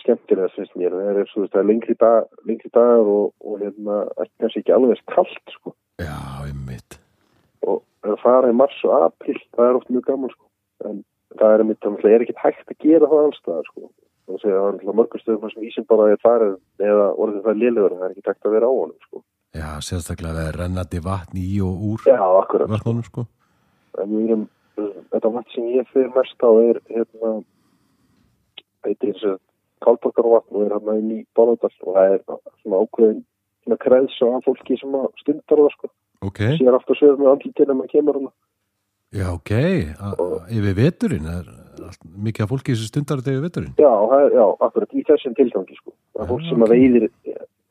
skemmtilega 0.02 0.50
finnst 0.56 0.76
mér, 0.80 0.96
það 0.96 1.20
er, 1.22 1.30
svo, 1.30 1.46
það 1.46 1.60
er 1.60 1.68
lengri, 1.68 1.96
dag, 2.00 2.28
lengri 2.48 2.70
dagar 2.74 3.08
og, 3.12 3.32
og 3.44 3.62
hérna, 3.62 4.02
kannski 4.40 4.62
ekki 4.62 4.74
alveg 4.74 5.02
kalt 5.12 5.54
sko 5.56 5.74
Já, 6.02 6.16
einmitt. 6.44 6.98
og 7.64 7.82
að 8.04 8.18
fara 8.22 8.50
í 8.50 8.56
mars 8.56 8.78
og 8.88 9.08
april 9.08 9.38
það 9.56 9.68
er 9.68 9.80
oft 9.80 9.92
mjög 9.92 10.06
gaman 10.08 10.32
sko 10.32 10.48
en 10.88 11.02
það 11.38 11.54
er, 11.54 11.64
einmitt, 11.64 11.82
það 11.84 12.08
er 12.12 12.24
ekki 12.26 12.38
hægt 12.40 12.72
að 12.72 12.80
gera 12.86 13.10
það 13.12 13.26
allstað 13.28 13.68
sko 13.70 13.84
og 14.30 14.40
það 14.40 14.52
er 14.52 14.62
alltaf 14.62 14.96
mörgum 14.96 15.22
stöðum 15.22 15.52
sem 15.52 15.68
ísinn 15.68 15.88
bara 15.88 16.08
er 16.12 16.20
farið 16.22 16.56
eða 16.82 17.06
orðið 17.20 17.46
það 17.46 17.62
lélegur, 17.62 17.96
það 17.98 18.08
er 18.08 18.16
ekki 18.16 18.28
hægt 18.30 18.48
að 18.48 18.56
vera 18.56 18.70
á 18.70 18.72
honum 18.72 19.06
sko 19.06 19.22
Já, 19.52 19.68
sérstaklega 19.84 20.32
að 20.32 20.38
það 20.38 20.46
er 20.48 20.58
rennandi 20.62 21.00
vatn 21.04 21.38
í 21.40 21.48
og 21.60 21.80
úr 21.90 22.04
Já, 22.08 22.20
akkurat 22.40 22.70
vatnunum 22.72 23.04
sko. 23.04 23.26
en 24.00 24.12
erum, 24.22 24.44
þetta 25.12 25.30
vatn 25.34 25.50
sem 25.52 25.66
ég 25.74 25.90
fyrir 25.92 26.12
mest 26.14 26.40
á 26.40 26.50
er 26.56 26.78
hérna 26.88 27.32
heitir 28.86 29.12
þess 29.12 29.26
að 29.34 29.40
kálborgarvatn 29.84 30.56
og 30.56 30.64
er 30.64 30.72
hérna 30.72 30.94
inn 31.02 31.10
í 31.18 31.20
Báladal 31.36 31.68
og 31.84 31.98
það 31.98 32.14
er 32.14 32.22
svona 32.62 32.80
ákveðin 32.80 33.20
svona 33.66 33.78
kreðs 33.84 34.16
af 34.24 34.48
fólki 34.48 34.78
sem 34.80 34.96
að 34.96 35.10
stundar 35.20 35.60
það 35.60 35.74
sko, 35.76 35.92
Ok, 36.22 36.40
sér 36.56 36.78
aftur 36.78 36.98
sögum 36.98 37.24
með 37.26 37.32
andlítinu 37.34 37.76
að 37.76 37.92
kemur 37.92 38.18
hana 38.20 38.32
já, 39.12 39.26
ok. 39.34 39.52
A 40.00 40.14
yfir 40.48 40.78
veturinn 40.78 41.28
er 41.28 41.50
mikið 42.24 42.46
af 42.46 42.54
fólki 42.54 42.78
sem 42.78 42.88
stundar 42.88 43.20
þetta 43.20 43.34
yfir 43.34 43.44
veturinn. 43.50 43.74
Já, 43.76 43.92
er, 44.16 44.32
já, 44.32 44.46
akkurat 44.64 44.96
í 44.96 45.04
þessum 45.10 45.36
tilgangi 45.36 45.76
sko 45.76 45.92
það 46.16 46.24
er 46.24 46.32
fólk 46.32 46.48
sem 46.48 46.64
að 46.64 46.72
veiðir 46.72 47.06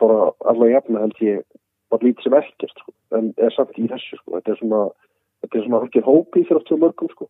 bara 0.02 0.30
allavega 0.46 0.78
jafna 0.78 1.04
held 1.08 1.26
ég 1.26 1.42
bara 1.92 2.08
lítið 2.08 2.28
sem 2.28 2.36
ekkert 2.40 2.84
sko, 2.84 2.94
en 3.18 3.32
er 3.38 3.54
samt 3.56 3.80
í 3.80 3.88
þessu 3.92 4.20
sko, 4.20 4.38
þetta 4.38 4.54
er 4.54 4.60
svona 4.62 4.82
þetta 5.42 5.58
er 5.58 5.66
svona 5.66 5.82
hálfgeir 5.82 6.08
hópi 6.08 6.44
fyrir 6.46 6.62
aftur 6.62 6.80
mörgum 6.82 7.12
sko. 7.12 7.28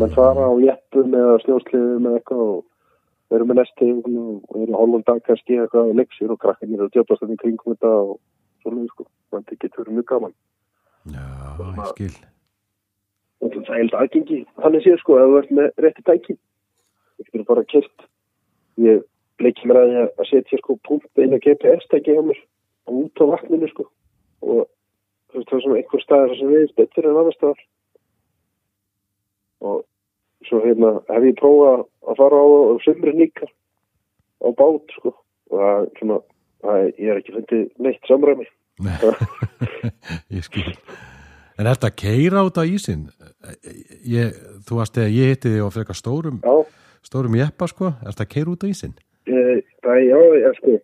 Menn 0.00 0.14
fara 0.14 0.46
á 0.48 0.52
jeppum 0.62 1.16
eða 1.16 1.40
snjósliðum 1.44 2.08
eða 2.08 2.20
eitthvað 2.20 2.44
og 2.44 3.34
eru 3.34 3.48
með 3.48 3.60
nestegum 3.60 4.18
og 4.20 4.60
eru 4.60 4.78
hálfum 4.78 5.04
dag 5.08 5.20
kannski 5.26 5.58
eitthvað 5.58 5.90
og 5.90 5.98
leiksir 6.00 6.32
og 6.32 6.40
krakkarnir 6.42 6.82
eru 6.82 6.92
djöfast 6.94 7.26
í 7.26 7.38
kringum 7.40 7.74
þetta 7.74 7.92
og 8.04 8.14
svona 8.62 8.86
sko, 8.92 9.08
þetta 9.34 9.58
getur 9.64 9.90
mjög 9.90 10.06
gaman. 10.12 10.36
Já, 11.14 11.26
ég 11.60 11.90
skil. 11.92 12.14
og 13.44 13.52
það 13.52 13.74
er 13.74 13.80
held 13.82 13.96
aðgengi 14.00 14.38
hann 14.64 14.76
er 14.78 14.84
sér 14.84 15.00
sko, 15.02 15.18
ef 15.20 15.32
þú 15.32 15.40
ert 15.42 15.56
með 15.58 15.82
rétti 15.84 16.06
tæki. 16.06 16.38
Þú 17.18 17.28
getur 17.30 17.48
bara 17.50 17.66
kert 17.72 18.08
ég 18.80 19.04
leikir 19.42 19.68
mér 19.68 19.80
að 19.82 19.92
ég 19.94 20.22
að 20.22 20.30
setja 20.30 20.60
sko 20.60 20.78
punkt 20.86 21.20
eina 21.20 21.40
GPS-tæki 21.42 22.16
á 22.16 22.22
mér 22.24 22.40
og 22.88 23.04
út 23.04 23.20
á 23.20 23.24
vatninu 23.34 23.68
sko 23.70 23.88
og 24.44 24.68
þú 25.32 25.40
veist 25.40 25.50
það 25.50 25.58
er 25.58 25.64
svona 25.64 25.80
einhver 25.80 26.04
staðar 26.04 26.36
sem 26.38 26.52
við 26.52 26.74
betur 26.78 27.08
en 27.10 27.18
annar 27.22 27.36
staðar 27.38 27.62
og 29.64 29.82
svo 30.48 30.60
hérna 30.64 30.92
hef 31.08 31.26
ég 31.30 31.38
prófað 31.40 31.84
að 32.04 32.20
fara 32.20 32.42
á 32.42 32.46
á 32.46 32.74
sömri 32.84 33.14
líka 33.16 33.48
á 34.44 34.48
bát 34.58 34.96
sko 34.98 35.14
og 35.14 35.56
það 35.56 35.80
er 35.80 35.90
svona 36.00 36.20
er, 36.64 36.86
ég 37.00 37.08
er 37.14 37.20
ekki 37.22 37.36
fundið 37.38 37.64
neitt 37.86 38.10
samræmi 38.10 38.46
Nei, 38.82 38.96
ég 40.34 40.42
skil. 40.42 40.64
En 41.54 41.68
er 41.68 41.76
þetta 41.76 41.92
að 41.92 41.98
keira 42.00 42.40
á 42.42 42.62
ísinn? 42.66 43.04
Ég, 44.10 44.34
þú 44.66 44.80
varst 44.80 44.96
þegar 44.96 45.12
ég 45.14 45.30
hitti 45.30 45.52
þig 45.54 45.62
á 45.62 45.70
frekar 45.70 45.94
stórum, 45.98 46.40
já, 46.42 46.54
stórum 47.06 47.36
jeppa 47.38 47.68
sko, 47.70 47.92
er 48.02 48.10
þetta 48.10 48.26
að 48.26 48.32
keira 48.32 48.50
út 48.50 48.66
á 48.66 48.72
ísinn? 48.72 48.96
Eh, 49.30 49.60
Það 49.84 50.00
er, 50.00 50.02
já, 50.08 50.18
ég 50.42 50.58
sko, 50.58 50.74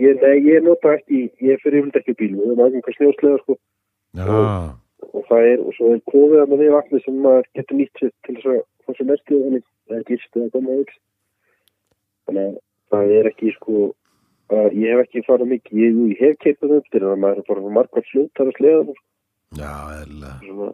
ég, 0.00 0.20
nei, 0.22 0.36
ég 0.46 0.64
nota 0.64 0.96
ekki, 0.96 1.26
ég 1.44 1.62
fyrir 1.62 1.82
yfirlega 1.82 2.02
ekki 2.02 2.16
bíl, 2.20 2.32
við 2.36 2.50
erum 2.50 2.64
aðeins 2.66 2.98
snjóslega, 2.98 3.40
sko, 3.44 3.58
Já, 4.16 4.28
og 5.12 5.26
það 5.28 5.48
er, 5.50 5.62
og 5.62 5.76
svo 5.76 5.92
er 5.92 6.02
kofið 6.08 6.42
að 6.42 6.52
með 6.52 6.62
því 6.62 6.68
vatni 6.72 7.00
sem 7.04 7.18
maður 7.24 7.48
getur 7.58 7.78
nýtt 7.80 8.00
sér 8.00 8.12
til 8.26 8.36
þess 8.36 8.50
að 8.52 8.62
fá 8.86 8.96
sér 8.96 9.08
mestu 9.10 9.36
og 9.36 9.44
þannig, 9.44 9.66
það 9.86 9.98
er 9.98 10.06
gist 10.10 10.38
eða 10.40 10.52
koma 10.54 10.76
auks. 10.76 10.98
Þannig 12.26 12.46
að 12.46 12.56
það 12.94 13.14
er 13.18 13.30
ekki, 13.32 13.52
sko, 13.58 13.82
að 14.56 14.78
ég 14.80 14.94
hef 14.94 15.02
ekki 15.04 15.24
farið 15.26 15.52
mikið, 15.52 15.82
ég, 15.82 16.00
ég 16.14 16.22
hef 16.22 16.40
keipað 16.44 16.76
upp 16.78 16.88
til 16.92 17.02
það, 17.04 17.20
maður 17.24 17.42
er 17.42 17.48
bara 17.50 17.74
margvært 17.76 18.10
fljótar 18.12 18.50
að 18.50 18.58
sleða, 18.60 18.96
sko, 18.96 19.06
já, 19.60 19.74
eða, 20.00 20.70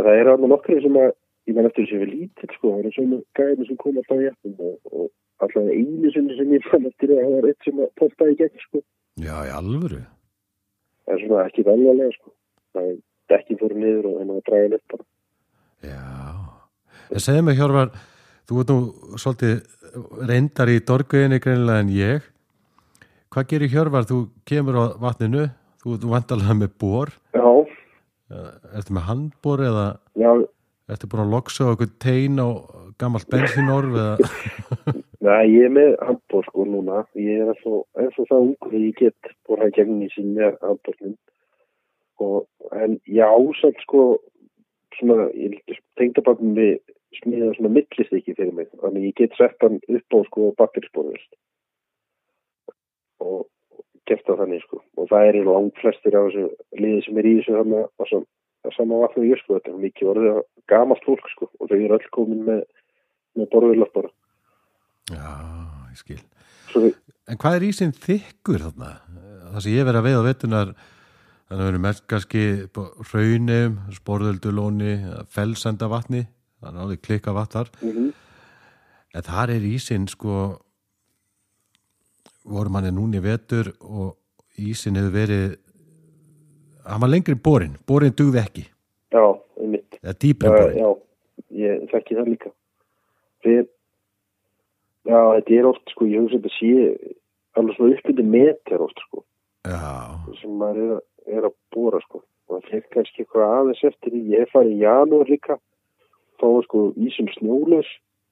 það 0.00 0.12
er 0.16 0.32
alveg 0.34 0.52
nokkri 0.54 0.80
sem 0.84 1.00
að, 1.00 1.12
ég 1.50 1.56
menn 1.56 1.68
eftir 1.68 1.86
þessi 1.86 2.00
við 2.00 2.12
lítill, 2.14 2.50
sko, 2.56 2.72
það 2.76 2.88
er 2.88 2.96
svona 2.96 3.20
gæðin 3.38 3.68
sem 3.68 3.78
kom 3.80 3.98
alltaf 4.00 4.20
í 4.22 4.26
jættum 4.26 4.64
og, 4.68 4.74
og 4.94 5.44
allavega 5.44 5.76
einu 5.76 6.12
sinni 6.14 6.38
sem 6.38 6.54
ég 6.54 6.66
fann 6.70 6.88
eftir 6.88 7.14
að 7.14 7.22
það 7.22 7.36
var 7.36 7.48
eitt 7.50 7.66
sem 7.66 7.82
að 7.84 7.92
postaði 8.00 8.34
í 8.34 8.38
gegn, 8.40 8.64
sko. 8.66 8.82
já, 9.24 9.34
í 9.48 9.54
alvöru. 9.58 10.02
það 11.04 11.14
er 11.16 11.24
svona 11.24 11.46
ekki 11.48 11.66
veljalega 11.68 12.16
sko. 12.16 12.34
það 12.74 12.90
er 12.90 12.98
dekkin 13.34 13.60
fóru 13.60 13.80
niður 13.80 14.10
og 14.10 14.18
henni 14.20 14.36
að 14.38 14.46
draga 14.50 14.80
upp 14.80 14.94
bara. 14.94 15.08
Já, 15.90 16.04
en 17.10 17.24
segðu 17.24 17.46
mig 17.46 17.60
Hjörvar, 17.60 17.94
þú 18.50 18.62
ert 18.62 18.74
nú 18.74 19.16
svolítið 19.22 19.56
reyndar 20.30 20.70
í 20.70 20.78
dorguðinni 20.86 21.40
greinilega 21.42 21.84
en 21.84 21.94
ég. 21.94 22.30
Hvað 23.30 23.50
gerir 23.52 23.70
Hjörvar? 23.70 24.06
Þú 24.10 24.24
kemur 24.46 24.78
á 24.78 24.84
vatninu, 25.02 25.48
þú 25.82 25.96
ert 25.96 26.08
vandalega 26.14 26.56
með 26.58 26.72
bor, 26.82 27.12
Já, 27.34 27.46
ertu 28.30 28.94
með 28.94 29.06
handbor 29.08 29.62
eða 29.64 29.84
já, 30.18 30.30
ertu 30.94 31.08
búin 31.10 31.24
að 31.24 31.34
loksa 31.34 31.66
á 31.66 31.72
okkur 31.74 31.90
tein 32.02 32.40
og 32.42 32.92
gammalt 33.00 33.30
bensinorf 33.32 33.94
eða... 33.94 34.30
Nei, 35.26 35.50
ég 35.52 35.66
er 35.66 35.72
með 35.74 35.90
handbór 36.00 36.46
sko 36.48 36.64
núna. 36.64 37.02
Ég 37.20 37.42
er 37.44 37.58
svo, 37.60 37.82
eins 38.00 38.16
og 38.16 38.28
það 38.30 38.46
ungur 38.46 38.72
að 38.72 38.86
ég 38.86 38.94
get 39.02 39.34
borðað 39.48 39.74
gegn 39.76 39.98
í 40.06 40.08
sín 40.14 40.38
handbórnum. 40.40 41.18
En 42.76 42.96
já, 43.08 43.28
samt 43.60 43.84
sko, 43.84 44.06
svona, 44.96 45.28
ég 45.36 45.58
tengdabarnum 46.00 46.56
við 46.56 46.74
smíða 47.18 47.52
svona 47.58 47.72
millistykki 47.76 48.36
fyrir 48.38 48.56
mig. 48.56 48.72
Þannig 48.80 49.10
ég 49.10 49.16
get 49.20 49.36
sett 49.36 49.60
hann 49.64 49.80
upp 49.80 50.16
á 50.16 50.18
sko 50.30 50.50
batterispórvel. 50.60 51.20
Og 53.20 53.46
gert 54.08 54.24
það 54.26 54.44
þannig 54.44 54.64
sko. 54.64 54.80
Og 54.96 55.12
það 55.12 55.28
er 55.28 55.40
í 55.40 55.46
langt 55.48 55.80
flestir 55.84 56.16
af 56.16 56.30
þessu 56.30 56.80
liði 56.80 57.04
sem 57.06 57.20
er 57.20 57.28
í 57.28 57.34
þessu 57.40 57.60
og 57.60 58.08
svo, 58.08 58.22
það 58.64 58.76
sama 58.76 59.02
vatnum 59.04 59.28
ég 59.28 59.40
sko. 59.42 59.58
Þetta 59.58 59.72
er 59.72 59.84
mikið 59.84 60.12
orðið 60.14 60.40
gamalt 60.70 61.06
fólk 61.06 61.30
sko. 61.34 61.50
Og 61.58 61.70
þau 61.70 61.78
eru 61.78 61.98
öll 61.98 62.10
komin 62.16 62.42
með, 62.48 62.64
með 63.38 63.50
borðurlar 63.54 63.92
bara. 63.94 64.12
Já, 65.10 65.30
ég 65.90 66.02
skil. 66.02 66.20
Svo 66.70 66.90
En 67.30 67.38
hvað 67.38 67.60
er 67.60 67.66
ísinn 67.68 67.92
þykkur 67.94 68.64
þarna? 68.64 68.88
Það 69.52 69.62
sem 69.62 69.74
ég 69.76 69.86
verið 69.86 70.00
að 70.00 70.06
veið 70.08 70.16
á 70.18 70.26
vetunar, 70.26 70.72
þannig 71.50 71.68
að 71.68 71.76
mest 71.84 72.02
kannski 72.10 72.42
raunum, 73.12 73.76
sporðöldulóni, 73.94 74.94
felsenda 75.30 75.86
vatni, 75.90 76.24
þannig 76.58 76.80
að 76.80 76.84
alveg 76.86 77.04
klikka 77.06 77.36
vatnar. 77.36 77.70
mm 77.82 78.10
En 79.10 79.24
þar 79.26 79.50
er 79.50 79.64
ísinn 79.66 80.04
sko, 80.06 80.34
voru 82.46 82.70
manni 82.70 82.92
núni 82.94 83.18
vetur 83.18 83.72
og 83.80 84.12
ísinn 84.54 84.94
hefur 84.94 85.16
verið, 85.16 85.56
hann 86.90 87.02
var 87.04 87.10
lengri 87.12 87.34
en 87.36 87.42
borin, 87.44 87.76
borin 87.88 88.14
dugði 88.18 88.40
ekki, 88.42 88.64
Já, 89.14 89.24
einmitt. 89.60 89.98
eða 90.02 90.16
dýpri 90.24 90.48
en 90.48 90.54
Já, 90.54 90.60
borin. 90.60 90.78
já, 90.80 90.90
ég 91.64 91.84
þekki 91.92 92.18
það 92.18 92.30
líka. 92.32 92.52
Við, 93.46 93.62
já, 95.08 95.20
þetta 95.36 95.56
er 95.58 95.68
oft, 95.70 95.84
sko, 95.94 96.08
ég 96.10 96.24
hugsa 96.24 96.38
þetta 96.40 96.52
sé 96.56 96.72
alveg 97.58 97.76
svona 97.78 97.96
uppbyndi 97.96 98.26
meter 98.34 98.84
oft, 98.86 99.04
sko, 99.06 99.24
Já, 99.68 99.80
sem 100.40 100.52
maður 100.60 100.94
er, 100.96 101.00
er 101.36 101.48
að 101.50 101.56
bóra, 101.74 102.00
sko. 102.06 102.22
Og 102.50 102.56
það 102.58 102.70
fyrir 102.70 102.86
kannski 102.94 103.22
eitthvað 103.22 103.50
aðeins 103.54 103.82
eftir. 103.86 104.14
Ég 104.32 104.40
hef 104.42 104.54
farið 104.56 104.72
í 104.72 104.80
janúar 104.82 105.28
líka, 105.30 105.56
þá 106.40 106.46
var, 106.48 106.64
sko, 106.66 106.84
ísum 106.98 107.28
snjólaus 107.36 107.90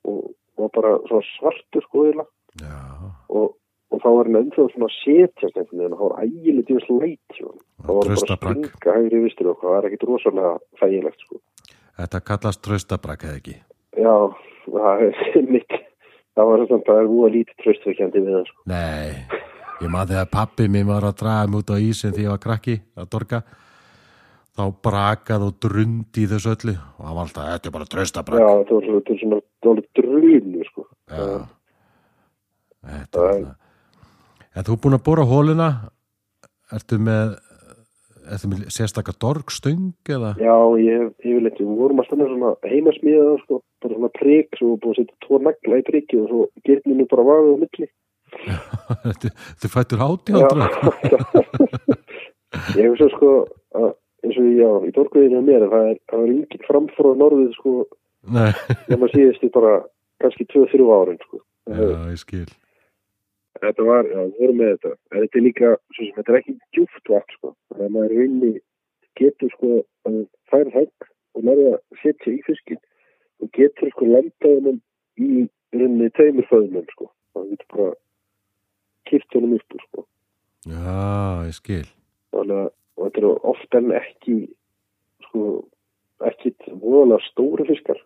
og 0.08 0.32
var 0.58 0.72
bara 0.74 0.94
svona 1.06 1.26
svartur, 1.36 1.84
sko, 1.84 2.06
og, 3.28 3.52
og 3.88 4.02
þá 4.02 4.08
var 4.12 4.28
hann 4.28 4.40
ennþá 4.42 4.66
svona 4.72 4.90
setjast 4.98 5.56
einhvern 5.56 5.82
veginn 5.82 5.96
og 5.96 6.00
þá 6.00 6.06
var 6.06 6.24
ægileg 6.26 6.70
þess 6.70 6.92
læt, 6.92 7.36
sko. 7.38 7.52
Það 7.84 7.98
var 7.98 8.10
bara 8.10 8.18
að 8.18 8.38
springa 8.38 8.96
hægri 8.98 9.22
vistur 9.24 9.50
og 9.52 9.60
það 9.62 9.74
var 9.76 9.88
ekkit 9.88 10.06
rosalega 10.10 10.54
þægilegt, 10.82 11.26
sko. 11.26 11.42
þetta 12.02 12.24
kallast 12.30 12.64
tröstabrak 12.66 13.28
eða 13.28 13.40
ekki. 13.42 13.58
Já, 13.98 14.16
það 14.68 15.04
er 15.08 15.46
mitt. 15.56 15.78
Það 16.38 16.50
var 16.52 16.66
svona, 16.68 16.86
það 16.86 17.00
er 17.02 17.12
múið 17.12 17.36
lítið 17.38 17.62
tröstverkjandi 17.64 18.24
við 18.26 18.36
það, 18.38 18.50
sko. 18.52 18.66
Nei, 18.70 19.46
Ég 19.78 19.90
maður 19.94 20.16
þegar 20.16 20.30
pappi 20.32 20.64
mér 20.74 20.86
var 20.88 21.04
að 21.06 21.18
draga 21.20 21.46
mig 21.46 21.60
út 21.62 21.70
á 21.70 21.76
ísin 21.78 22.14
því 22.14 22.24
ég 22.24 22.32
var 22.32 22.40
krakki 22.42 22.74
að 22.98 23.10
dorga 23.12 23.38
þá 24.58 24.62
brakað 24.82 25.44
og 25.46 25.60
drundi 25.62 26.24
í 26.24 26.30
þessu 26.32 26.50
öllu 26.50 26.74
og 26.74 27.04
hann 27.06 27.14
var 27.14 27.28
alltaf, 27.28 27.46
þetta 27.52 27.70
er 27.70 27.74
bara 27.76 27.86
trösta 27.92 28.24
Já, 28.26 28.48
þetta 28.58 28.74
var 28.74 28.88
svona, 28.88 28.98
þetta 28.98 29.14
var 29.14 29.20
svona 29.22 29.40
dálítið 29.66 30.00
drunu, 30.00 30.64
sko. 30.66 30.86
Já. 31.14 31.28
Þetta 32.88 33.22
var 33.22 33.36
það. 33.36 33.54
En 34.58 34.66
þú 34.66 34.74
er 34.74 34.80
búin 34.82 34.96
að 34.96 35.04
bóra 35.06 35.24
hóluna 35.28 35.68
ertu 36.74 36.98
með 36.98 37.36
með 38.50 38.64
sérstakar 38.74 39.16
dorgstöng 39.22 40.10
eða? 40.10 40.34
Já, 40.42 40.56
ég 40.82 40.98
hef 41.00 41.24
yfirleitt, 41.24 41.60
við 41.62 41.78
vorum 41.78 42.02
alltaf 42.02 42.18
með 42.20 42.32
svona 42.34 42.50
heimasmíða, 42.68 43.36
sko, 43.44 43.60
bara 43.80 43.96
svona 43.96 44.10
prik, 44.18 44.58
svo 44.58 44.74
búin 44.82 44.92
að 44.92 44.98
setja 44.98 45.16
tvo 45.24 45.40
nagla 45.46 45.78
í 45.80 45.86
priki 45.86 46.18
og 46.20 46.26
svo 46.28 46.42
gerðinu 46.68 47.06
bara 47.08 47.26
vaðið 47.28 47.48
á 47.48 47.56
milli. 47.62 47.88
Þetta 49.06 49.70
fættur 49.76 50.04
háti 50.04 50.36
á 50.36 50.40
drögg 50.44 50.76
Ég 52.76 52.84
hef 52.84 52.98
svo, 53.00 53.08
sko, 53.14 53.32
að, 53.80 53.90
eins 54.26 54.40
og 54.42 54.52
já, 54.58 54.70
í 54.84 55.42
mér, 55.48 55.64
að 55.64 55.72
það 55.72 55.90
er, 55.94 55.98
er 56.18 56.30
yngir 56.34 56.68
framfóra 56.68 57.16
norðið, 57.22 57.50
sko, 57.56 57.74
Nei, 58.28 58.50
nema 58.90 59.08
síðust 59.14 59.44
í 59.46 59.52
bara 59.54 59.78
kannski 60.20 60.48
2-3 60.52 60.88
árin, 60.92 61.20
sko. 61.24 61.44
já, 61.70 61.86
ég 62.12 62.20
skil 62.20 62.48
Þetta 63.58 63.84
var, 63.86 64.06
já, 64.06 64.18
við 64.22 64.40
vorum 64.40 64.58
með 64.60 64.72
þetta. 64.74 64.90
En 65.10 65.22
þetta 65.24 65.38
er 65.38 65.44
líka, 65.44 65.70
svo 65.94 66.04
sem 66.04 66.16
þetta 66.18 66.32
er 66.32 66.38
ekki 66.38 66.54
djúft 66.76 67.10
vatn, 67.12 67.36
sko. 67.36 67.52
Þannig 67.72 67.86
að 67.86 67.94
maður 67.96 68.14
vinni 68.22 68.50
getur, 69.18 69.54
sko, 69.54 69.70
að 70.08 70.18
færa 70.52 70.74
högg 70.74 71.08
og 71.38 71.46
lærða 71.48 71.72
að 71.78 72.02
setja 72.02 72.34
í 72.34 72.42
fiskin 72.46 72.80
og 73.42 73.50
getur, 73.58 73.90
sko, 73.94 74.10
landaðunum 74.14 74.78
í 75.18 75.46
rauninni 75.74 76.10
tveimur 76.18 76.48
föðunum, 76.50 76.86
sko. 76.94 77.10
Það 77.34 77.50
getur 77.54 77.72
bara 77.74 77.90
kipt 79.10 79.38
honum 79.38 79.56
upp, 79.58 79.80
sko. 79.88 80.06
Já, 80.68 80.94
ég 81.48 81.56
skil 81.56 81.86
Þannig 82.34 82.56
að, 82.60 82.70
þetta 83.02 83.22
eru 83.22 83.34
oft 83.48 83.76
en 83.78 83.92
ekki, 83.98 84.38
sko, 85.26 85.44
ekki 86.28 86.54
voðalega 86.70 87.24
stóri 87.30 87.66
fiskar. 87.70 88.00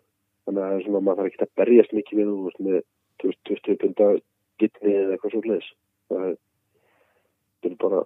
Þannig 0.46 0.62
að 0.62 0.68
það 0.68 0.76
er 0.76 0.84
svona, 0.86 1.00
maður 1.06 1.22
þarf 1.22 1.32
ekki 1.32 1.46
að 1.46 1.56
berjast 1.60 1.96
mikið 1.96 2.20
við, 2.20 2.28
þú 2.28 2.44
veist, 2.46 2.60
með, 2.66 2.84
þú 3.20 3.30
veist, 3.30 3.42
20 3.50 3.80
punda 3.82 4.12
gittni 4.60 4.94
eða 4.96 5.16
eitthvað 5.16 5.34
svo 5.34 5.42
leis. 5.48 5.68
Það 6.12 6.28
er, 6.28 6.36
er 7.68 7.76
bara 7.82 8.04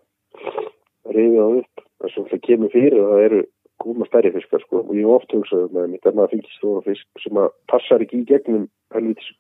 reyfið 1.17 1.43
á 1.43 1.49
upp. 1.61 1.85
Það 1.97 2.13
sem 2.13 2.27
það 2.31 2.43
kemur 2.47 2.75
fyrir, 2.75 2.99
það 3.11 3.25
eru 3.27 3.43
góma 3.83 4.09
stærri 4.09 4.33
fiskar, 4.35 4.65
sko. 4.65 4.83
Og 4.85 4.95
ég 4.97 5.07
hef 5.07 5.15
oft 5.17 5.37
hugsað 5.37 5.71
með 5.77 5.89
mitt 5.95 6.09
að 6.09 6.19
maður 6.19 6.35
fengið 6.35 6.57
stóra 6.57 6.85
fisk 6.87 7.23
sem 7.25 7.41
að 7.41 7.49
passar 7.73 8.05
ekki 8.05 8.21
í 8.23 8.29
gegnum 8.29 8.67
helvitis 8.95 9.31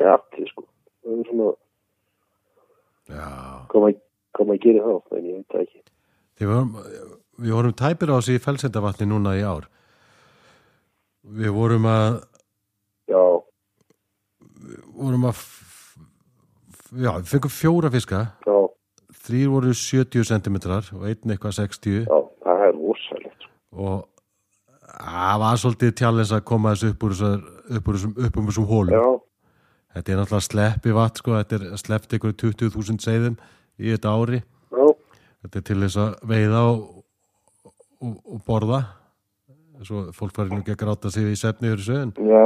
gati, 0.00 0.46
sko. 0.52 0.66
Það 1.04 1.14
er 1.14 1.30
svona, 1.30 1.50
maður, 3.08 4.00
hvað 4.36 4.50
maður 4.50 4.62
gerir 4.64 4.84
þá, 4.84 5.16
en 5.16 5.28
ég 5.30 5.38
veit 5.40 5.54
það 5.54 5.64
ekki. 5.66 5.82
Þegar 6.38 6.64
við 7.38 7.54
vorum, 7.56 7.76
tæpir 7.78 8.12
á 8.12 8.16
þessi 8.18 8.38
í 8.38 8.42
felsendavatni 8.42 9.08
núna 9.10 9.34
í 9.38 9.44
ár. 9.46 9.68
Við 11.38 11.54
vorum 11.54 11.86
að, 11.90 12.20
Já, 13.08 13.22
vorum 14.98 15.24
að, 15.30 15.40
já, 16.92 17.10
við 17.18 17.30
fengum 17.32 17.52
fjóra 17.52 17.90
fiska, 17.92 18.20
já, 18.46 18.56
þrýr 19.28 19.48
voru 19.52 19.72
70 19.74 20.24
cm 20.28 20.58
og 20.96 21.06
einn 21.08 21.34
eitthvað 21.34 21.56
60 21.60 22.04
já, 22.08 22.18
það 22.44 22.64
er 22.68 22.74
rosalegt, 22.78 23.46
sko. 23.46 23.86
og 23.86 24.08
það 24.88 25.40
var 25.44 25.60
svolítið 25.62 25.94
tjálens 26.00 26.32
að 26.34 26.44
koma 26.48 26.74
þessu 26.74 26.92
upp 26.94 27.04
úr, 27.08 27.16
þessum, 27.16 28.14
upp 28.28 28.36
um 28.40 28.46
þessum 28.52 28.68
hólum. 28.72 28.94
Já, 28.98 29.06
Þetta 29.98 30.12
er 30.12 30.18
náttúrulega 30.20 30.44
sleppi 30.44 30.92
vatn, 30.94 31.18
sko, 31.18 31.32
þetta 31.40 31.56
er 31.58 31.78
sleppt 31.80 32.12
ykkur 32.18 32.34
20.000 32.38 33.00
seiðum 33.02 33.36
í 33.80 33.88
þetta 33.94 34.10
ári. 34.14 34.38
já, 34.70 34.84
Þetta 35.42 35.58
er 35.58 35.64
til 35.64 35.76
þess 35.80 35.96
að 36.02 36.10
veiða 36.28 36.60
og, 36.68 36.82
og, 38.04 38.12
og 38.36 38.42
borða. 38.46 38.80
Svo 39.86 40.04
fólk 40.14 40.34
fari 40.36 40.50
nú 40.52 40.60
ekki 40.60 40.74
að 40.76 40.80
gráta 40.84 41.10
sig 41.14 41.26
í 41.32 41.38
sefni 41.40 41.70
fyrir 41.72 41.86
sögun. 41.88 42.12
já, 42.20 42.44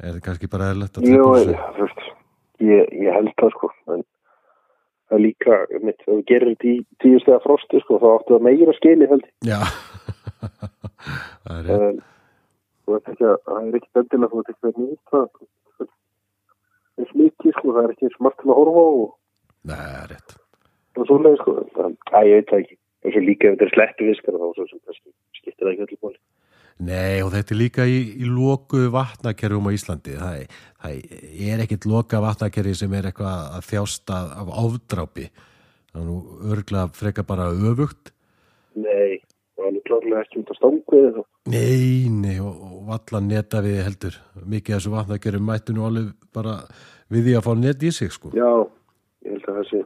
Er 0.00 0.16
þetta 0.16 0.24
kannski 0.26 0.48
bara 0.50 0.72
eðlert 0.72 0.98
að 0.98 1.06
jú, 1.12 1.20
trefna 1.22 1.68
þessu? 1.76 2.03
Ég, 2.70 2.92
ég 3.04 3.14
held 3.16 3.32
það, 3.40 3.50
sko, 3.56 3.70
en 3.94 4.02
það 5.08 5.16
er 5.18 5.22
líka, 5.24 5.58
mitt, 5.84 6.00
ef 6.04 6.10
við 6.10 6.22
gerum 6.30 6.54
þetta 6.54 6.68
í 6.70 6.76
tíu 7.04 7.20
stega 7.22 7.40
frosti, 7.44 7.80
sko, 7.84 7.98
þá 8.02 8.06
áttu 8.14 8.36
það 8.36 8.46
meira 8.48 8.74
skili, 8.78 9.08
held 9.10 9.26
ég. 9.26 9.34
Já, 9.50 9.60
það 11.44 11.58
er 11.58 11.68
rétt. 11.70 12.04
Þú 12.84 12.94
veit 12.94 13.10
ekki 13.14 13.26
að 13.30 13.36
það 13.48 13.68
er 13.68 13.76
ekki 13.80 13.92
bendilega, 13.96 14.30
þú 14.30 14.40
veit 14.40 14.52
ekki 14.54 14.70
að 14.70 14.80
nýta 14.84 15.10
það. 15.16 15.90
eins 17.00 17.12
mikið, 17.20 17.52
sko, 17.58 17.74
það 17.74 17.82
er 17.84 17.94
ekki 17.94 18.08
eins 18.08 18.18
margt 18.26 18.40
til 18.42 18.50
að 18.52 18.58
horfa 18.60 18.86
og, 18.94 19.04
Nei, 19.64 19.76
það 19.76 20.00
er 20.02 20.10
rétt. 20.14 20.36
og 20.94 21.08
svoleiði, 21.08 21.40
sko, 21.42 21.56
en, 21.84 21.96
æ, 22.12 22.18
ég 22.28 22.40
veit 22.40 22.50
það 22.52 22.64
ekki. 22.64 22.78
Og 23.04 23.12
svo 23.12 23.20
líka 23.24 23.48
ef 23.48 23.56
þetta 23.58 23.66
er 23.68 23.74
sleppi 23.74 24.06
viskar, 24.08 24.36
þá 24.40 24.46
skiptir 25.36 25.64
það 25.66 25.72
ekki 25.74 25.86
öllu 25.88 25.98
bóli. 26.00 26.18
Nei, 26.82 27.22
og 27.22 27.30
þetta 27.30 27.54
er 27.54 27.58
líka 27.58 27.84
í, 27.86 27.98
í 28.18 28.26
loku 28.26 28.88
vatnakerfum 28.90 29.68
á 29.70 29.76
Íslandi. 29.76 30.16
Það 30.18 30.40
það 30.82 31.52
er 31.54 31.62
ekkit 31.64 31.86
loka 31.86 32.18
vatnakerfi 32.22 32.74
sem 32.80 32.96
er 32.98 33.08
eitthvað 33.08 33.54
að 33.58 33.68
þjásta 33.68 34.18
af 34.42 34.50
áfdrápi. 34.64 35.28
Það 35.92 36.00
er 36.02 36.08
nú 36.08 36.16
örglega 36.50 36.88
freka 36.98 37.24
bara 37.26 37.46
öfugt. 37.54 38.10
Nei, 38.74 39.22
hann 39.62 39.78
er 39.78 39.86
klárlega 39.86 40.24
ekki 40.24 40.42
út 40.42 40.52
stangvið, 40.58 41.08
þá. 41.14 41.22
Nei, 41.54 42.10
nei, 42.10 42.36
og, 42.42 42.58
og 42.66 42.76
valla 42.90 43.22
neta 43.22 43.62
við 43.64 43.82
heldur. 43.86 44.18
Mikið 44.42 44.74
af 44.74 44.82
þessu 44.82 44.94
vatnakerfum 44.96 45.50
mættu 45.52 45.76
nú 45.76 45.86
alveg 45.86 46.12
bara 46.34 46.58
við 47.12 47.28
því 47.28 47.36
að 47.38 47.46
fá 47.46 47.52
net 47.62 47.86
í 47.86 47.92
sig, 47.94 48.10
sko. 48.12 48.34
Já, 48.34 48.50
ég 49.24 49.36
held 49.36 49.50
að 49.52 49.60
það 49.60 49.68
sé, 49.70 49.84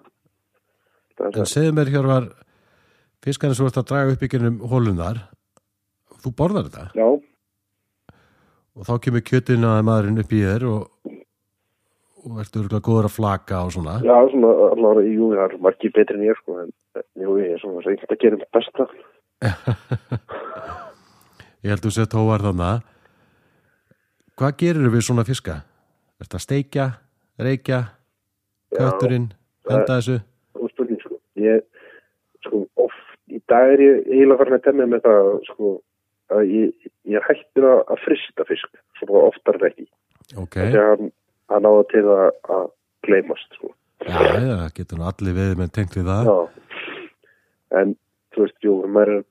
það 1.18 1.42
En 1.42 1.50
segðu 1.52 1.74
mér 1.76 1.92
hér 1.92 2.08
var 2.08 2.30
fiskarnir 3.26 3.58
svo 3.58 3.68
að 3.68 3.84
draga 3.90 4.14
upp 4.16 4.24
ykkur 4.24 4.48
um 4.48 4.62
hólunar. 4.72 5.26
Þú 6.28 6.34
borðar 6.36 6.66
þetta? 6.68 6.82
Já, 6.92 7.08
og 8.76 8.84
þá 8.84 8.98
kemur 9.06 9.22
kjötin 9.24 9.64
að 9.64 9.78
maðurinn 9.88 10.20
upp 10.20 10.32
í 10.36 10.40
þér 10.44 10.64
og, 10.68 10.82
og 12.20 12.42
ertu 12.42 12.60
örgulega 12.60 12.84
góður 12.84 13.08
að 13.08 13.14
flaka 13.14 13.60
og 13.64 13.70
svona 13.72 13.94
Já, 14.04 14.12
svona 14.28 14.50
allavega, 14.68 15.14
jú, 15.14 15.30
það 15.32 15.40
er 15.46 15.54
margir 15.64 15.94
betri 15.96 16.18
en 16.18 16.26
ég, 16.26 16.36
sko, 16.42 16.58
en 16.66 16.68
jú, 17.24 17.38
ég 17.40 17.54
er 17.54 17.62
svona 17.62 17.80
reynd 17.86 18.04
að 18.04 18.20
gera 18.20 18.40
mitt 18.42 18.52
besta. 18.58 18.86
ég 21.64 21.72
held 21.72 21.86
þú 21.88 21.94
sett 21.96 22.18
hóvar 22.18 22.44
þannig 22.44 22.84
hvað 24.38 24.54
gerir 24.60 24.92
við 24.92 25.06
svona 25.08 25.24
fiska? 25.26 25.56
Ertu 26.20 26.36
að 26.36 26.44
steikja, 26.44 26.90
reykja 27.40 27.80
kötturinn, 28.76 29.30
henda 29.64 29.96
þessu 29.96 30.20
Og 30.60 30.68
spurning, 30.74 31.00
sko, 31.00 31.16
ég, 31.40 31.64
sko, 32.44 32.66
oft, 32.84 33.04
í 33.32 33.40
dag 33.48 33.72
er 33.78 33.86
ég 33.88 34.08
eiginlega 34.12 34.42
farin 34.44 34.60
að 34.60 34.66
temja 34.68 34.92
með 34.92 35.06
það, 35.08 35.34
sko, 35.54 35.78
að 36.34 36.42
ég, 36.52 36.90
ég 37.08 37.16
er 37.20 37.26
hættur 37.28 37.66
að, 37.70 37.80
að 37.94 38.02
frista 38.04 38.44
fisk, 38.48 38.80
svo 39.00 39.22
oftar 39.28 39.58
en 39.60 39.68
ekki. 39.70 39.86
ok, 40.36 40.58
Þegar 40.60 40.90
hann, 40.92 41.12
hann 41.54 41.68
áða 41.70 41.84
til 41.92 42.04
að, 42.12 42.24
að 42.58 42.66
gleymast, 43.08 43.56
sko. 43.58 43.72
já, 44.04 44.18
það 44.18 44.74
getur 44.78 45.00
nú 45.00 45.08
allir 45.08 45.36
við 45.38 45.54
með 45.62 45.72
tengt 45.78 45.96
við 45.98 46.10
það 46.12 46.28
Já, 46.28 46.36
en, 47.80 47.96
þú 48.34 48.44
veist, 48.44 48.58
jú, 48.64 48.74
maður 48.86 49.14
er 49.16 49.24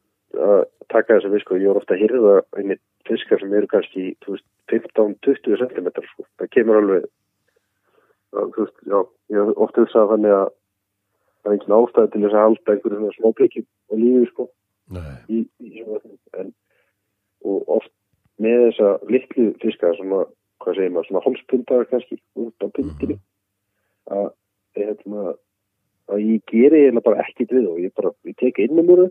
að 0.48 0.66
taka 0.91 1.16
þessa 1.18 1.32
fisk 1.36 1.52
og 1.54 1.62
ég 1.64 1.70
er 1.72 1.80
ofta 1.82 1.95
að 1.95 2.02
hýrða 2.04 2.34
einni 2.60 2.76
fiskar 3.08 3.39
sem 3.41 3.54
eru 3.56 3.70
kannski, 3.72 4.10
þú 4.26 4.36
veist, 4.36 4.48
15-20 4.68 5.62
cm, 5.62 5.88
sko. 6.12 6.26
Það 6.41 6.50
kemur 6.58 6.82
alveg, 6.82 7.06
að, 8.36 8.50
þú 8.56 8.66
veist, 8.66 8.80
já, 8.91 9.00
ég 9.32 9.39
hef 9.48 9.62
ofta 9.68 9.84
hugsað 9.86 10.10
þannig 10.12 10.36
að 10.38 10.48
það 10.52 11.52
er 11.52 11.56
engin 11.58 11.76
ástæði 11.78 12.12
til 12.14 12.22
þess 12.26 12.36
að 12.36 12.43
halda 12.48 12.74
einhverjum 12.74 13.04
svona 13.06 13.16
smá 13.18 13.30
blikki 13.38 13.64
á 13.64 13.93
lífi, 14.02 14.30
sko, 14.34 14.48
Nei, 14.98 15.14
í, 15.32 15.39
í 15.64 15.72
svona 15.78 15.93
vatni. 16.02 16.18
en, 16.41 16.52
og 17.45 17.71
oft 17.77 17.91
með 18.41 18.67
þessa 18.67 18.89
litlu 19.11 19.47
fiskar, 19.63 19.95
svona, 19.97 20.25
hvað 20.63 20.79
segir 20.79 20.93
maður, 20.93 21.09
svona 21.09 21.23
hálspundar 21.25 21.88
kannski, 21.91 22.19
út 22.38 22.65
á 22.65 22.67
pundinu, 22.73 23.17
að, 24.13 24.27
hérna, 24.77 25.33
að 26.13 26.23
ég 26.23 26.43
geri 26.51 26.83
eiginlega 26.83 27.07
bara 27.09 27.25
ekkit 27.25 27.55
við 27.57 27.71
og 27.71 27.81
ég 27.83 27.95
bara, 27.97 28.13
ég 28.29 28.38
tek 28.39 28.61
inn 28.63 28.77
með 28.77 28.91
mér 28.91 29.01
þau 29.03 29.09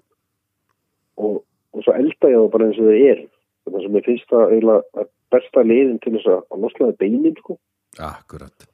og, 1.16 1.42
og 1.76 1.84
svo 1.84 1.96
elda 1.96 2.30
ég 2.32 2.38
það 2.38 2.52
bara 2.54 2.68
eins 2.70 2.80
og 2.80 2.88
þau 2.88 3.00
er 3.10 3.26
þannig 3.66 3.84
sem 3.84 3.98
ég 3.98 4.06
finnst 4.06 4.30
það 4.30 4.54
eiginlega 4.54 5.02
að 5.02 5.10
besta 5.34 5.66
leiðin 5.66 6.00
til 6.04 6.14
þess 6.16 6.32
að, 6.32 6.40
að 6.54 6.66
það 6.78 6.96
beinin 7.02 7.38
sko, 7.40 7.58
akkurat. 7.98 8.68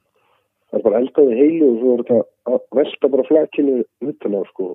Það 0.69 0.79
er 0.79 0.85
bara 0.87 0.97
að 0.97 1.03
elda 1.03 1.23
þau 1.25 1.39
heilu 1.39 1.65
og 1.67 1.75
svo 1.79 1.93
er 1.93 2.03
þetta 2.03 2.53
að 2.53 2.63
velta 2.79 3.09
bara 3.13 3.27
flakinu 3.27 3.75
utan 4.09 4.37
á 4.37 4.41
sko, 4.49 4.69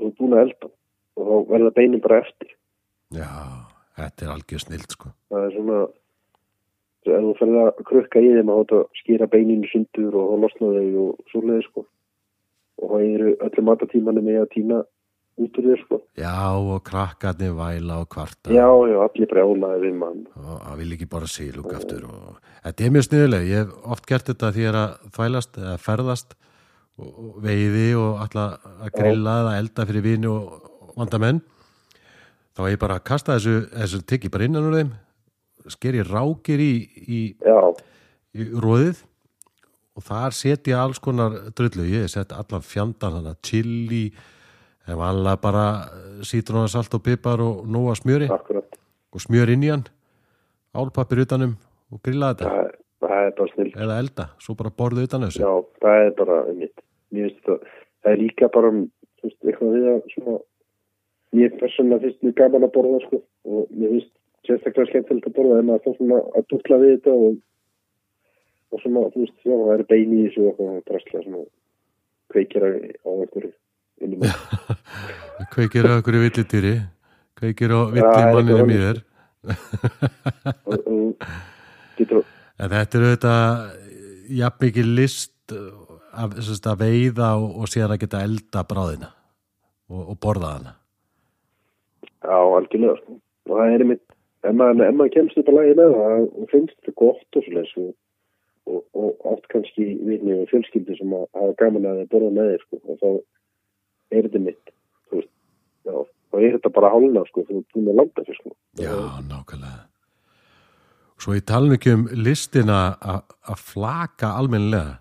og 0.00 0.14
búin 0.18 0.36
að 0.36 0.44
elda. 0.46 0.70
Og 1.12 1.28
þá 1.28 1.50
verða 1.50 1.72
beinin 1.76 2.04
bara 2.04 2.20
eftir. 2.22 2.54
Já, 3.12 3.32
þetta 3.98 4.26
er 4.26 4.32
algjör 4.36 4.64
snilt 4.64 4.96
sko. 4.96 5.12
Það 5.32 5.48
er 5.48 5.56
svona 5.56 5.82
ef 7.02 7.24
þú 7.26 7.34
ferð 7.40 7.58
að 7.62 7.84
krukka 7.88 8.22
í 8.22 8.32
þeim 8.36 8.54
að 8.54 8.74
skýra 9.00 9.28
beininu 9.30 9.68
sundur 9.72 10.16
og 10.20 10.34
losna 10.44 10.72
þau 10.76 11.04
og 11.04 11.30
svoleiði 11.32 11.66
sko. 11.66 11.86
Og 12.82 12.92
það 12.92 13.06
eru 13.08 13.32
öllu 13.46 13.64
matatímanum 13.68 14.26
með 14.26 14.42
að 14.42 14.52
tína 14.54 14.82
út 15.42 15.58
úr 15.58 15.68
þér 15.70 15.82
sko. 15.82 15.98
Já, 16.20 16.36
og 16.52 16.82
krakkarnir 16.86 17.54
væla 17.56 17.98
og 18.02 18.08
kvarta. 18.12 18.52
Já, 18.52 18.68
já, 18.90 18.96
allir 19.02 19.30
brjálaði 19.30 19.82
við 19.86 19.98
mann. 19.98 20.26
og 20.36 20.60
hann 20.66 20.78
vil 20.78 20.92
ekki 20.96 21.08
bara 21.10 21.30
sílúk 21.30 21.72
aftur 21.76 22.06
og 22.08 22.40
þetta 22.64 22.84
er 22.84 22.94
mjög 22.94 23.06
sniðuleg, 23.08 23.48
ég 23.48 23.62
hef 23.62 23.92
oft 23.94 24.06
gert 24.06 24.28
þetta 24.30 24.52
því 24.52 24.68
að 24.72 24.82
þvælast 25.16 25.58
eða 25.62 25.78
ferðast 25.86 26.36
og, 26.98 27.40
veiði 27.42 27.88
og 27.98 28.20
alltaf 28.24 28.68
að 28.84 28.92
grilla 28.98 29.38
eða 29.42 29.56
elda 29.62 29.88
fyrir 29.88 30.06
vini 30.06 30.30
og 30.30 30.92
vandamenn 30.96 31.40
þá 32.56 32.64
er 32.66 32.74
ég 32.74 32.82
bara 32.82 32.98
að 32.98 33.06
kasta 33.08 33.36
þessu, 33.36 33.54
þessu 33.72 34.02
tyggi 34.08 34.32
bara 34.32 34.48
innan 34.48 34.68
úr 34.68 34.78
þeim 34.80 34.92
sker 35.72 35.96
ég 36.00 36.10
rákir 36.10 36.60
í, 36.62 36.74
í, 37.06 37.20
í 38.34 38.46
róðið 38.52 39.02
og 39.96 40.04
þar 40.06 40.36
set 40.36 40.68
ég 40.70 40.78
alls 40.78 41.00
konar 41.02 41.36
drullu, 41.56 41.86
ég 41.86 42.10
set 42.10 42.32
allan 42.34 42.64
fjandan 42.64 43.20
að 43.22 43.40
chili 43.46 44.04
en 44.88 44.98
vanlega 44.98 45.38
bara 45.42 45.66
sítrónasalt 46.26 46.94
og 46.96 47.04
pipar 47.06 47.42
og 47.44 47.66
nóa 47.70 47.94
smjöri 47.98 48.30
akkurat. 48.32 48.78
og 49.12 49.20
smjör 49.22 49.52
inn 49.54 49.66
í 49.66 49.70
hann 49.70 49.84
álpappir 50.74 51.22
utanum 51.22 51.56
og 51.92 52.00
grilla 52.02 52.32
þetta. 52.32 52.48
Það, 52.48 52.70
það 53.04 53.26
er 53.26 53.34
bara 53.38 53.52
snill 53.52 53.72
eða 53.76 53.98
elda, 54.02 54.28
svo 54.40 54.56
bara 54.58 54.72
borðu 54.82 55.04
utan 55.06 55.26
þessu. 55.26 55.42
Já, 55.44 55.52
það 55.84 56.06
er 56.06 56.14
bara 56.18 56.38
mér 56.48 56.72
finnst 57.12 57.44
þetta, 57.44 57.76
það 58.02 58.14
er 58.14 58.22
líka 58.22 58.48
bara 58.56 58.72
veist, 58.72 59.38
eitthvað 59.44 59.76
við 59.76 59.88
að 59.92 60.00
svona 60.14 60.38
mér 61.36 61.54
persónulega 61.60 62.06
finnst 62.06 62.26
mér 62.26 62.36
gaman 62.40 62.66
að 62.66 62.74
borða 62.76 63.00
sko 63.06 63.22
og 63.22 63.70
mér 63.70 63.94
finnst 63.94 64.12
sérstaklega 64.46 64.90
skemmtilegt 64.90 65.30
að 65.30 65.36
borða 65.38 65.58
en 65.62 65.72
að 65.72 65.82
það 65.86 65.98
svona 65.98 66.20
að 66.38 66.46
dúkla 66.52 66.80
við 66.82 66.94
þetta 66.96 67.16
og 67.16 67.40
og 68.72 68.80
svona, 68.80 69.02
þú 69.12 69.20
veist, 69.20 69.34
já, 69.44 69.52
það 69.52 69.72
er 69.74 69.82
bein 69.90 70.12
í 70.16 70.20
þessu 70.24 70.42
og 70.42 70.50
eitthvað 70.52 70.76
drastlega 70.88 71.24
svona 71.26 71.42
kveikir 72.32 72.64
á 72.64 73.10
einhverju 73.12 73.52
innum 74.02 74.22
kveikir 75.54 75.88
á 75.92 75.94
í 76.00 76.22
villitýri 76.22 76.74
kveikir 77.40 77.74
á 77.76 77.80
í 77.92 78.00
eitthvað 78.00 78.70
þér 78.72 79.02
og, 80.70 80.86
og 80.86 81.26
getur 81.98 82.22
En 82.62 82.70
þetta 82.70 82.98
er 82.98 83.04
auðvitað 83.08 84.36
jafn 84.38 84.60
mikið 84.62 84.90
list 84.98 85.54
að, 85.54 86.36
að 86.38 86.76
veiða 86.84 87.32
og, 87.40 87.48
og 87.58 87.72
síðan 87.72 87.96
að 87.96 88.04
geta 88.04 88.22
elda 88.22 88.62
bráðina 88.68 89.10
og 89.92 90.14
borða 90.22 90.52
hana. 90.54 90.74
Já, 92.22 92.38
algjörlega 92.38 92.96
sko. 93.00 93.18
og 93.50 93.58
það 93.58 93.74
er 93.74 93.84
einmitt 93.84 94.04
ef 94.42 94.56
maður, 94.58 94.86
ef 94.86 94.96
maður 94.98 95.14
kemst 95.16 95.38
upp 95.42 95.50
að 95.50 95.58
lagi 95.58 95.76
með 95.78 95.94
það 95.98 96.24
og 96.26 96.48
finnst 96.52 96.78
þetta 96.78 96.96
gott 97.02 97.38
og 97.38 97.46
svoleiðis 97.46 97.74
og, 97.82 97.90
og, 98.70 98.80
og 99.02 99.28
átt 99.32 99.48
kannski 99.54 99.88
vinni 100.08 100.38
og 100.38 100.50
fjölskyldi 100.52 100.98
sem 100.98 101.14
að 101.18 101.28
hafa 101.38 101.56
gaman 101.62 101.88
að 101.92 102.02
borða 102.12 102.32
með 102.38 102.52
þér 102.52 102.66
sko, 102.66 102.82
og 102.82 103.00
þá 103.02 103.08
er 104.12 104.28
þetta 104.28 104.44
mitt 104.48 104.74
já, 105.82 105.96
þá 106.30 106.36
er 106.40 106.58
þetta 106.58 106.74
bara 106.76 106.92
hálna 106.94 107.24
sko, 107.30 107.46
þú 107.48 107.62
ert 107.62 107.74
búin 107.76 107.90
að 107.92 107.98
landa 108.02 108.26
sér 108.26 108.38
sko 108.40 108.54
Já, 108.80 108.94
nákvæmlega. 109.28 109.82
Svo 111.22 111.36
ég 111.36 111.44
tala 111.46 111.76
ekki 111.76 111.92
um 111.94 112.06
listina 112.18 112.78
að 112.98 113.60
flaka 113.62 114.32
almennilega. 114.40 114.96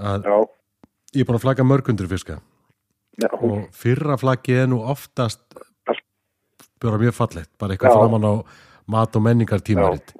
Að, 0.00 0.24
Já, 0.26 0.38
ég 1.14 1.22
er 1.22 1.28
búin 1.28 1.38
að 1.38 1.44
flaka 1.44 1.66
mörgundur 1.66 2.08
fiska 2.10 2.38
já, 3.20 3.28
og 3.36 3.68
fyrra 3.76 4.16
flakið 4.20 4.62
er 4.62 4.70
nú 4.72 4.80
oftast 4.88 5.42
bara 6.82 7.00
mjög 7.00 7.16
fallegt, 7.16 7.50
bara 7.60 7.74
eitthvað 7.74 7.94
Já. 7.94 7.98
framan 8.00 8.28
á 8.28 8.34
mat 8.90 9.16
og 9.16 9.24
menningar 9.24 9.60
já, 9.60 9.66
tímaritt. 9.70 10.14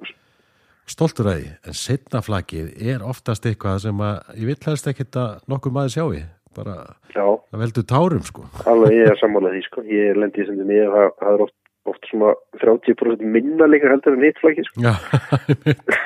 Stoltur 0.89 1.29
að 1.31 1.39
því, 1.39 1.49
en 1.67 1.77
setna 1.77 2.21
flakið 2.25 2.69
er 2.93 3.03
oftast 3.07 3.45
eitthvað 3.47 3.81
sem 3.85 4.03
að 4.03 4.37
ég 4.41 4.51
vill 4.51 4.61
helst 4.65 4.87
ekkit 4.91 5.19
að 5.19 5.41
nokkuð 5.51 5.75
maður 5.77 5.95
sjái. 5.95 6.23
Bara, 6.51 6.75
já, 7.15 7.23
það 7.23 7.61
veldur 7.63 7.83
tárum 7.87 8.23
sko. 8.27 8.43
alveg 8.67 8.91
ég 8.97 9.07
er 9.07 9.19
sammálað 9.21 9.53
því 9.55 9.61
sko 9.69 9.83
ég 9.87 10.17
lendi 10.19 10.43
sem 10.43 10.57
þið 10.59 10.67
mér, 10.67 10.89
það, 10.91 11.05
það 11.21 11.35
er 11.37 11.43
oft, 11.45 11.55
oft 11.87 12.09
svona 12.09 12.33
30% 12.59 13.23
minna 13.37 13.69
líka 13.71 13.87
heldur 13.87 14.17
en 14.17 14.25
hitt 14.27 14.41
flakki 14.43 14.65
sko 14.67 14.91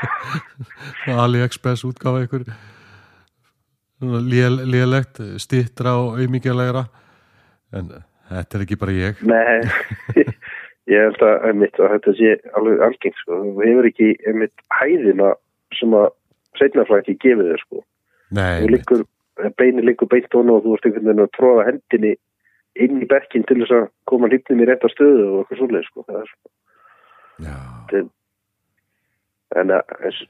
AliExpress 1.25 1.87
útgáfa 1.89 2.27
ykkur 2.27 2.45
svona 3.97 4.21
lél, 4.21 4.61
lélegt, 4.69 5.23
stittra 5.41 5.95
og 6.03 6.19
auðmíkjalegra 6.21 6.85
en 7.81 7.89
þetta 8.29 8.57
er 8.57 8.65
ekki 8.65 8.77
bara 8.81 8.95
ég 8.95 9.23
Nei, 9.27 9.55
ég 10.91 11.07
held 11.07 11.25
að, 11.25 11.35
einmitt, 11.49 11.79
að 11.79 11.95
þetta 11.95 12.13
sé 12.19 12.35
alveg 12.57 12.85
algengt 12.87 13.19
sko. 13.21 13.41
Þú 13.41 13.65
hefur 13.65 13.89
ekki 13.89 14.11
einmitt 14.29 14.65
hæðina 14.79 15.33
sem 15.75 15.97
að 15.97 16.07
setnaflæki 16.59 17.17
gefið 17.23 17.51
þér 17.51 17.63
sko. 17.65 17.83
Nei, 18.35 18.67
liggur, 18.71 19.03
beini 19.59 19.83
liggur 19.85 20.09
beint 20.11 20.29
tónu 20.33 20.57
og 20.57 20.65
þú 20.65 20.77
ert 20.77 20.87
einhvern 20.89 21.09
veginn 21.09 21.25
að 21.25 21.33
tróða 21.37 21.67
hendinni 21.69 22.13
inn 22.85 23.01
í 23.03 23.09
bekkin 23.09 23.45
til 23.47 23.61
þess 23.61 23.75
að 23.77 23.89
koma 24.09 24.29
hlýtnum 24.31 24.61
í 24.63 24.69
rétta 24.69 24.91
stöðu 24.91 25.27
og 25.31 25.41
eitthvað 25.43 25.61
svoleið 25.61 25.89
sko. 25.89 26.05
Það 26.07 26.21
er 26.21 26.31
sko. 26.31 26.53
já. 27.45 27.59
En 29.55 29.71
að, 29.71 29.93
eins, 30.01 30.25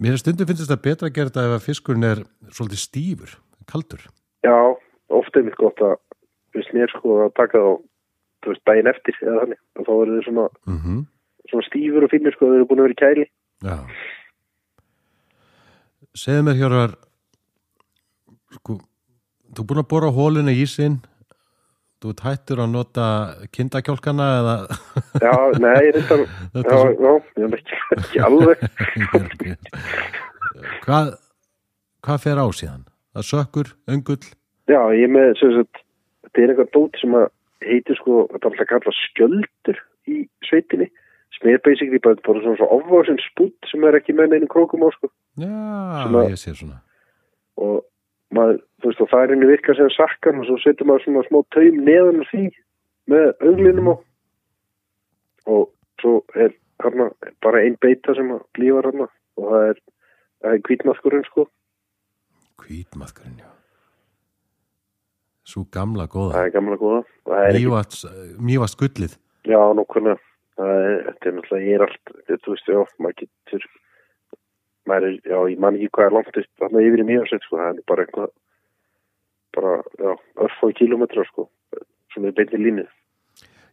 Mér 0.00 0.14
er 0.16 0.20
stundum 0.22 0.48
finnst 0.48 0.64
þetta 0.64 0.80
betra 0.80 1.08
að 1.10 1.16
gera 1.18 1.28
þetta 1.28 1.42
ef 1.44 1.54
að 1.58 1.64
fiskurinn 1.66 2.06
er 2.08 2.20
svolítið 2.56 2.80
stífur, 2.80 3.32
kaldur 3.68 4.06
já, 4.46 4.54
ofta 5.12 5.40
einmitt 5.40 5.58
gott 5.60 5.82
að 5.84 5.98
finnst 6.54 6.72
mér 6.76 6.88
sko 6.94 7.08
að 7.26 7.32
taka 7.38 7.56
þá 7.62 7.72
þú 8.40 8.46
veist, 8.52 8.64
daginn 8.68 8.90
eftir 8.90 9.14
eða 9.24 9.40
þannig. 9.44 9.60
Og 9.76 9.82
þá 9.86 9.92
eru 9.96 10.16
þið 10.16 10.24
svona, 10.28 10.46
mm 10.70 11.00
svona 11.50 11.66
stífur 11.66 12.04
og 12.06 12.12
finnir 12.12 12.34
sko 12.36 12.42
að 12.46 12.50
þau 12.52 12.58
eru 12.60 12.68
búin 12.70 12.80
að 12.80 12.86
vera 12.86 12.94
í 12.94 13.00
kæli. 13.00 13.24
Já. 13.66 13.76
Segðu 16.20 16.42
mér 16.46 16.58
Hjörvar 16.60 16.92
sko, 18.56 18.72
þú 19.50 19.58
er 19.64 19.68
búin 19.72 19.82
að 19.82 19.90
bora 19.90 20.10
hólinu 20.14 20.52
í 20.54 20.62
ísinn. 20.64 20.96
Þú 22.00 22.06
ert 22.14 22.22
hættur 22.24 22.58
að 22.64 22.72
nota 22.72 23.06
kindakjálkana 23.52 24.26
eða? 24.38 24.56
Já, 25.20 25.34
nei, 25.60 25.80
ég 25.84 25.92
reyndar 25.98 26.20
já, 26.54 26.60
já, 26.96 27.12
ég 27.36 27.44
er 27.44 27.52
ekki, 27.58 27.76
ekki 27.98 28.18
alveg. 28.24 28.58
Hvað, 30.84 31.14
hvað 32.04 32.22
fer 32.24 32.40
á 32.40 32.46
síðan? 32.56 32.84
Það 33.14 33.26
sökkur, 33.28 33.70
öngull? 33.90 34.26
Já, 34.70 34.80
ég 34.96 35.08
með, 35.12 35.32
sem 35.40 35.52
sagt, 35.58 35.82
þetta 36.30 36.42
er 36.44 36.52
eitthvað 36.54 36.72
dót 36.76 36.98
sem 37.00 37.14
að 37.18 37.28
heitir 37.66 37.98
sko, 37.98 38.24
þetta 38.30 38.46
er 38.46 38.50
alltaf 38.50 38.64
að 38.64 38.70
kalla 38.70 38.94
skjöldur 38.96 39.80
í 40.10 40.16
sveitinni, 40.48 40.88
sem 41.36 41.50
er 41.52 41.60
basically 41.64 42.00
bara, 42.02 42.16
svona 42.24 42.56
svo 42.58 42.68
ofvásin 42.78 43.20
spútt 43.24 43.68
sem 43.70 43.84
er 43.84 43.98
ekki 43.98 44.14
með 44.16 44.34
neinu 44.34 44.48
krókum 44.50 44.86
á 44.86 44.88
sko. 44.94 45.10
Já, 45.36 45.50
Svona- 46.06 46.24
ég 46.30 46.40
sé 46.40 46.54
svona. 46.54 46.80
Og 47.60 47.84
maður, 48.32 48.62
þú 48.80 48.88
veist, 48.88 49.00
og 49.00 49.10
það 49.10 49.22
er 49.24 49.34
einu 49.34 49.50
virka 49.50 49.74
sem 49.76 49.90
sakkan 49.90 50.40
og 50.40 50.46
svo 50.46 50.58
setur 50.62 50.86
maður 50.86 51.04
svona 51.04 51.26
smá 51.28 51.40
taum 51.50 51.84
neðan 51.84 52.24
því 52.30 52.44
með 53.10 53.28
önglinum 53.50 53.92
á. 53.92 53.96
Og 55.46 55.70
svo 56.00 56.24
er 56.34 56.54
hérna 56.80 57.10
bara 57.42 57.60
ein 57.64 57.76
beita 57.80 58.14
sem 58.14 58.30
að 58.32 58.42
blífar 58.56 58.88
hérna 58.88 59.08
og 59.36 59.44
það 59.52 59.68
er, 59.70 59.80
er 60.44 60.58
kvítmaskurinn 60.64 61.26
sko. 61.28 61.48
Hvítmaðkurinn, 62.60 63.40
já 63.40 63.49
Svo 65.50 65.64
gamla 65.74 66.06
góða. 66.10 66.36
Það 66.36 66.46
er 66.46 66.54
gamla 66.54 66.78
góða. 66.80 67.02
Mývast, 67.56 68.04
mývast 68.38 68.78
gullið 68.78 69.16
Já, 69.48 69.56
er, 70.68 70.96
þetta 71.06 71.30
er 71.30 71.36
náttúrulega, 71.36 71.64
ég 71.64 71.76
er 71.76 71.84
allt, 71.86 72.12
þú 72.28 72.54
veist, 72.54 72.68
já, 72.68 72.80
maður 73.00 73.16
getur, 73.22 73.66
maður 74.90 75.08
er, 75.08 75.16
já, 75.24 75.38
ég 75.54 75.62
man 75.64 75.78
ekki 75.78 75.90
hvað 75.96 76.08
er 76.08 76.16
langt 76.18 76.40
þarna 76.60 76.84
yfir 76.84 77.02
í 77.02 77.06
mjög 77.08 77.28
sko, 77.30 77.56
það 77.56 77.70
er 77.70 77.84
bara 77.88 78.04
eitthvað, 78.04 78.32
bara, 79.56 79.74
já, 80.04 80.12
örfói 80.46 80.72
kilómetra, 80.76 81.26
sko, 81.30 81.46
sem 82.14 82.28
er 82.28 82.36
beinni 82.36 82.64
línu. 82.64 82.86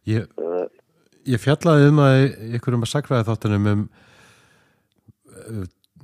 Ég, 0.08 0.28
Uh, 0.38 0.64
ég 1.28 1.42
fjallaði 1.42 1.90
um 1.90 2.00
að 2.00 2.20
ykkur 2.56 2.78
um 2.78 2.86
að 2.86 2.92
sakfræði 2.94 3.28
þáttunum 3.28 3.68
um 3.72 3.82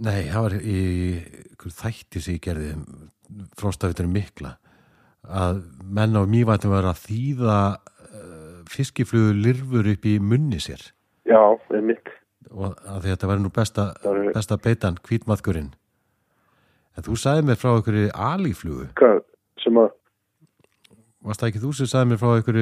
nei, 0.04 0.26
það 0.28 0.44
var 0.44 0.56
í 0.58 0.80
ykkur 1.54 1.74
þætti 1.74 2.20
sem 2.20 2.36
ég 2.36 2.44
gerði 2.44 2.74
um 2.76 2.84
fróstafitunum 3.58 4.12
mikla 4.14 4.54
að 5.28 5.62
menn 5.84 6.18
á 6.18 6.22
mývættum 6.28 6.74
var 6.74 6.88
að 6.90 7.00
þýða 7.06 7.60
uh, 7.74 8.60
fiskiflugur 8.70 9.38
lirfur 9.38 9.88
upp 9.94 10.06
í 10.08 10.18
munni 10.20 10.60
sér. 10.62 10.82
Já, 11.28 11.40
er 11.72 11.82
mitt. 11.84 12.12
og 12.54 12.76
þetta 13.02 13.26
væri 13.26 13.42
nú 13.42 13.50
besta, 13.50 13.92
Það 14.02 14.30
besta 14.36 14.58
beitan, 14.60 14.98
hvítmaðkurinn. 15.08 15.72
En 16.94 17.02
þú 17.02 17.16
sagði 17.18 17.48
mér 17.48 17.58
frá 17.58 17.72
ykkur 17.80 17.96
alíflugu, 18.14 18.88
Hvað, 19.00 19.22
sem 19.64 19.78
að, 19.80 19.88
varst 21.24 21.42
það 21.42 21.50
ekki 21.50 21.62
þú 21.62 21.70
sem 21.78 21.88
sagði 21.90 22.10
mér 22.12 22.20
frá 22.20 22.32
ykkur 22.42 22.58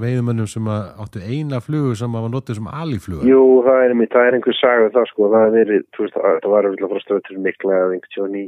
veiðumönnum 0.00 0.48
sem 0.48 0.70
áttu 0.72 1.20
eina 1.20 1.60
flugu 1.60 1.96
sem 1.98 2.16
var 2.16 2.30
notið 2.32 2.60
sem 2.60 2.70
alífluga 2.70 3.28
jú, 3.28 3.42
það 3.66 3.82
er 3.82 3.96
mitt, 3.98 4.12
það 4.14 4.28
er 4.30 4.38
einhver 4.38 4.56
saga 4.56 4.86
um 4.86 4.94
það, 4.94 5.08
sko, 5.10 5.28
það 5.34 5.46
er 5.48 5.56
verið, 5.58 5.84
þú 5.96 6.06
veist, 6.06 6.16
það, 6.16 6.38
það 6.44 6.54
var 6.54 6.70
að 6.70 6.86
frá 6.92 7.02
stöður 7.04 7.42
mikla 7.48 7.80
eða 7.80 7.90
einhvern 7.96 8.14
tjón 8.16 8.38
í 8.40 8.46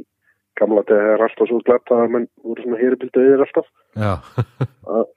gamla 0.59 0.83
þegar 0.89 1.13
er 1.15 1.25
alltaf 1.27 1.49
svo 1.49 1.61
glatt 1.67 1.93
að 1.95 2.05
menn 2.15 2.27
voru 2.43 2.65
svona 2.65 2.81
hérubildu 2.81 3.25
yfir 3.25 3.45
alltaf. 3.45 3.71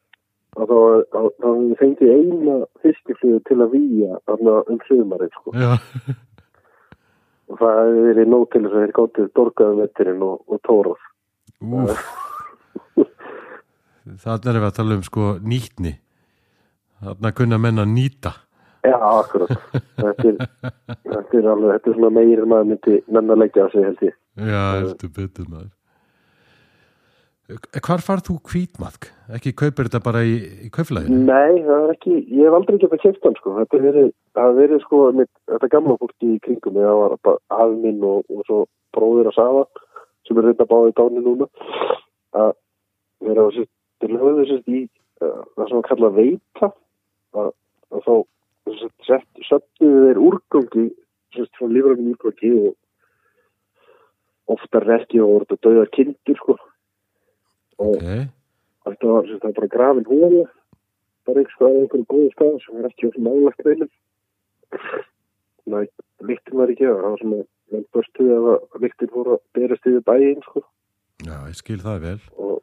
að 0.52 0.68
þá 0.68 1.46
hefði 1.46 1.78
fengið 1.80 2.10
eina 2.12 2.58
fiskiflugu 2.84 3.40
til 3.48 3.58
að 3.64 3.72
výja 3.72 4.18
um 4.36 4.82
sumarið 4.88 5.32
sko 5.38 5.54
já 5.56 5.70
og 7.52 7.60
það 7.60 7.78
hefði 7.78 8.02
verið 8.08 8.28
nóg 8.32 8.44
til 8.52 8.62
þess 8.64 8.74
að 8.74 8.82
þeir 8.82 8.94
gátið 8.98 9.30
dorgaðu 9.38 9.78
vetturinn 9.80 10.26
og, 10.26 10.36
og 10.48 10.60
tóróð 10.68 11.08
Úf. 11.62 11.98
Þannig 14.02 14.48
erum 14.50 14.64
við 14.64 14.66
að 14.66 14.74
tala 14.74 14.96
um 14.98 15.04
sko 15.06 15.26
nýtni. 15.46 15.92
Þannig 17.02 17.28
að 17.28 17.36
kunna 17.38 17.58
menna 17.62 17.84
nýta. 17.86 18.32
Já, 18.82 18.96
akkurat 18.98 19.52
þetta 19.94 20.26
er, 20.26 20.40
þetta 21.06 21.38
er 21.38 21.46
alveg, 21.52 21.76
þetta 21.76 21.92
er 21.92 21.96
svona 22.00 22.10
meir 22.16 22.42
en 22.42 22.50
maður 22.50 22.68
myndi 22.72 22.96
menna 23.14 23.36
leggja 23.38 23.68
á 23.70 23.70
sig 23.70 23.86
held 23.86 24.02
ég 24.08 24.16
Já, 24.40 24.60
heldur 24.80 25.12
betur 25.12 25.48
maður. 25.50 25.72
Hvar 27.84 28.00
farð 28.00 28.28
þú 28.28 28.36
hvítmaðk? 28.48 29.08
Ekki 29.36 29.52
kaupir 29.58 29.88
þetta 29.88 30.00
bara 30.04 30.22
í, 30.24 30.36
í 30.66 30.68
kauflæðinu? 30.72 31.18
Nei, 31.26 31.60
það 31.66 31.84
er 31.84 31.92
ekki, 31.92 32.14
ég 32.30 32.46
hef 32.46 32.56
aldrei 32.56 32.78
getað 32.80 33.02
kæft 33.02 33.26
hann 33.26 33.36
sko, 33.36 33.54
þetta 33.58 33.78
er 33.78 33.84
verið, 33.88 34.08
það 34.38 34.50
er 34.52 34.58
verið 34.60 34.82
sko, 34.86 35.00
mitt, 35.18 35.32
þetta 35.50 35.70
gamla 35.74 35.96
fólki 36.00 36.30
í 36.32 36.38
kringum 36.46 36.78
það 36.78 37.00
var 37.00 37.16
bara 37.28 37.64
afi 37.64 37.78
minn 37.82 38.06
og, 38.08 38.30
og 38.32 38.46
svo 38.48 38.60
bróðir 38.96 39.32
að 39.32 39.36
safa, 39.36 39.64
sem 40.28 40.38
er 40.38 40.48
reynda 40.48 40.68
báðið 40.70 40.94
dáni 41.00 41.24
núna, 41.26 41.48
að 42.40 42.52
vera 43.26 43.48
að 43.50 43.60
lögðu 44.14 44.46
sérst 44.48 44.72
í, 44.72 44.84
uh, 45.20 45.42
það 45.58 45.72
sem 45.72 45.80
að 45.82 45.88
kalla 45.90 46.12
veita, 46.16 46.70
að, 47.36 47.50
að 47.92 48.06
þá 48.06 48.14
söpnuðu 49.50 50.06
þeir 50.06 50.22
úrgangi, 50.30 50.86
sérst, 51.36 51.52
frá 51.58 51.68
lífrænum 51.68 52.14
úrgangi 52.14 52.54
og 52.62 52.78
oftar 54.50 54.88
ekki 54.98 55.20
og 55.22 55.44
þetta 55.44 55.68
döðar 55.68 55.90
kindur 55.94 56.38
sko, 56.40 56.56
og 57.78 57.98
Ok, 57.98 58.08
Þetta 58.82 59.06
var, 59.06 59.26
sem 59.28 59.38
sagt, 59.38 59.56
bara 59.58 59.70
grafin 59.70 60.08
hóla, 60.08 60.46
bara 61.28 61.42
á 61.46 61.66
einhverju 61.70 62.06
góðu 62.10 62.30
stað 62.32 62.56
sem 62.64 62.80
er 62.80 62.88
ekki 62.88 63.08
okkur 63.08 63.26
málagt 63.26 63.62
reynum. 63.66 63.90
Næ, 65.70 65.84
líktin 66.26 66.58
var 66.58 66.72
ekki, 66.72 66.88
það 66.88 67.04
var 67.06 67.20
svona, 67.20 67.44
menn 67.70 67.86
börstuði 67.94 68.38
að 68.40 68.82
líktin 68.82 69.12
voru 69.12 69.36
að 69.36 69.44
berast 69.54 69.86
yfir 69.86 70.02
bæinn, 70.08 70.42
sko, 70.48 70.64
já, 71.22 71.36
ég 71.46 71.60
skil 71.60 71.78
það 71.84 72.08
vel. 72.08 72.18
og, 72.42 72.58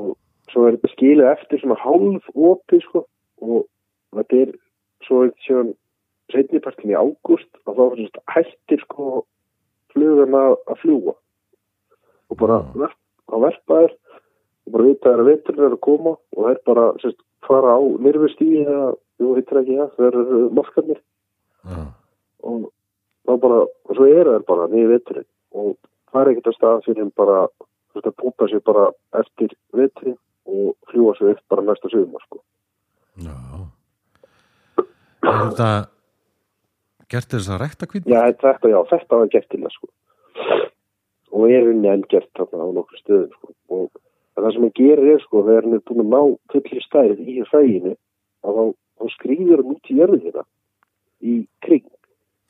og 0.00 0.08
svo 0.54 0.64
er 0.64 0.78
þetta 0.78 0.92
skilið 0.94 1.30
eftir 1.34 1.60
svona 1.60 1.78
hálf 1.82 2.32
opið, 2.32 2.86
sko, 2.88 3.04
og 3.44 3.68
þetta 4.16 4.40
er 4.46 4.56
svo 5.04 5.22
eitthvað 5.26 5.46
síðan 5.50 5.74
setnipartin 6.32 6.94
í 6.94 6.96
ágúst 6.96 7.50
og 7.66 7.76
þá 7.76 7.82
var 7.82 8.00
þetta 8.00 8.24
hættir, 8.32 8.84
sko, 8.86 9.10
flugan 9.94 10.36
að, 10.38 10.56
að 10.70 10.80
fljúa 10.82 11.14
og 12.32 12.38
bara 12.40 12.58
Já. 12.62 12.72
verp, 12.84 12.98
á 13.28 13.36
verpaðir 13.46 13.94
og 14.62 14.74
bara 14.76 14.88
vita 14.88 15.12
að 15.12 15.24
veiturinn 15.28 15.66
er 15.66 15.76
að 15.76 15.84
koma 15.86 16.14
og 16.36 16.50
er 16.50 16.60
bara 16.66 16.86
sérst, 17.02 17.20
fara 17.46 17.76
á 17.76 17.80
nyrfustíði 18.06 18.62
eða, 18.64 18.92
jú, 19.22 19.34
hittir 19.38 19.60
ekki 19.62 19.78
það, 19.80 19.90
það 19.96 20.08
eru 20.10 20.42
moskarnir 20.58 21.00
Já, 21.62 21.82
og 22.48 22.68
þá 23.28 23.34
bara, 23.44 23.60
og 23.66 23.98
svo 23.98 24.08
eru 24.08 24.36
það 24.36 24.48
bara 24.50 24.70
niður 24.72 24.94
veiturinn 24.96 25.30
og 25.52 25.74
það 26.12 26.22
er 26.22 26.32
ekkert 26.32 26.50
að 26.52 26.58
stað 26.58 26.84
fyrir 26.86 27.06
en 27.06 27.14
bara, 27.22 27.38
þú 27.92 28.00
veist 28.00 28.10
að 28.10 28.18
púpa 28.22 28.50
sér 28.50 28.64
bara 28.66 28.88
eftir 29.20 29.56
veiturinn 29.76 30.20
og 30.52 30.74
fljúa 30.90 31.14
sér 31.18 31.34
upp 31.34 31.42
bara 31.52 31.66
næsta 31.66 31.90
sögum, 31.92 32.18
sko. 32.26 32.42
já. 33.22 33.36
Er 35.22 35.36
þetta 35.38 35.68
gert 37.12 37.34
þess 37.34 37.50
að 37.52 37.60
rekta 37.62 37.88
hvítmaðk? 37.88 38.12
Já, 38.12 38.38
þetta, 38.42 38.70
já, 38.72 38.78
þetta 38.92 39.18
var 39.20 39.32
gert 39.34 39.48
til 39.52 39.60
það, 39.62 39.74
sko. 39.76 39.90
Og 41.32 41.44
er 41.48 41.68
unni 41.70 41.90
enn 41.92 42.06
gert 42.12 42.30
þarna 42.38 42.66
á 42.66 42.68
nokkur 42.78 43.02
stöðum, 43.02 43.36
sko. 43.36 43.54
Og 43.72 44.40
það 44.40 44.48
sem 44.56 44.66
hann 44.66 44.74
gerir 44.78 45.12
er, 45.14 45.22
sko, 45.24 45.44
þegar 45.48 45.68
hann 45.68 45.78
er 45.78 45.84
búin 45.88 46.04
að 46.04 46.12
ná 46.12 46.20
fullir 46.54 46.86
stærð 46.86 47.22
í 47.22 47.36
hræginu, 47.50 47.94
að 48.42 48.58
þá, 48.58 48.64
þá 48.98 49.16
skrýður 49.16 49.62
hann 49.62 49.76
út 49.76 49.92
í 49.92 49.98
jörðina 50.00 50.46
í 51.22 51.36
kring. 51.64 51.86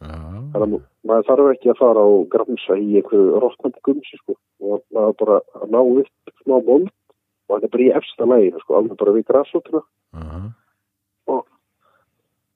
Já, 0.03 0.17
Þannig 0.53 0.65
að 0.65 0.89
maður 1.07 1.29
þarf 1.29 1.53
ekki 1.53 1.71
að 1.73 1.79
fara 1.79 2.07
og 2.15 2.25
gramsa 2.33 2.79
í 2.79 2.97
einhverju 2.99 3.43
rostnandi 3.43 3.85
gumsi, 3.87 4.19
sko. 4.23 4.39
Og 4.63 4.83
maður 4.95 5.19
bara 5.23 5.39
að 5.59 5.75
ná 5.75 5.81
upp 5.83 6.35
smá 6.43 6.59
mold 6.59 6.91
og 7.49 7.57
hann 7.57 7.67
er 7.67 7.73
bara 7.73 7.85
í 7.85 7.93
efsta 7.99 8.27
læginu, 8.29 8.63
sko, 8.63 8.79
alveg 8.79 8.99
bara 9.01 9.15
við 9.17 9.27
grassótuna 9.29 9.83
já, 9.83 10.39
og, 11.33 11.45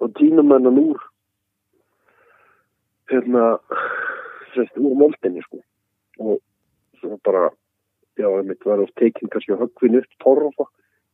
og 0.00 0.12
tínum 0.18 0.52
hennan 0.54 0.80
úr 0.80 1.02
hérna 3.10 3.56
sérst 4.54 4.78
úr 4.80 4.96
moldinni 4.98 5.42
sko. 5.44 5.60
Og 6.18 6.40
svo 7.00 7.18
bara 7.24 7.50
já, 8.16 8.28
einmitt 8.28 8.64
var 8.64 8.80
oft 8.80 8.96
tekin 8.96 9.28
kannski 9.28 9.52
höggvin 9.52 9.98
upp 10.00 10.12
torfa 10.24 10.66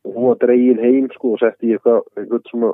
og 0.05 0.15
hún 0.15 0.29
var 0.29 0.39
dregin 0.43 0.83
heim 0.83 1.11
sko 1.15 1.35
og 1.35 1.43
sett 1.43 1.63
í 1.63 1.75
eitthvað, 1.75 2.03
eitthvað 2.17 2.47
svona 2.51 2.73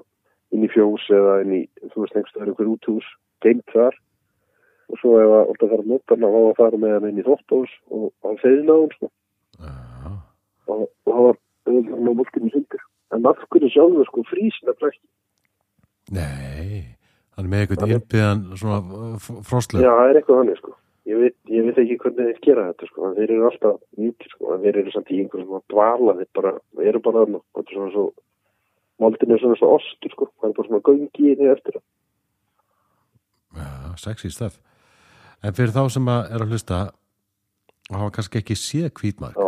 inn 0.52 0.64
í 0.64 0.72
fjós 0.72 1.04
eða 1.12 1.40
inn 1.44 1.54
í, 1.60 1.62
þú 1.92 2.04
veist, 2.04 2.16
einhverstað 2.16 2.46
einhver 2.46 2.72
úthús 2.74 3.08
geimt 3.44 3.68
þar. 3.72 3.96
Og 4.88 5.00
svo 5.00 5.18
ef 5.20 5.28
að 5.28 5.50
alltaf 5.52 5.72
fara 5.72 5.84
hann 5.84 6.22
þá 6.24 6.28
var 6.32 6.46
að 6.48 6.60
fara 6.60 6.80
með 6.80 6.94
hann 6.96 7.10
inn 7.10 7.20
í 7.20 7.26
þóttós 7.26 7.74
og 7.92 8.12
hann 8.24 8.40
feðina 8.40 8.76
á 8.76 8.80
hann 8.80 8.94
sko. 8.96 9.10
Já. 9.58 9.74
og, 10.68 10.86
og 11.04 11.12
það 11.12 11.24
var 11.26 11.38
auðvitað 11.68 11.98
á 11.98 12.12
moldinni 12.20 12.52
sundir 12.52 12.84
en 13.14 13.26
af 13.28 13.40
hverju 13.52 13.70
sjálfur 13.72 14.08
sko 14.08 14.24
frísna 14.28 14.74
ekki 14.76 15.06
Nei, 16.08 16.96
hann 17.38 17.46
er 17.46 17.50
með 17.54 17.64
einhvern 17.64 17.94
innbyðan 17.94 18.40
svona 18.58 18.78
f- 19.22 19.40
frostlöf. 19.46 19.84
Já, 19.84 19.90
það 19.94 20.10
er 20.12 20.18
eitthvað 20.20 20.40
þannig 20.42 20.58
sko. 20.60 20.74
Ég 21.08 21.20
veit, 21.22 21.36
ég 21.48 21.64
veit 21.64 21.78
ekki 21.80 21.96
hvernig 22.02 22.26
þeir 22.28 22.40
gera 22.44 22.64
þetta 22.68 22.86
sko. 22.90 23.10
Þeir 23.16 23.30
eru 23.32 23.44
alltaf 23.48 23.76
mjúkir 23.96 24.32
sko. 24.34 24.56
Þeir 24.64 24.78
eru 24.82 24.92
samt 24.92 25.12
í 25.14 25.20
einhverjum 25.22 25.54
að 25.56 25.62
dvala. 25.72 26.14
Þeir 26.18 26.28
bara, 26.36 26.52
þeir 26.76 26.88
eru 26.90 27.00
bara 27.06 27.22
svona 27.70 27.92
svo, 27.94 28.02
moldin 29.00 29.32
er 29.32 29.40
svona 29.40 29.56
svo 29.60 29.70
ostur 29.78 30.12
sko. 30.12 30.28
Það 30.36 30.50
er 30.50 30.56
bara 30.58 30.68
svona 30.68 30.82
göngi 30.90 31.30
í 31.32 31.36
því 31.38 31.48
eftir 31.54 31.78
það. 31.78 31.86
Já, 33.56 33.70
sexy 34.04 34.30
stöf. 34.34 34.58
En 35.40 35.54
fyrir 35.56 35.72
þá 35.72 35.84
sem 35.94 36.10
að 36.12 36.32
er 36.34 36.44
að 36.44 36.52
hlusta 36.52 36.80
og 37.88 37.96
hafa 38.02 38.12
kannski 38.18 38.42
ekki 38.42 38.58
séð 38.58 38.90
hvítmark. 39.00 39.38
Já, 39.38 39.46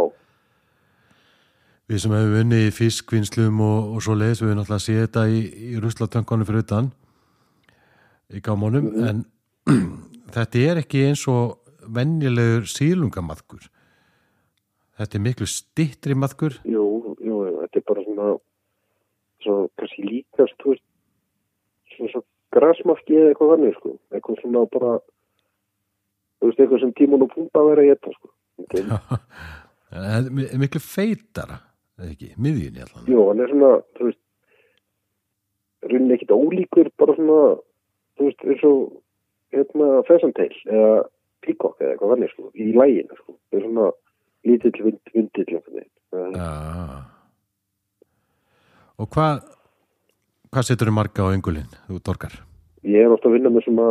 Við 1.91 1.99
sem 2.05 2.12
hefum 2.14 2.36
unnið 2.45 2.68
í 2.68 2.70
fiskvinnslum 2.70 3.57
og, 3.66 3.86
og 3.97 4.03
svo 4.07 4.14
leiðis, 4.14 4.38
við 4.45 4.53
höfum 4.53 4.61
náttúrulega 4.61 4.84
séð 4.84 4.99
þetta 5.03 5.22
í, 5.26 5.41
í 5.74 5.80
ruslatöngonu 5.82 6.47
fyrir 6.47 6.62
utan 6.62 6.93
í 8.30 8.40
gámónum, 8.44 8.90
en 9.06 9.24
þetta 10.34 10.64
er 10.70 10.80
ekki 10.84 11.04
eins 11.08 11.26
og 11.30 11.58
venjulegur 11.90 12.68
sílungamaðkur. 12.70 13.68
Þetta 15.00 15.16
er 15.16 15.24
miklu 15.24 15.48
stittri 15.48 16.16
maðkur. 16.18 16.58
jú, 16.68 16.84
jú, 17.24 17.38
þetta 17.62 17.80
er 17.80 17.86
bara 17.88 18.04
svona, 18.04 18.32
svo 19.44 19.54
kannski 19.80 20.04
líkast, 20.04 20.58
þú 20.60 20.74
veist, 20.74 20.84
svona 21.94 22.12
svo 22.12 22.22
grasmarki 22.54 23.16
eða 23.16 23.30
eitthvað 23.32 23.54
þannig 23.54 23.78
sko. 23.78 23.94
Eitthvað 24.12 24.42
svona 24.42 24.66
bara, 24.74 24.92
þú 26.40 26.50
veist, 26.50 26.60
eitthvað 26.60 26.84
sem 26.84 26.94
tímon 27.00 27.24
og 27.24 27.32
púmpa 27.32 27.64
vera 27.70 27.86
að 27.86 27.92
geta 27.94 28.14
sko. 28.18 28.32
En 28.60 28.68
þetta 28.68 30.50
er 30.52 30.60
miklu 30.66 30.84
feitara, 30.84 31.62
eða 31.98 32.12
ekki, 32.12 32.34
miðjunni 32.36 32.84
allan. 32.84 33.08
Jú, 33.08 33.24
hann 33.30 33.40
er 33.40 33.54
svona, 33.54 33.72
þú 33.96 34.10
veist, 34.10 34.22
rauninni 35.88 36.18
ekkit 36.18 36.36
ólíkur, 36.36 36.92
bara 37.00 37.16
svona, 37.16 37.40
þú 38.20 38.28
veist, 38.28 38.44
eins 38.44 38.66
og, 38.68 38.82
hérna, 39.56 39.88
fesanteil, 40.08 40.52
eða 40.68 40.92
píkokk, 41.46 41.78
eða 41.80 41.94
eitthvað 41.94 42.12
vannig, 42.12 42.34
sko, 42.34 42.50
í 42.52 42.68
læginu, 42.76 43.16
sko. 43.22 43.36
Það 43.48 43.58
er 43.58 43.66
svona 43.66 43.88
lítill 44.50 44.84
vind, 44.84 45.00
vindill. 45.16 45.60
Já. 46.36 46.50
Og 49.00 49.08
hvað, 49.16 49.44
hvað 50.52 50.66
setur 50.68 50.90
þau 50.90 50.98
marga 51.00 51.24
á 51.24 51.32
öngulinn, 51.32 51.78
þú 51.88 52.02
dorkar? 52.04 52.34
Ég 52.84 53.06
er 53.06 53.14
ofta 53.14 53.30
að 53.30 53.38
vinna 53.38 53.54
með 53.54 53.66
svona, 53.68 53.88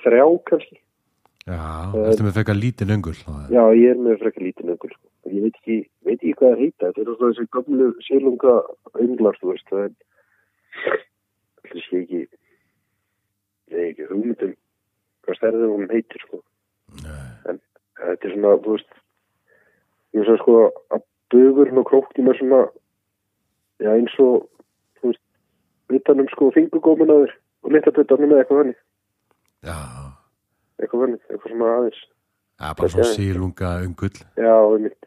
þrjá, 0.00 0.24
kannski. 0.48 0.80
Já, 1.48 1.60
ertu 1.96 2.24
með 2.24 2.36
fekka 2.36 2.54
lítinn 2.54 2.92
öngul? 2.94 3.14
Já, 3.50 3.62
ég 3.76 3.94
er 3.94 4.00
með 4.00 4.20
frekar 4.20 4.44
lítinn 4.44 4.72
öngul, 4.74 4.90
sko. 4.92 5.06
Ég 5.30 5.44
veit 5.44 5.56
ekki, 5.60 5.78
veit 6.06 6.18
ekki 6.18 6.34
hvað 6.36 6.52
það 6.52 6.60
heita. 6.64 6.90
Þetta 6.90 7.00
er 7.00 7.16
svona 7.16 7.30
þessi 7.30 7.52
gamlu 7.56 7.86
sílunga 8.06 8.56
önglar, 9.04 9.38
þú 9.40 9.52
veist, 9.52 9.70
það 9.72 9.86
er, 9.86 11.00
það 11.70 11.80
sé 11.86 12.02
ekki, 12.02 12.20
ég 13.70 13.78
er 13.80 13.88
ekki 13.92 14.08
hugmyndum 14.10 14.54
hvað 15.26 15.38
stærðið 15.40 15.72
hún 15.74 15.90
heitir, 15.92 16.22
sko. 16.26 16.40
En 17.50 17.60
þetta 18.00 18.28
er 18.28 18.34
svona, 18.34 18.54
þú 18.64 18.76
veist, 18.76 18.94
ég 20.14 20.22
veist 20.24 20.32
að 20.34 20.40
sko 20.42 20.54
að 20.96 21.04
bögurinn 21.34 21.80
og 21.82 21.86
króknum 21.90 22.30
er 22.32 22.38
svona, 22.40 22.60
já 23.84 23.90
eins 23.94 24.16
og, 24.22 24.46
þú 25.00 25.12
veist, 25.12 25.22
vitanum 25.92 26.30
sko 26.32 26.50
fingugómin 26.56 27.12
að 27.14 27.26
þér 27.26 27.36
og 27.60 27.74
litatutanum 27.76 28.32
með 28.32 28.42
eitthvað 28.42 28.62
þannig, 28.64 28.80
Já, 29.60 29.76
eitthvað 30.80 31.04
þannig, 31.04 31.22
eitthvað 31.28 31.52
svona 31.54 31.70
aðeins. 31.76 32.00
ja, 32.60 32.72
bara 32.78 32.88
svona 32.94 33.10
sílunga 33.14 33.70
öngull. 33.84 34.16
Já, 34.40 34.54
einmitt. 34.74 35.06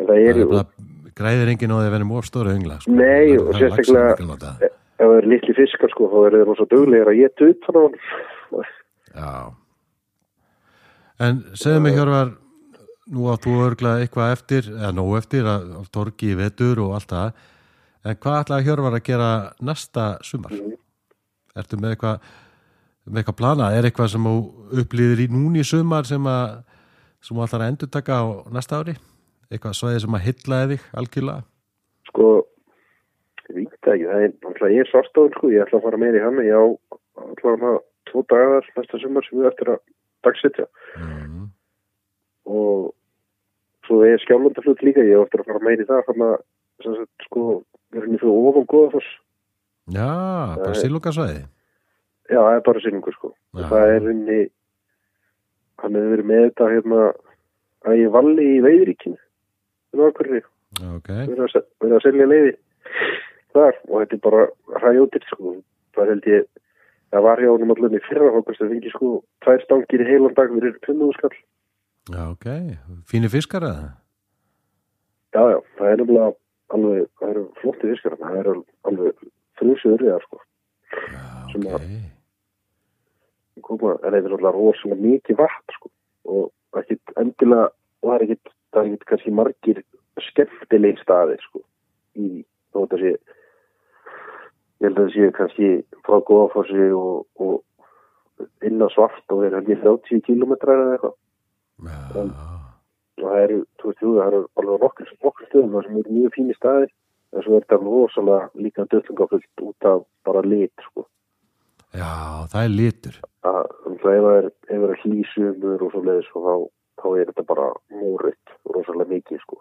En 0.00 0.08
það 0.08 0.22
er, 0.24 0.38
Það, 0.40 0.54
það 0.54 1.12
græðir 1.20 1.50
enginn 1.52 1.70
á 1.70 1.76
því 1.78 1.90
að 1.90 2.04
með 2.08 2.16
ofstóra 2.18 2.54
öngla. 2.56 2.78
Sko. 2.82 2.94
Nei, 2.96 3.36
Það- 3.36 3.42
og 3.44 3.50
er 3.54 3.60
sérstaklega-. 3.60 4.70
Ef 5.04 5.10
það 5.12 5.18
er 5.20 5.28
litli 5.32 5.56
fiskar 5.56 5.92
sko, 5.92 6.08
þá 6.12 6.16
er 6.20 6.36
það 6.38 6.46
rosa 6.48 6.66
duglegir 6.70 7.10
að 7.10 7.20
geta 7.20 7.50
upp 7.50 7.68
þannig 7.68 7.84
að 7.84 7.88
hann. 7.90 8.72
Já. 9.14 9.34
En 11.24 11.42
segðu 11.54 11.82
mig 11.84 11.94
Hjörvar, 11.94 12.32
nú 13.14 13.28
átt 13.30 13.44
þú 13.46 13.56
örgla 13.62 13.96
eitthvað 14.02 14.32
eftir, 14.34 14.70
eða 14.74 14.92
nóg 14.96 15.12
eftir, 15.20 15.46
að, 15.46 15.68
að 15.78 15.90
torgi 15.94 16.32
í 16.32 16.38
vetur 16.38 16.80
og 16.82 16.96
allt 16.98 17.12
það. 17.12 17.44
En 18.04 18.18
hvað 18.20 18.40
ætlaði 18.42 18.66
Hjörvar 18.68 18.98
að 18.98 19.06
gera 19.06 19.30
næsta 19.64 20.08
sumar? 20.26 20.52
Mhm. 20.56 20.80
Ertu 21.54 21.78
með 21.78 21.94
eitthvað, 21.94 22.30
með 23.06 23.20
eitthvað 23.22 23.38
plana? 23.38 23.70
Er 23.72 23.86
eitthvað 23.86 24.10
sem 24.10 24.30
upplýðir 24.82 25.24
í 25.24 25.30
núni 25.30 25.62
sumar 25.64 26.08
sem 26.08 26.26
að, 26.26 26.62
sem 27.22 27.36
þú 27.36 27.44
ætlar 27.46 27.62
að 27.64 27.72
endur 27.72 27.92
taka 27.94 28.18
á 28.18 28.24
næsta 28.52 28.80
ári? 28.82 28.96
Eitthvað 29.52 29.76
svæði 29.78 30.02
sem 30.02 30.16
að 30.18 30.24
hyllaði 30.26 30.74
þig 30.74 30.88
algjörlega? 30.98 31.44
Sko, 32.10 32.28
ekki, 33.96 34.06
það 34.10 34.24
er, 34.26 34.32
náttúrulega 34.44 34.74
ég 34.76 34.84
er 34.84 34.90
svartáður 34.92 35.34
sko, 35.38 35.50
ég 35.54 35.64
ætla 35.64 35.78
að 35.80 35.86
fara 35.88 36.00
meira 36.04 36.20
í 36.20 36.24
hann, 36.24 36.40
ég 36.44 36.54
á 36.54 36.64
allavega 37.24 37.72
tvo 38.10 38.22
dagar 38.30 38.68
næsta 38.76 39.00
sumar 39.02 39.26
sem 39.28 39.38
við 39.40 39.48
eftir 39.50 39.70
að 39.74 39.80
dagsetja. 40.24 40.66
Mm. 40.98 41.48
og 42.44 42.92
svo 43.86 43.98
er 44.04 44.20
skjálfandaflut 44.22 44.82
líka, 44.84 45.02
ég 45.04 45.20
eftir 45.24 45.42
að 45.42 45.48
fara 45.52 45.64
meira 45.64 45.84
í 45.84 45.88
það 45.88 46.06
þannig 46.08 46.32
að 46.34 47.02
sko, 47.26 47.42
við 47.92 48.00
erum 48.02 48.14
í 48.16 48.20
fyrir 48.22 48.48
ofan 48.50 48.66
góðafoss 48.72 49.10
Já, 49.92 50.06
bara 50.56 50.72
Nei. 50.72 50.78
sílokasvæði. 50.80 51.40
Já, 52.32 52.38
það 52.40 52.54
er 52.56 52.62
bara 52.64 52.80
sýningu 52.80 53.12
sko. 53.12 53.28
Já. 53.52 53.66
Það 53.68 53.90
er 53.92 54.06
inni, 54.14 54.36
hann 55.82 55.98
hefur 55.98 56.12
verið 56.14 56.28
með 56.30 56.40
þetta 56.46 56.68
hérna 56.72 57.00
að 57.84 57.98
ég 58.00 58.14
valli 58.14 58.46
í 58.54 58.62
veiðríkinu. 58.64 59.18
Það 59.92 60.00
var 60.06 60.14
hverju, 60.16 60.40
Ok, 60.94 61.10
verið 61.12 61.42
að, 61.44 61.52
se- 61.52 61.64
verið 61.84 61.96
að 61.98 62.02
selja 62.06 62.28
leiði 62.32 62.54
þar 63.54 63.78
og 63.88 63.96
þetta 64.02 64.16
er 64.18 64.22
bara 64.26 64.44
hræjóttir 64.82 65.26
sko. 65.30 65.56
Það 65.94 66.10
held 66.12 66.28
ég, 66.30 66.46
það 67.14 67.26
var 67.28 67.42
hjá 67.42 67.50
honum 67.54 67.74
allan 67.74 67.98
í 67.98 68.00
fyrra 68.08 68.30
hókast 68.34 68.62
að 68.64 68.72
fengi 68.74 68.92
sko 68.94 69.10
tvær 69.44 69.60
stangir 69.64 70.02
í 70.04 70.08
heilan 70.08 70.34
dag 70.38 70.54
fyrir 70.54 70.78
500 70.86 71.18
skall. 71.18 71.36
já, 72.14 72.22
ok. 72.30 72.48
Fínir 73.10 73.30
fiskar 73.32 73.62
eða? 73.68 73.92
Já, 75.34 75.42
já, 75.50 75.58
það 75.78 75.90
er 75.92 76.00
nefnilega 76.02 76.32
alveg, 76.74 77.06
það 77.20 77.30
eru 77.34 77.44
flotti 77.60 77.92
fiskar, 77.92 78.18
það 78.20 78.40
eru 78.42 78.56
alveg 78.90 79.24
frúsið 79.58 79.94
urriðar 79.96 80.26
sko. 80.26 80.42
Já, 81.14 81.22
Sem 81.54 81.66
ok. 81.70 81.88
koma, 83.64 83.94
þetta 84.02 84.18
er 84.20 84.34
alltaf 84.36 84.54
rosalega 84.58 85.00
mikið 85.02 85.38
vatn 85.40 85.76
sko 85.78 85.90
og 86.34 86.80
ekkit 86.80 87.14
endilega 87.20 87.68
það 88.04 88.14
er 88.16 88.24
ekkit, 88.26 88.52
það 88.74 88.80
er 88.82 88.88
ekkit 88.90 89.06
kannski 89.10 89.34
margir 89.38 89.80
skemmtileg 90.28 91.00
staðir 91.02 91.42
sko 91.46 91.62
í 92.14 92.26
því, 92.26 92.42
þó 92.74 92.78
þetta 92.84 93.00
sé 93.02 93.12
ég 94.84 94.90
held 94.90 95.00
að 95.00 95.06
það 95.06 95.14
sé 95.14 95.30
kannski 95.38 95.70
frá 96.06 96.18
Góðafossi 96.28 96.88
og, 96.98 97.24
og 97.40 98.44
inn 98.66 98.82
á 98.84 98.88
svart 98.92 99.34
og 99.34 99.46
er 99.46 99.56
í 99.62 99.78
30 99.80 100.24
kilometrar 100.26 100.84
eða 100.84 100.98
eitthvað 100.98 101.20
Já, 101.84 101.98
og 103.22 103.24
það 103.24 103.40
eru, 103.44 103.56
þú 103.80 103.88
veist, 103.88 104.04
það 104.04 104.26
eru 104.28 104.42
alveg 104.60 104.84
nokkur, 104.84 105.10
nokkur 105.24 105.48
stöðum 105.48 105.82
sem 105.82 105.98
eru 106.02 106.18
mjög 106.18 106.36
fínir 106.36 106.58
staðir 106.60 106.92
en 107.34 107.42
svo 107.42 107.56
er 107.56 107.64
þetta 107.64 107.80
rosalega 107.82 108.64
líka 108.66 108.86
döllungafullt 108.92 109.66
út 109.68 109.90
af 109.90 110.06
bara 110.26 110.44
lit 110.46 110.86
sko 110.90 111.06
já, 111.94 112.10
það 112.52 112.62
er 112.62 112.72
litur. 112.78 113.20
að 113.44 113.60
um 113.88 113.98
það 114.02 114.30
er, 114.30 114.48
er 114.76 114.96
hlýsumur 115.02 115.84
og 115.84 115.92
svo 115.92 116.02
leiðis 116.06 116.32
og 116.34 116.46
þá, 116.46 116.54
þá 117.02 117.06
er 117.12 117.30
þetta 117.30 117.46
bara 117.50 117.68
múritt 117.92 118.56
rosalega 118.76 119.10
mikið 119.12 119.44
sko. 119.44 119.60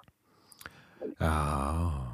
Já. 1.19 2.12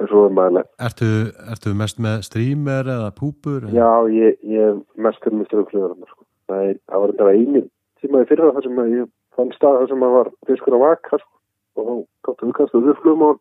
En 0.00 0.08
svo 0.08 0.22
er 0.26 0.32
maður, 0.32 0.64
Ertu, 0.80 1.08
ertu 1.52 1.74
mest 1.76 1.98
með 2.00 2.22
streamer 2.24 2.88
eða 2.88 3.10
púpur? 3.12 3.66
já, 3.74 3.90
ég, 4.08 4.38
ég 4.48 4.78
mest 4.96 5.26
er 5.26 5.34
mjög 5.36 5.50
ströfluður 5.50 5.96
sko. 6.08 6.24
það, 6.48 6.62
er, 6.70 6.76
það 6.88 7.00
var 7.04 7.12
þetta 7.12 7.32
einu 7.36 7.62
tíma 8.00 8.22
í 8.24 8.28
fyrra 8.30 8.52
þar 8.56 8.64
sem 8.64 8.78
ég 8.94 9.10
fann 9.36 9.52
stað 9.56 9.76
þar 9.82 9.88
sem 9.92 10.04
að 10.06 10.14
var 10.16 10.30
fiskur 10.48 10.76
á 10.76 10.80
vaka 10.86 11.18
sko. 11.20 11.32
og 11.76 11.84
þá 11.90 12.30
gáttu 12.30 12.46
við 12.48 12.56
kastu 12.60 12.82
uppflugum 12.94 13.24
á 13.24 13.30
hann 13.30 13.40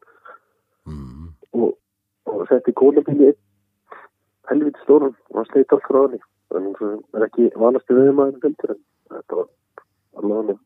Mm. 0.89 1.27
og, 1.53 1.73
og 2.25 2.39
setti 2.49 2.71
kólabíli 2.73 3.27
einn 3.29 3.37
helviti 4.49 4.79
stóran 4.81 5.11
og 5.29 5.35
hann 5.37 5.45
sleit 5.51 5.73
allt 5.75 5.83
frá 5.85 5.99
hann 6.07 6.15
þannig 6.49 6.79
að 6.81 6.93
það 7.11 7.19
er 7.19 7.25
ekki 7.27 7.45
vanasti 7.61 7.93
veðumæðin 7.97 8.39
fylgdur 8.41 8.71
en 8.73 8.79
þetta 9.13 9.37
var 9.37 9.49
alveg 10.17 10.37
hann 10.39 10.59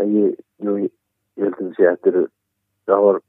en 0.00 0.14
ég, 0.16 0.38
jú, 0.64 0.76
ég, 0.86 0.92
ég 1.36 1.44
held 1.44 1.58
að 1.58 1.66
það 1.66 1.74
sé 1.76 1.84
þetta 1.90 2.10
eru 2.14 2.22
það 2.88 3.04
var, 3.06 3.20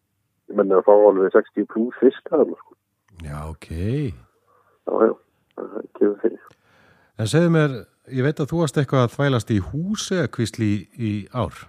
ég 0.51 0.59
menna 0.59 0.79
að 0.81 0.87
fá 0.87 0.93
alveg 0.95 1.33
60 1.35 1.67
pluss 1.71 1.99
fisk 2.01 2.31
að 2.31 2.43
hann 2.43 2.55
sko. 2.59 2.77
Já, 3.21 3.37
ok. 3.47 3.67
já, 3.71 4.93
já, 5.07 5.13
það 5.55 5.77
er 5.79 5.85
ekki 5.85 6.11
fyrir 6.23 6.39
En 7.21 7.29
segðu 7.29 7.51
mér, 7.53 7.73
ég 8.09 8.25
veit 8.25 8.39
að 8.41 8.49
þú 8.49 8.61
varst 8.63 8.79
eitthvað 8.81 9.03
að 9.05 9.15
þvælast 9.15 9.51
í 9.53 9.59
húsi 9.71 10.15
eða 10.17 10.31
kvísli 10.35 10.69
í, 10.69 10.77
í 10.97 11.11
ár. 11.37 11.65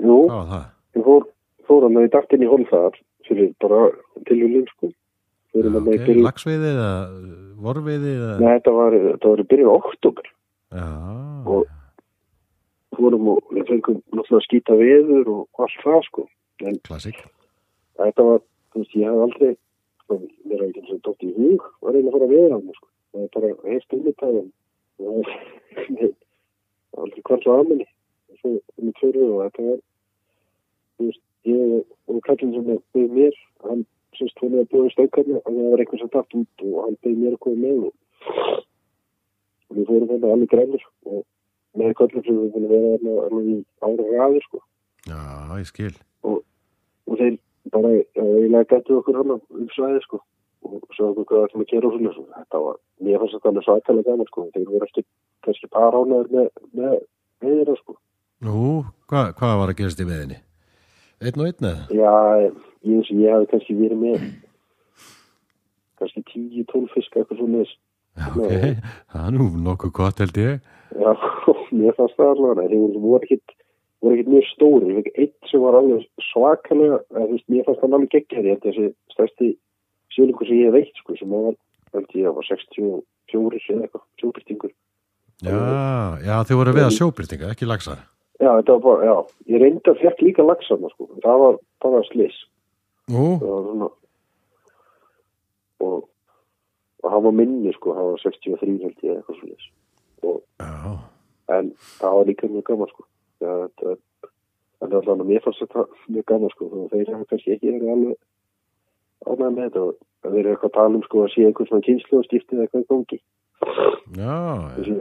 Jú, 0.00 0.20
það? 0.30 0.70
ég 0.96 1.04
fór, 1.08 1.26
fór 1.68 1.86
hann 1.86 1.98
í 2.00 2.12
daginn 2.12 2.46
í 2.46 2.52
hólþaðar 2.52 2.96
fyrir 3.26 3.50
bara 3.62 3.82
tilhjulinn 4.28 4.70
sko 4.74 4.92
Já, 5.56 5.62
okay. 5.72 5.78
ok, 5.80 5.86
byrju, 6.04 6.22
lagsveiði 6.24 6.68
eða 6.68 6.88
vorveiði 7.64 8.10
eða... 8.12 8.32
Nei, 8.42 8.50
þetta 8.58 8.72
var, 8.76 8.96
þetta 9.06 9.30
var 9.32 9.44
byrju 9.52 9.70
oktober 9.72 10.30
Já, 10.76 10.88
Og- 11.46 11.70
fórum 12.96 13.30
og 13.34 13.54
við 13.54 13.70
fengum 13.70 14.00
náttúrulega 14.12 14.40
að 14.40 14.46
skýta 14.46 14.76
veður 14.80 15.32
og 15.32 15.64
allt 15.64 15.80
það 15.84 16.02
sko 16.08 16.26
en 16.64 16.78
klassik. 16.86 17.18
Þetta 18.00 18.26
var, 18.28 18.44
þú 18.72 18.82
veist, 18.82 18.94
ég 18.96 19.08
hef 19.08 19.24
aldrei 19.26 19.52
sko, 20.02 20.20
mér 20.46 20.60
er 20.60 20.68
ekki 20.68 20.82
eins 20.82 20.94
og 20.94 21.02
dótt 21.06 21.26
í 21.26 21.32
hug 21.36 21.66
að 21.82 21.96
reyna 21.96 22.10
að 22.10 22.16
fara 22.16 22.28
að 22.28 22.34
veða 22.34 22.54
hann 22.54 22.76
sko. 22.76 22.88
það 23.12 23.24
er 23.24 23.34
bara 23.34 23.50
heilt 23.72 23.96
ummyndtaðan 23.96 24.48
og 25.06 25.30
það 25.76 26.06
er 26.06 26.14
aldrei 27.02 27.22
á 27.26 27.56
og 27.56 28.40
svo 28.40 28.52
um 28.80 28.92
tvöru 29.00 29.26
og 29.32 29.42
þetta 29.44 29.66
var 29.68 29.80
þú 30.96 31.08
veist, 31.08 31.22
ég 31.46 31.76
og 32.06 32.20
kallin 32.26 32.54
sem 32.56 32.68
byggð 32.94 33.16
mér 33.20 33.38
hann 33.66 33.86
sérst 34.16 34.40
hún 34.42 34.58
að 34.60 34.70
búið 34.72 34.92
stöðkarni 34.94 35.38
og 35.40 35.48
það 35.48 35.70
var 35.70 35.82
einhvers 35.84 36.06
að 36.06 36.14
dætt 36.16 36.38
út 36.40 36.66
og 36.66 36.76
hann 36.84 37.00
byggð 37.04 37.22
mér 37.22 37.36
að 37.36 37.42
koma 37.46 37.62
með 37.64 37.82
og, 37.88 37.94
og 39.66 39.78
við 39.78 39.90
fórum 39.90 40.12
þetta 40.12 40.32
alveg 40.36 40.52
grænir 40.54 40.86
og 41.12 41.24
með 41.76 41.96
kallin 42.00 42.26
sem 42.26 42.40
við 42.40 42.52
búin 42.54 42.68
að 42.68 42.74
vera 42.76 43.16
alveg 43.26 43.64
ára 43.88 44.08
ræði 44.12 44.44
sko 44.46 44.62
Já, 45.06 45.20
ég 45.60 45.68
skil. 45.68 45.92
og 46.26 47.18
þeir 47.20 47.36
bara 47.74 47.92
eiginlega 47.96 48.70
gætu 48.72 48.98
okkur 49.00 49.20
hann 49.20 49.36
um 49.36 49.68
svæði 49.74 50.02
sko 50.04 50.20
og 50.66 50.96
svo 50.96 51.10
okkur 51.12 51.26
hvað 51.30 51.44
ætlum 51.46 51.62
að 51.64 51.70
gera 51.72 51.88
og 51.88 51.94
svona 51.96 52.14
svo. 52.14 52.24
þetta 52.36 52.62
var, 52.64 52.80
mér 53.04 53.20
fannst 53.22 53.36
þetta 53.36 53.50
alveg 53.52 53.66
svakalega 53.66 54.10
gaman 54.10 54.30
sko 54.30 54.46
þeir 54.54 54.66
voru 54.72 54.88
ekki 54.88 55.04
kannski 55.46 55.70
bara 55.76 56.00
ánaður 56.02 56.32
með, 56.34 56.48
með 56.72 56.96
veiðina 57.44 57.78
sko 57.82 57.96
Nú, 58.46 58.84
hvað, 59.08 59.30
hvað 59.38 59.54
var 59.62 59.70
að 59.72 59.78
gerast 59.78 60.00
í 60.02 60.04
veðinni? 60.04 60.36
Einn 61.24 61.40
og 61.40 61.46
einn 61.48 61.68
eða? 61.70 61.84
já, 61.96 62.16
ég, 62.84 63.12
ég 63.16 63.32
hafði 63.32 63.50
kannski 63.52 63.76
verið 63.78 64.02
með 64.02 64.26
kannski 66.00 66.24
10-12 66.32 66.90
fisk 66.94 67.16
eitthvað 67.16 67.40
svona 67.40 67.62
ok, 68.26 68.82
það 69.12 69.22
er 69.28 69.38
nú 69.38 69.46
nokkuð 69.68 69.94
gott 69.96 70.20
held 70.24 70.42
ég. 70.42 70.58
já, 70.96 71.10
mér 71.78 71.96
fannst 71.96 72.18
það 72.18 72.34
alveg 72.34 72.60
þeir 72.66 72.82
voru, 72.82 73.04
voru 73.06 73.28
ekkit 73.28 73.56
voru 74.04 74.16
ekkit 74.16 74.32
mjög 74.32 74.48
stóri, 74.52 74.88
ég 74.90 74.98
fekk 75.00 75.20
eitt 75.22 75.50
sem 75.50 75.62
var 75.62 75.78
alveg 75.78 76.02
svakalega, 76.30 76.98
þú 77.14 77.28
veist, 77.32 77.46
mér 77.52 77.66
fannst 77.66 77.82
það 77.82 77.96
alveg 77.98 78.10
geggjari, 78.14 78.50
þetta 78.54 78.68
er 78.68 78.76
þessi 78.76 79.14
stærsti 79.14 79.48
sjölingur 80.16 80.48
sem 80.48 80.58
ég 80.60 80.68
hef 80.68 80.76
veitt, 80.76 81.00
sko, 81.00 81.16
sem 81.20 81.32
var 81.36 81.54
held 81.96 82.18
ég 82.20 82.28
að 82.28 82.36
var 82.36 82.48
64 82.50 83.62
eða 83.76 83.86
eitthvað, 83.86 84.04
sjóbyrtingur 84.22 84.74
Já, 85.44 85.52
já, 86.24 86.34
þau 86.48 86.56
voru 86.62 86.72
við 86.76 86.86
að 86.86 86.94
sjóbyrtinga, 86.96 87.50
ekki 87.52 87.66
lagsa. 87.68 87.96
já, 88.40 88.50
þetta 88.50 88.76
var 88.76 88.84
bara, 88.86 89.08
já, 89.08 89.16
ég 89.52 89.60
reyndi 89.64 89.92
að 89.92 90.00
fjart 90.02 90.22
líka 90.24 90.44
lagsana, 90.46 90.92
sko, 90.94 91.08
en 91.12 91.24
það 91.24 91.42
var 91.44 91.58
bara 91.84 92.02
slis, 92.10 92.36
svona 93.08 93.90
og 95.86 96.06
og 97.04 97.12
hann 97.12 97.22
var 97.22 97.34
minni, 97.36 97.72
sko, 97.76 97.92
hann 97.94 98.12
var 98.14 98.22
63 98.24 98.78
held 98.82 99.04
ég, 99.04 99.18
eitthvað 99.20 99.42
slis 99.42 99.68
og 100.26 100.40
já, 100.60 100.96
en 101.54 101.68
það 102.00 102.16
var 102.16 102.26
líka 102.30 102.48
mjög 102.50 102.64
gaman 102.70 102.90
sko 102.90 103.04
Já, 103.42 103.50
þetta, 103.66 103.96
en 104.82 104.92
er 104.92 104.96
alveg 105.00 105.12
að 105.14 105.30
mér 105.30 105.44
fannst 105.44 105.62
þetta 105.64 105.86
mjög 106.14 106.26
gaman 106.32 106.54
sko 106.54 106.70
og 106.70 106.88
þeir 106.92 107.12
hafa 107.12 107.28
kannski 107.32 107.54
ekki 107.56 107.74
verið 107.74 107.92
alveg 107.94 108.16
ánægð 109.26 109.50
með 109.56 109.62
þetta 109.64 109.84
og 109.84 109.92
það 110.22 110.36
verið 110.36 110.50
eitthvað 110.52 110.70
að 110.70 110.76
tala 110.78 111.00
um 111.00 111.04
sko 111.06 111.22
að 111.24 111.32
sé 111.34 111.46
einhvern 111.46 111.70
svona 111.70 111.86
kynslu 111.86 112.18
og 112.20 112.26
skiptið 112.28 112.64
eitthvað 112.64 112.84
í 112.84 112.88
gangi 112.92 113.20
já, 114.16 114.36
þessi 114.76 114.96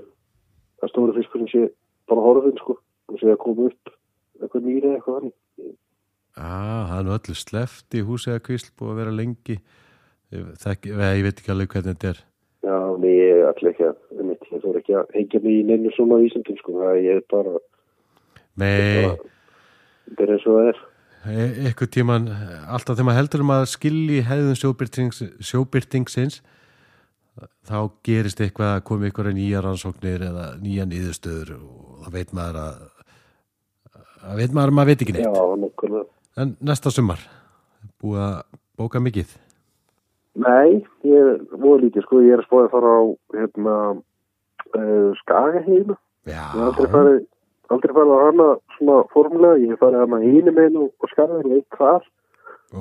það 0.81 0.93
stóru 0.93 1.17
fiskur 1.19 1.43
sem 1.43 1.51
sé 1.53 1.63
bara 2.11 2.25
horfinn 2.25 2.61
sko 2.61 2.77
og 2.79 3.19
sé 3.21 3.31
að 3.31 3.41
koma 3.43 3.69
upp 3.71 3.95
eitthvað 4.41 4.69
nýri 4.69 4.93
eitthvað 4.95 5.19
hann 5.19 5.33
já, 6.35 6.51
það 6.89 6.97
er 6.99 7.07
nú 7.07 7.15
öllu 7.15 7.35
sleft 7.39 7.95
í 7.95 8.05
húsi 8.05 8.31
eða 8.31 8.43
kvísl 8.45 8.71
búið 8.75 8.93
að 8.93 9.01
vera 9.01 9.15
lengi. 9.15 9.59
Ég, 10.33 10.47
þekki, 10.59 10.95
ég 10.95 11.23
veit 11.25 11.39
ekki 11.39 11.53
alveg 11.53 11.71
hvernig 11.71 11.95
þetta 11.95 12.11
er. 12.11 12.19
Já, 12.65 12.77
nei, 12.99 13.11
ég 13.13 13.43
allir 13.45 13.71
ekki 13.71 13.85
að 13.85 14.19
einmitt, 14.19 14.47
ég 14.51 14.63
þóra 14.63 14.81
ekki 14.81 14.97
að 14.97 15.15
hengja 15.15 15.41
mig 15.43 15.55
í 15.59 15.63
neinu 15.69 15.93
svona 15.93 16.19
vísendum 16.23 16.57
sko, 16.59 16.75
það 16.81 17.09
er 17.13 17.21
bara, 17.31 17.53
Nei, 18.61 19.07
þetta 20.07 20.25
er 20.25 20.33
eins 20.35 20.45
og 20.47 20.59
það 20.59 20.69
er. 20.71 20.81
E- 21.25 21.53
eitthvað 21.65 21.91
tíman, 21.95 22.27
alltaf 22.69 22.95
þegar 22.95 23.07
maður 23.09 23.19
heldur 23.21 23.45
um 23.45 23.53
að 23.55 23.63
skilji 23.71 24.19
hefðum 24.27 24.59
sjóbyrtings, 24.59 25.23
sjóbyrtingsins, 25.49 26.41
þá 27.67 27.77
gerist 28.05 28.41
eitthvað 28.43 28.75
að 28.77 28.83
komi 28.87 29.09
ykkur 29.11 29.31
nýja 29.35 29.63
rannsóknir 29.65 30.27
eða 30.29 30.51
nýja 30.61 30.85
nýðustöður 30.87 31.55
og 31.57 32.05
það 32.05 32.19
veit 32.19 32.35
maður 32.37 32.61
að, 32.61 32.83
að 34.21 34.43
veit 34.43 34.55
maður 34.55 34.71
að 34.71 34.77
maður 34.79 34.91
veit 34.91 35.05
ekki 35.05 35.17
neitt. 35.17 35.25
Já, 35.25 35.57
nokkulega 35.65 36.05
En 36.35 36.57
næsta 36.67 36.91
sumar, 36.91 37.21
búið 38.03 38.21
að 38.25 38.39
bóka 38.75 38.99
mikið. 38.99 39.29
Nei, 40.43 40.81
ég 41.07 41.45
voru 41.53 41.85
lítið 41.85 42.03
sko, 42.03 42.19
ég 42.25 42.35
er 42.35 42.41
að 42.43 42.47
spóða 42.49 42.65
að 42.67 42.73
fara 42.73 42.91
á 42.91 43.03
hérna 43.37 43.75
uh, 43.95 45.11
skagaheina, 45.21 45.95
Já, 46.27 46.41
ég 46.41 46.57
hef 46.57 46.65
aldrei 46.65 46.89
farið 46.91 47.21
aldrei 47.73 47.95
farið 47.97 48.13
á 48.13 48.19
hana 48.25 48.49
svona 48.75 48.97
formulega, 49.13 49.61
ég 49.65 49.81
farið 49.81 50.03
hana 50.03 50.21
einu 50.21 50.53
meginn 50.53 50.81
og, 50.83 50.91
og 50.99 51.11
skagaheina 51.13 51.57
eitt 51.57 51.79
þar 51.79 52.05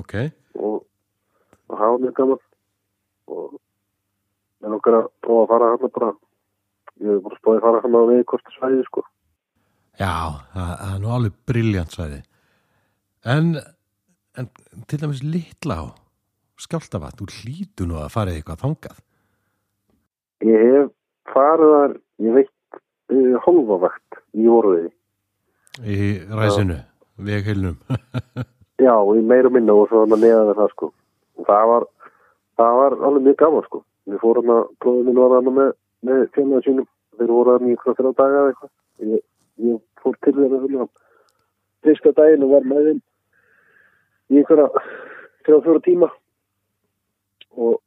ok. 0.01 0.13
og, 0.59 0.77
og 1.69 1.81
hafa 1.81 2.03
mjög 2.03 2.15
gaman 2.19 2.43
og 3.31 3.57
ég 4.61 4.71
nokkar 4.75 4.99
að 5.01 5.11
prófa 5.25 5.43
að 5.45 5.51
fara 5.53 5.73
hana 5.73 5.91
bara 5.97 6.13
ég 7.01 7.11
hef 7.11 7.27
bara 7.27 7.41
spóðið 7.41 7.59
að 7.59 7.67
fara 7.67 7.83
hana 7.85 8.03
á 8.05 8.09
veiðkortu 8.11 8.57
svæði 8.57 8.87
sko 8.89 9.05
Já, 9.95 10.43
það 10.51 10.89
er 10.89 10.97
nú 10.99 11.11
alveg 11.15 11.35
briljant 11.47 11.93
svæði. 11.95 12.17
En, 13.31 13.53
en 14.35 14.49
til 14.91 14.99
dæmis 14.99 15.21
litla 15.23 15.77
á 15.79 15.85
skjáltavat, 16.59 17.15
þú 17.19 17.27
hlýtu 17.31 17.87
nú 17.87 18.01
að 18.01 18.11
fara 18.11 18.33
eitthvað 18.35 18.63
þangað. 18.63 18.99
Ég 20.43 20.65
hef 20.67 20.91
farið 21.31 21.73
þar, 21.75 21.95
ég 22.25 22.37
veit, 22.39 22.51
uh, 23.15 23.37
hálfavakt 23.45 24.19
í 24.35 24.47
orðiði. 24.51 24.91
Í 25.85 26.09
ræsinu, 26.31 26.77
vegheilnum. 27.27 27.77
Já, 28.85 28.95
í 29.15 29.21
meira 29.23 29.51
minna 29.51 29.75
og 29.75 29.87
svo 29.89 30.03
hann 30.03 30.15
að 30.15 30.25
neða 30.25 30.55
það 30.57 30.71
sko. 30.73 30.89
Það 31.47 31.69
var, 31.71 31.85
það 32.59 32.79
var 32.79 32.97
alveg 33.07 33.27
mjög 33.27 33.37
gaman 33.41 33.65
sko. 33.69 33.81
Við 34.05 34.21
fórum 34.21 34.51
að, 34.55 34.67
minn 35.07 35.21
var 35.21 35.35
hann 35.37 35.49
með, 35.55 35.71
með 36.05 36.21
fjarnar 36.35 36.65
sínum. 36.65 36.89
Þeir 37.15 37.31
voru 37.31 37.55
hann 37.55 37.69
í 37.69 37.73
ykkur 37.75 37.97
þrjá 37.97 38.11
daga 38.19 38.41
eða 38.41 38.51
eitthvað. 38.51 38.71
Ég, 39.15 39.25
ég 39.69 39.81
fór 40.03 40.19
til 40.19 40.35
þeirra 40.35 40.61
fyrir 40.65 40.87
fyrsta 41.85 42.13
daginn 42.17 42.45
og 42.45 42.55
var 42.55 42.67
með 42.67 42.89
þeim 42.89 43.01
í 44.31 44.41
ykkur 44.41 44.63
þrjá 45.47 45.59
fjóra 45.67 45.83
tíma. 45.87 46.11
Og 47.55 47.77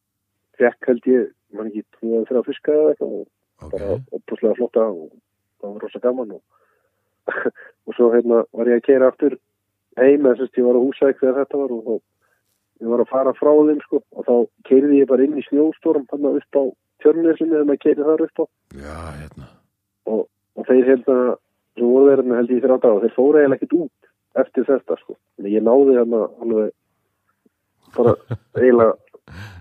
fekk 0.58 0.92
held 0.92 1.10
ég, 1.12 1.26
mann 1.52 1.68
ekki, 1.68 1.84
tveið 1.98 2.28
þrjá 2.30 2.46
fiska 2.48 2.74
eða 2.78 2.94
eitthvað 2.94 3.18
og 3.18 3.26
Ok, 3.58 3.72
bara 3.74 3.94
opuslega 4.14 4.54
flotta 4.54 4.84
og 4.86 5.08
það 5.60 5.74
var 5.74 5.84
rosa 5.84 6.02
gaman 6.04 6.36
og, 6.36 6.42
og 7.86 7.96
svo 7.96 8.10
hérna 8.14 8.44
var 8.52 8.70
ég 8.70 8.80
að 8.80 8.86
keira 8.88 9.10
aftur 9.12 9.38
heim 9.98 10.26
eða 10.26 10.38
sérst 10.40 10.60
ég 10.60 10.68
var 10.68 10.78
á 10.78 10.84
húsæk 10.84 11.20
þegar 11.20 11.40
þetta 11.42 11.62
var 11.62 11.74
og 11.76 11.82
þá 11.86 11.94
ég 12.78 12.92
var 12.92 13.02
að 13.02 13.12
fara 13.12 13.34
frá 13.34 13.50
þeim 13.50 13.80
sko 13.84 14.02
og 14.14 14.28
þá 14.28 14.34
keiriði 14.68 15.02
ég 15.02 15.10
bara 15.10 15.26
inn 15.26 15.38
í 15.38 15.46
snjóstorm 15.48 16.06
hann 16.12 16.28
upp 16.30 16.60
á 16.60 16.62
tjörnnesinu 17.02 17.54
þegar 17.54 17.68
maður 17.70 17.82
keiri 17.84 18.08
þar 18.08 18.24
upp 18.26 18.42
á 18.42 18.44
já, 18.78 18.98
hérna. 19.18 19.48
og, 20.06 20.24
og 20.58 20.68
þeir 20.70 20.84
hérna 20.92 21.18
sem 21.78 21.88
voru 21.88 22.10
þeir 22.10 22.22
hérna 22.22 22.38
held 22.40 22.54
ég 22.54 22.64
þrjá 22.64 22.76
dag 22.84 22.94
og 22.94 23.02
þeir 23.04 23.16
fóru 23.16 23.40
eiginlega 23.40 23.58
ekkert 23.58 23.76
út 23.80 24.42
eftir 24.44 24.68
þetta 24.70 24.98
sko 25.02 25.18
en 25.18 25.50
ég 25.50 25.66
náði 25.66 25.98
hérna 25.98 26.24
alveg 26.44 26.72
bara 27.98 28.16
eiginlega 28.58 28.96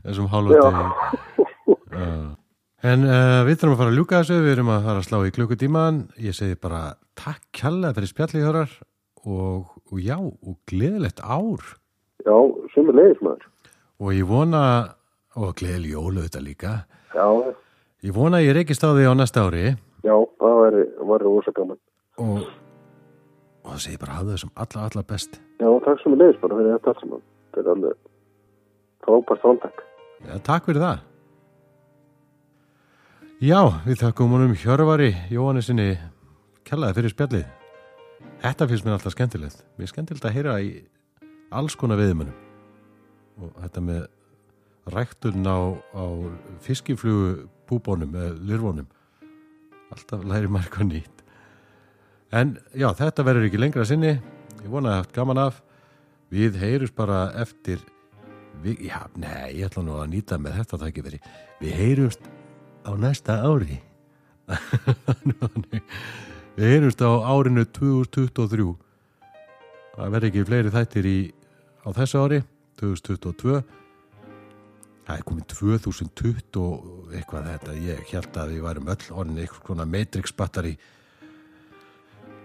Þessum 0.07 0.29
hálfutegi. 0.31 1.47
En 2.85 3.07
uh, 3.07 3.41
við 3.47 3.57
þurfum 3.57 3.73
að 3.73 3.79
fara 3.81 3.91
að 3.93 3.97
ljúka 3.97 4.19
þessu, 4.21 4.35
við 4.45 4.51
erum 4.53 4.69
að 4.69 4.83
fara 4.85 5.01
að 5.01 5.07
slá 5.07 5.17
í 5.25 5.33
klukkutíman. 5.33 6.03
Ég 6.21 6.35
segi 6.37 6.59
bara 6.61 6.81
takk 7.17 7.41
kjalla 7.57 7.89
fyrir 7.97 8.11
spjallíðhörar 8.11 8.75
og, 9.25 9.71
og 9.89 10.01
já, 10.03 10.17
og 10.21 10.55
gleðilegt 10.69 11.23
ár. 11.25 11.63
já, 12.25 12.37
sem 12.73 12.89
er 12.91 12.99
leiðis 12.99 13.23
maður 13.25 13.47
Og 13.97 14.13
ég 14.13 14.27
vona, 14.29 14.61
og 15.37 15.55
gleðileg 15.57 15.95
jólu 15.95 16.23
þetta 16.27 16.43
líka, 16.45 16.73
já, 17.15 17.27
ég 18.05 18.13
vona 18.13 18.37
að 18.41 18.45
ég 18.45 18.57
reykist 18.59 18.85
á 18.85 18.93
því 18.93 19.07
á 19.09 19.13
næsta 19.17 19.47
ári 19.47 19.63
já, 20.05 20.15
það 20.37 20.57
var, 20.61 21.25
gaman 21.57 21.79
og, 22.21 22.45
og 23.65 23.71
það 23.71 23.83
segi 23.87 24.01
bara 24.03 24.17
hafðu 24.19 24.35
þessum 24.35 24.53
alla, 24.53 24.85
alla 24.85 25.05
best. 25.09 25.41
Já, 25.57 25.69
takk 25.85 26.03
sem 26.03 26.13
er 26.13 26.21
leiðis 26.21 26.41
bara 26.43 26.59
fyrir 26.59 26.75
þetta 26.77 26.93
allt 26.93 27.03
saman. 27.03 27.25
Þetta 27.57 27.63
er 27.63 27.73
alveg 27.73 27.99
frábært 29.07 29.47
ántak. 29.51 29.85
Já, 30.27 30.33
takk 30.45 30.69
fyrir 30.69 30.83
það. 30.85 31.05
Já, 33.37 33.69
við 33.85 33.99
þakkum 34.01 34.31
honum 34.33 34.53
Hjörvari 34.57 35.11
Jóhannesinni 35.29 35.91
kellaði 36.65 36.95
fyrir 36.97 37.11
spjallið. 37.13 37.49
Þetta 38.41 38.65
finnst 38.71 38.85
mér 38.87 38.95
alltaf 38.95 39.13
skemmtilegt. 39.13 39.59
Mér 39.77 39.85
er 39.85 39.91
skemmtilegt 39.91 40.23
að 40.25 40.33
heyra 40.33 40.55
í 40.57 40.71
alls 41.53 41.75
konar 41.77 41.99
veðumönnum. 42.01 42.33
Og 43.37 43.51
þetta 43.61 43.83
með 43.85 43.99
ræktun 44.89 45.45
á, 45.45 45.69
á 45.69 46.05
fiskiflugu 46.65 47.45
púbónum 47.69 48.17
eða 48.17 48.31
lirvónum. 48.41 48.87
Alltaf 49.93 50.25
læri 50.25 50.49
maður 50.49 50.71
eitthvað 50.71 50.89
nýtt. 50.95 51.21
En 52.33 52.55
já, 52.73 52.89
þetta 53.03 53.27
verður 53.27 53.51
ekki 53.51 53.61
lengra 53.61 53.85
sinni. 53.85 54.15
Ég 54.63 54.73
vona 54.73 54.95
að 54.95 55.03
haft 55.03 55.13
gaman 55.19 55.43
af. 55.43 55.61
Við 56.33 56.57
heyrjus 56.57 56.95
bara 56.97 57.27
eftir 57.37 57.85
við, 58.65 58.87
já, 58.89 58.97
nei, 59.13 59.59
ég 59.59 59.69
ætla 59.69 59.85
nú 59.85 60.01
að 60.01 60.09
nýta 60.15 60.41
með 60.41 60.57
þetta 60.63 60.81
tækifæri. 60.87 61.21
Við 61.61 61.79
heyrjumst 61.83 62.31
á 62.87 62.91
næsta 62.95 63.37
ári. 63.43 63.81
við 66.57 66.69
heyrjumst 66.71 67.03
á 67.03 67.11
árinu 67.27 67.67
2023. 67.67 68.67
Það 69.97 70.13
verður 70.13 70.29
ekki 70.29 70.45
fleiri 70.47 70.73
þættir 70.73 71.09
í, 71.09 71.17
á 71.83 71.89
þessu 71.99 72.23
ári, 72.23 72.43
2022. 72.79 73.61
Það 75.07 75.15
er 75.15 75.25
komið 75.27 75.49
2020 75.53 76.61
og 76.63 77.15
eitthvað 77.15 77.49
þetta. 77.53 77.79
Ég 77.83 78.13
held 78.13 78.39
að 78.39 78.53
við 78.53 78.63
værum 78.67 78.93
öll 78.93 79.11
orðin 79.11 79.41
eitthvað 79.43 79.71
svona 79.71 79.87
Matrix 79.87 80.35
batteri 80.35 80.77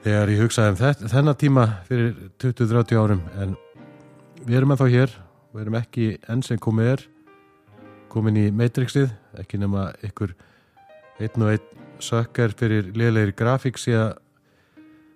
þegar 0.02 0.32
ég 0.32 0.42
hugsaði 0.42 0.72
um 0.72 0.78
þetta, 0.80 1.10
þennan 1.12 1.38
tíma 1.38 1.64
fyrir 1.86 2.14
20-30 2.42 2.98
árum 2.98 3.20
en 3.38 3.54
við 4.42 4.56
erum 4.58 4.74
ennþá 4.74 4.88
hér 4.90 5.12
við 5.52 5.62
erum 5.62 5.78
ekki 5.78 6.06
enn 6.32 6.42
sem 6.46 6.58
komið 6.62 6.88
er 6.94 7.04
komin 8.12 8.38
í 8.40 8.48
Matrixið 8.54 9.10
ekki 9.40 9.60
nema 9.60 9.90
ykkur 10.04 10.34
einn 11.22 11.44
og 11.44 11.54
einn 11.54 11.82
sökkar 12.02 12.54
fyrir 12.58 12.90
liðlegri 12.96 13.34
grafík 13.38 13.78
að 13.96 14.18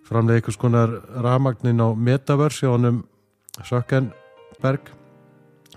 framlega 0.07 0.43
ykkur 0.43 0.57
skonar 0.57 0.93
rafmagnin 1.25 1.83
á 1.83 1.89
Metaverse 1.93 2.65
hjá 2.65 2.73
honum 2.73 3.03
Sökkenberg 3.65 4.93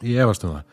í 0.04 0.16
efastum 0.20 0.54
það. 0.54 0.64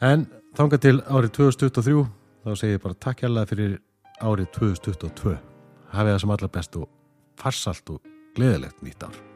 En 0.00 0.26
þanga 0.56 0.80
til 0.82 0.96
árið 1.06 1.34
2023 1.38 2.04
þá 2.44 2.52
segir 2.56 2.78
ég 2.78 2.84
bara 2.84 3.00
takk 3.06 3.24
hérlega 3.24 3.52
fyrir 3.52 3.78
árið 4.20 4.52
2022 4.58 5.38
hafið 5.94 6.14
það 6.14 6.22
sem 6.24 6.36
allar 6.36 6.54
best 6.58 6.78
og 6.80 6.88
farsalt 7.40 7.96
og 7.96 8.14
gleðilegt 8.36 8.84
nýtt 8.84 9.04
ár 9.08 9.29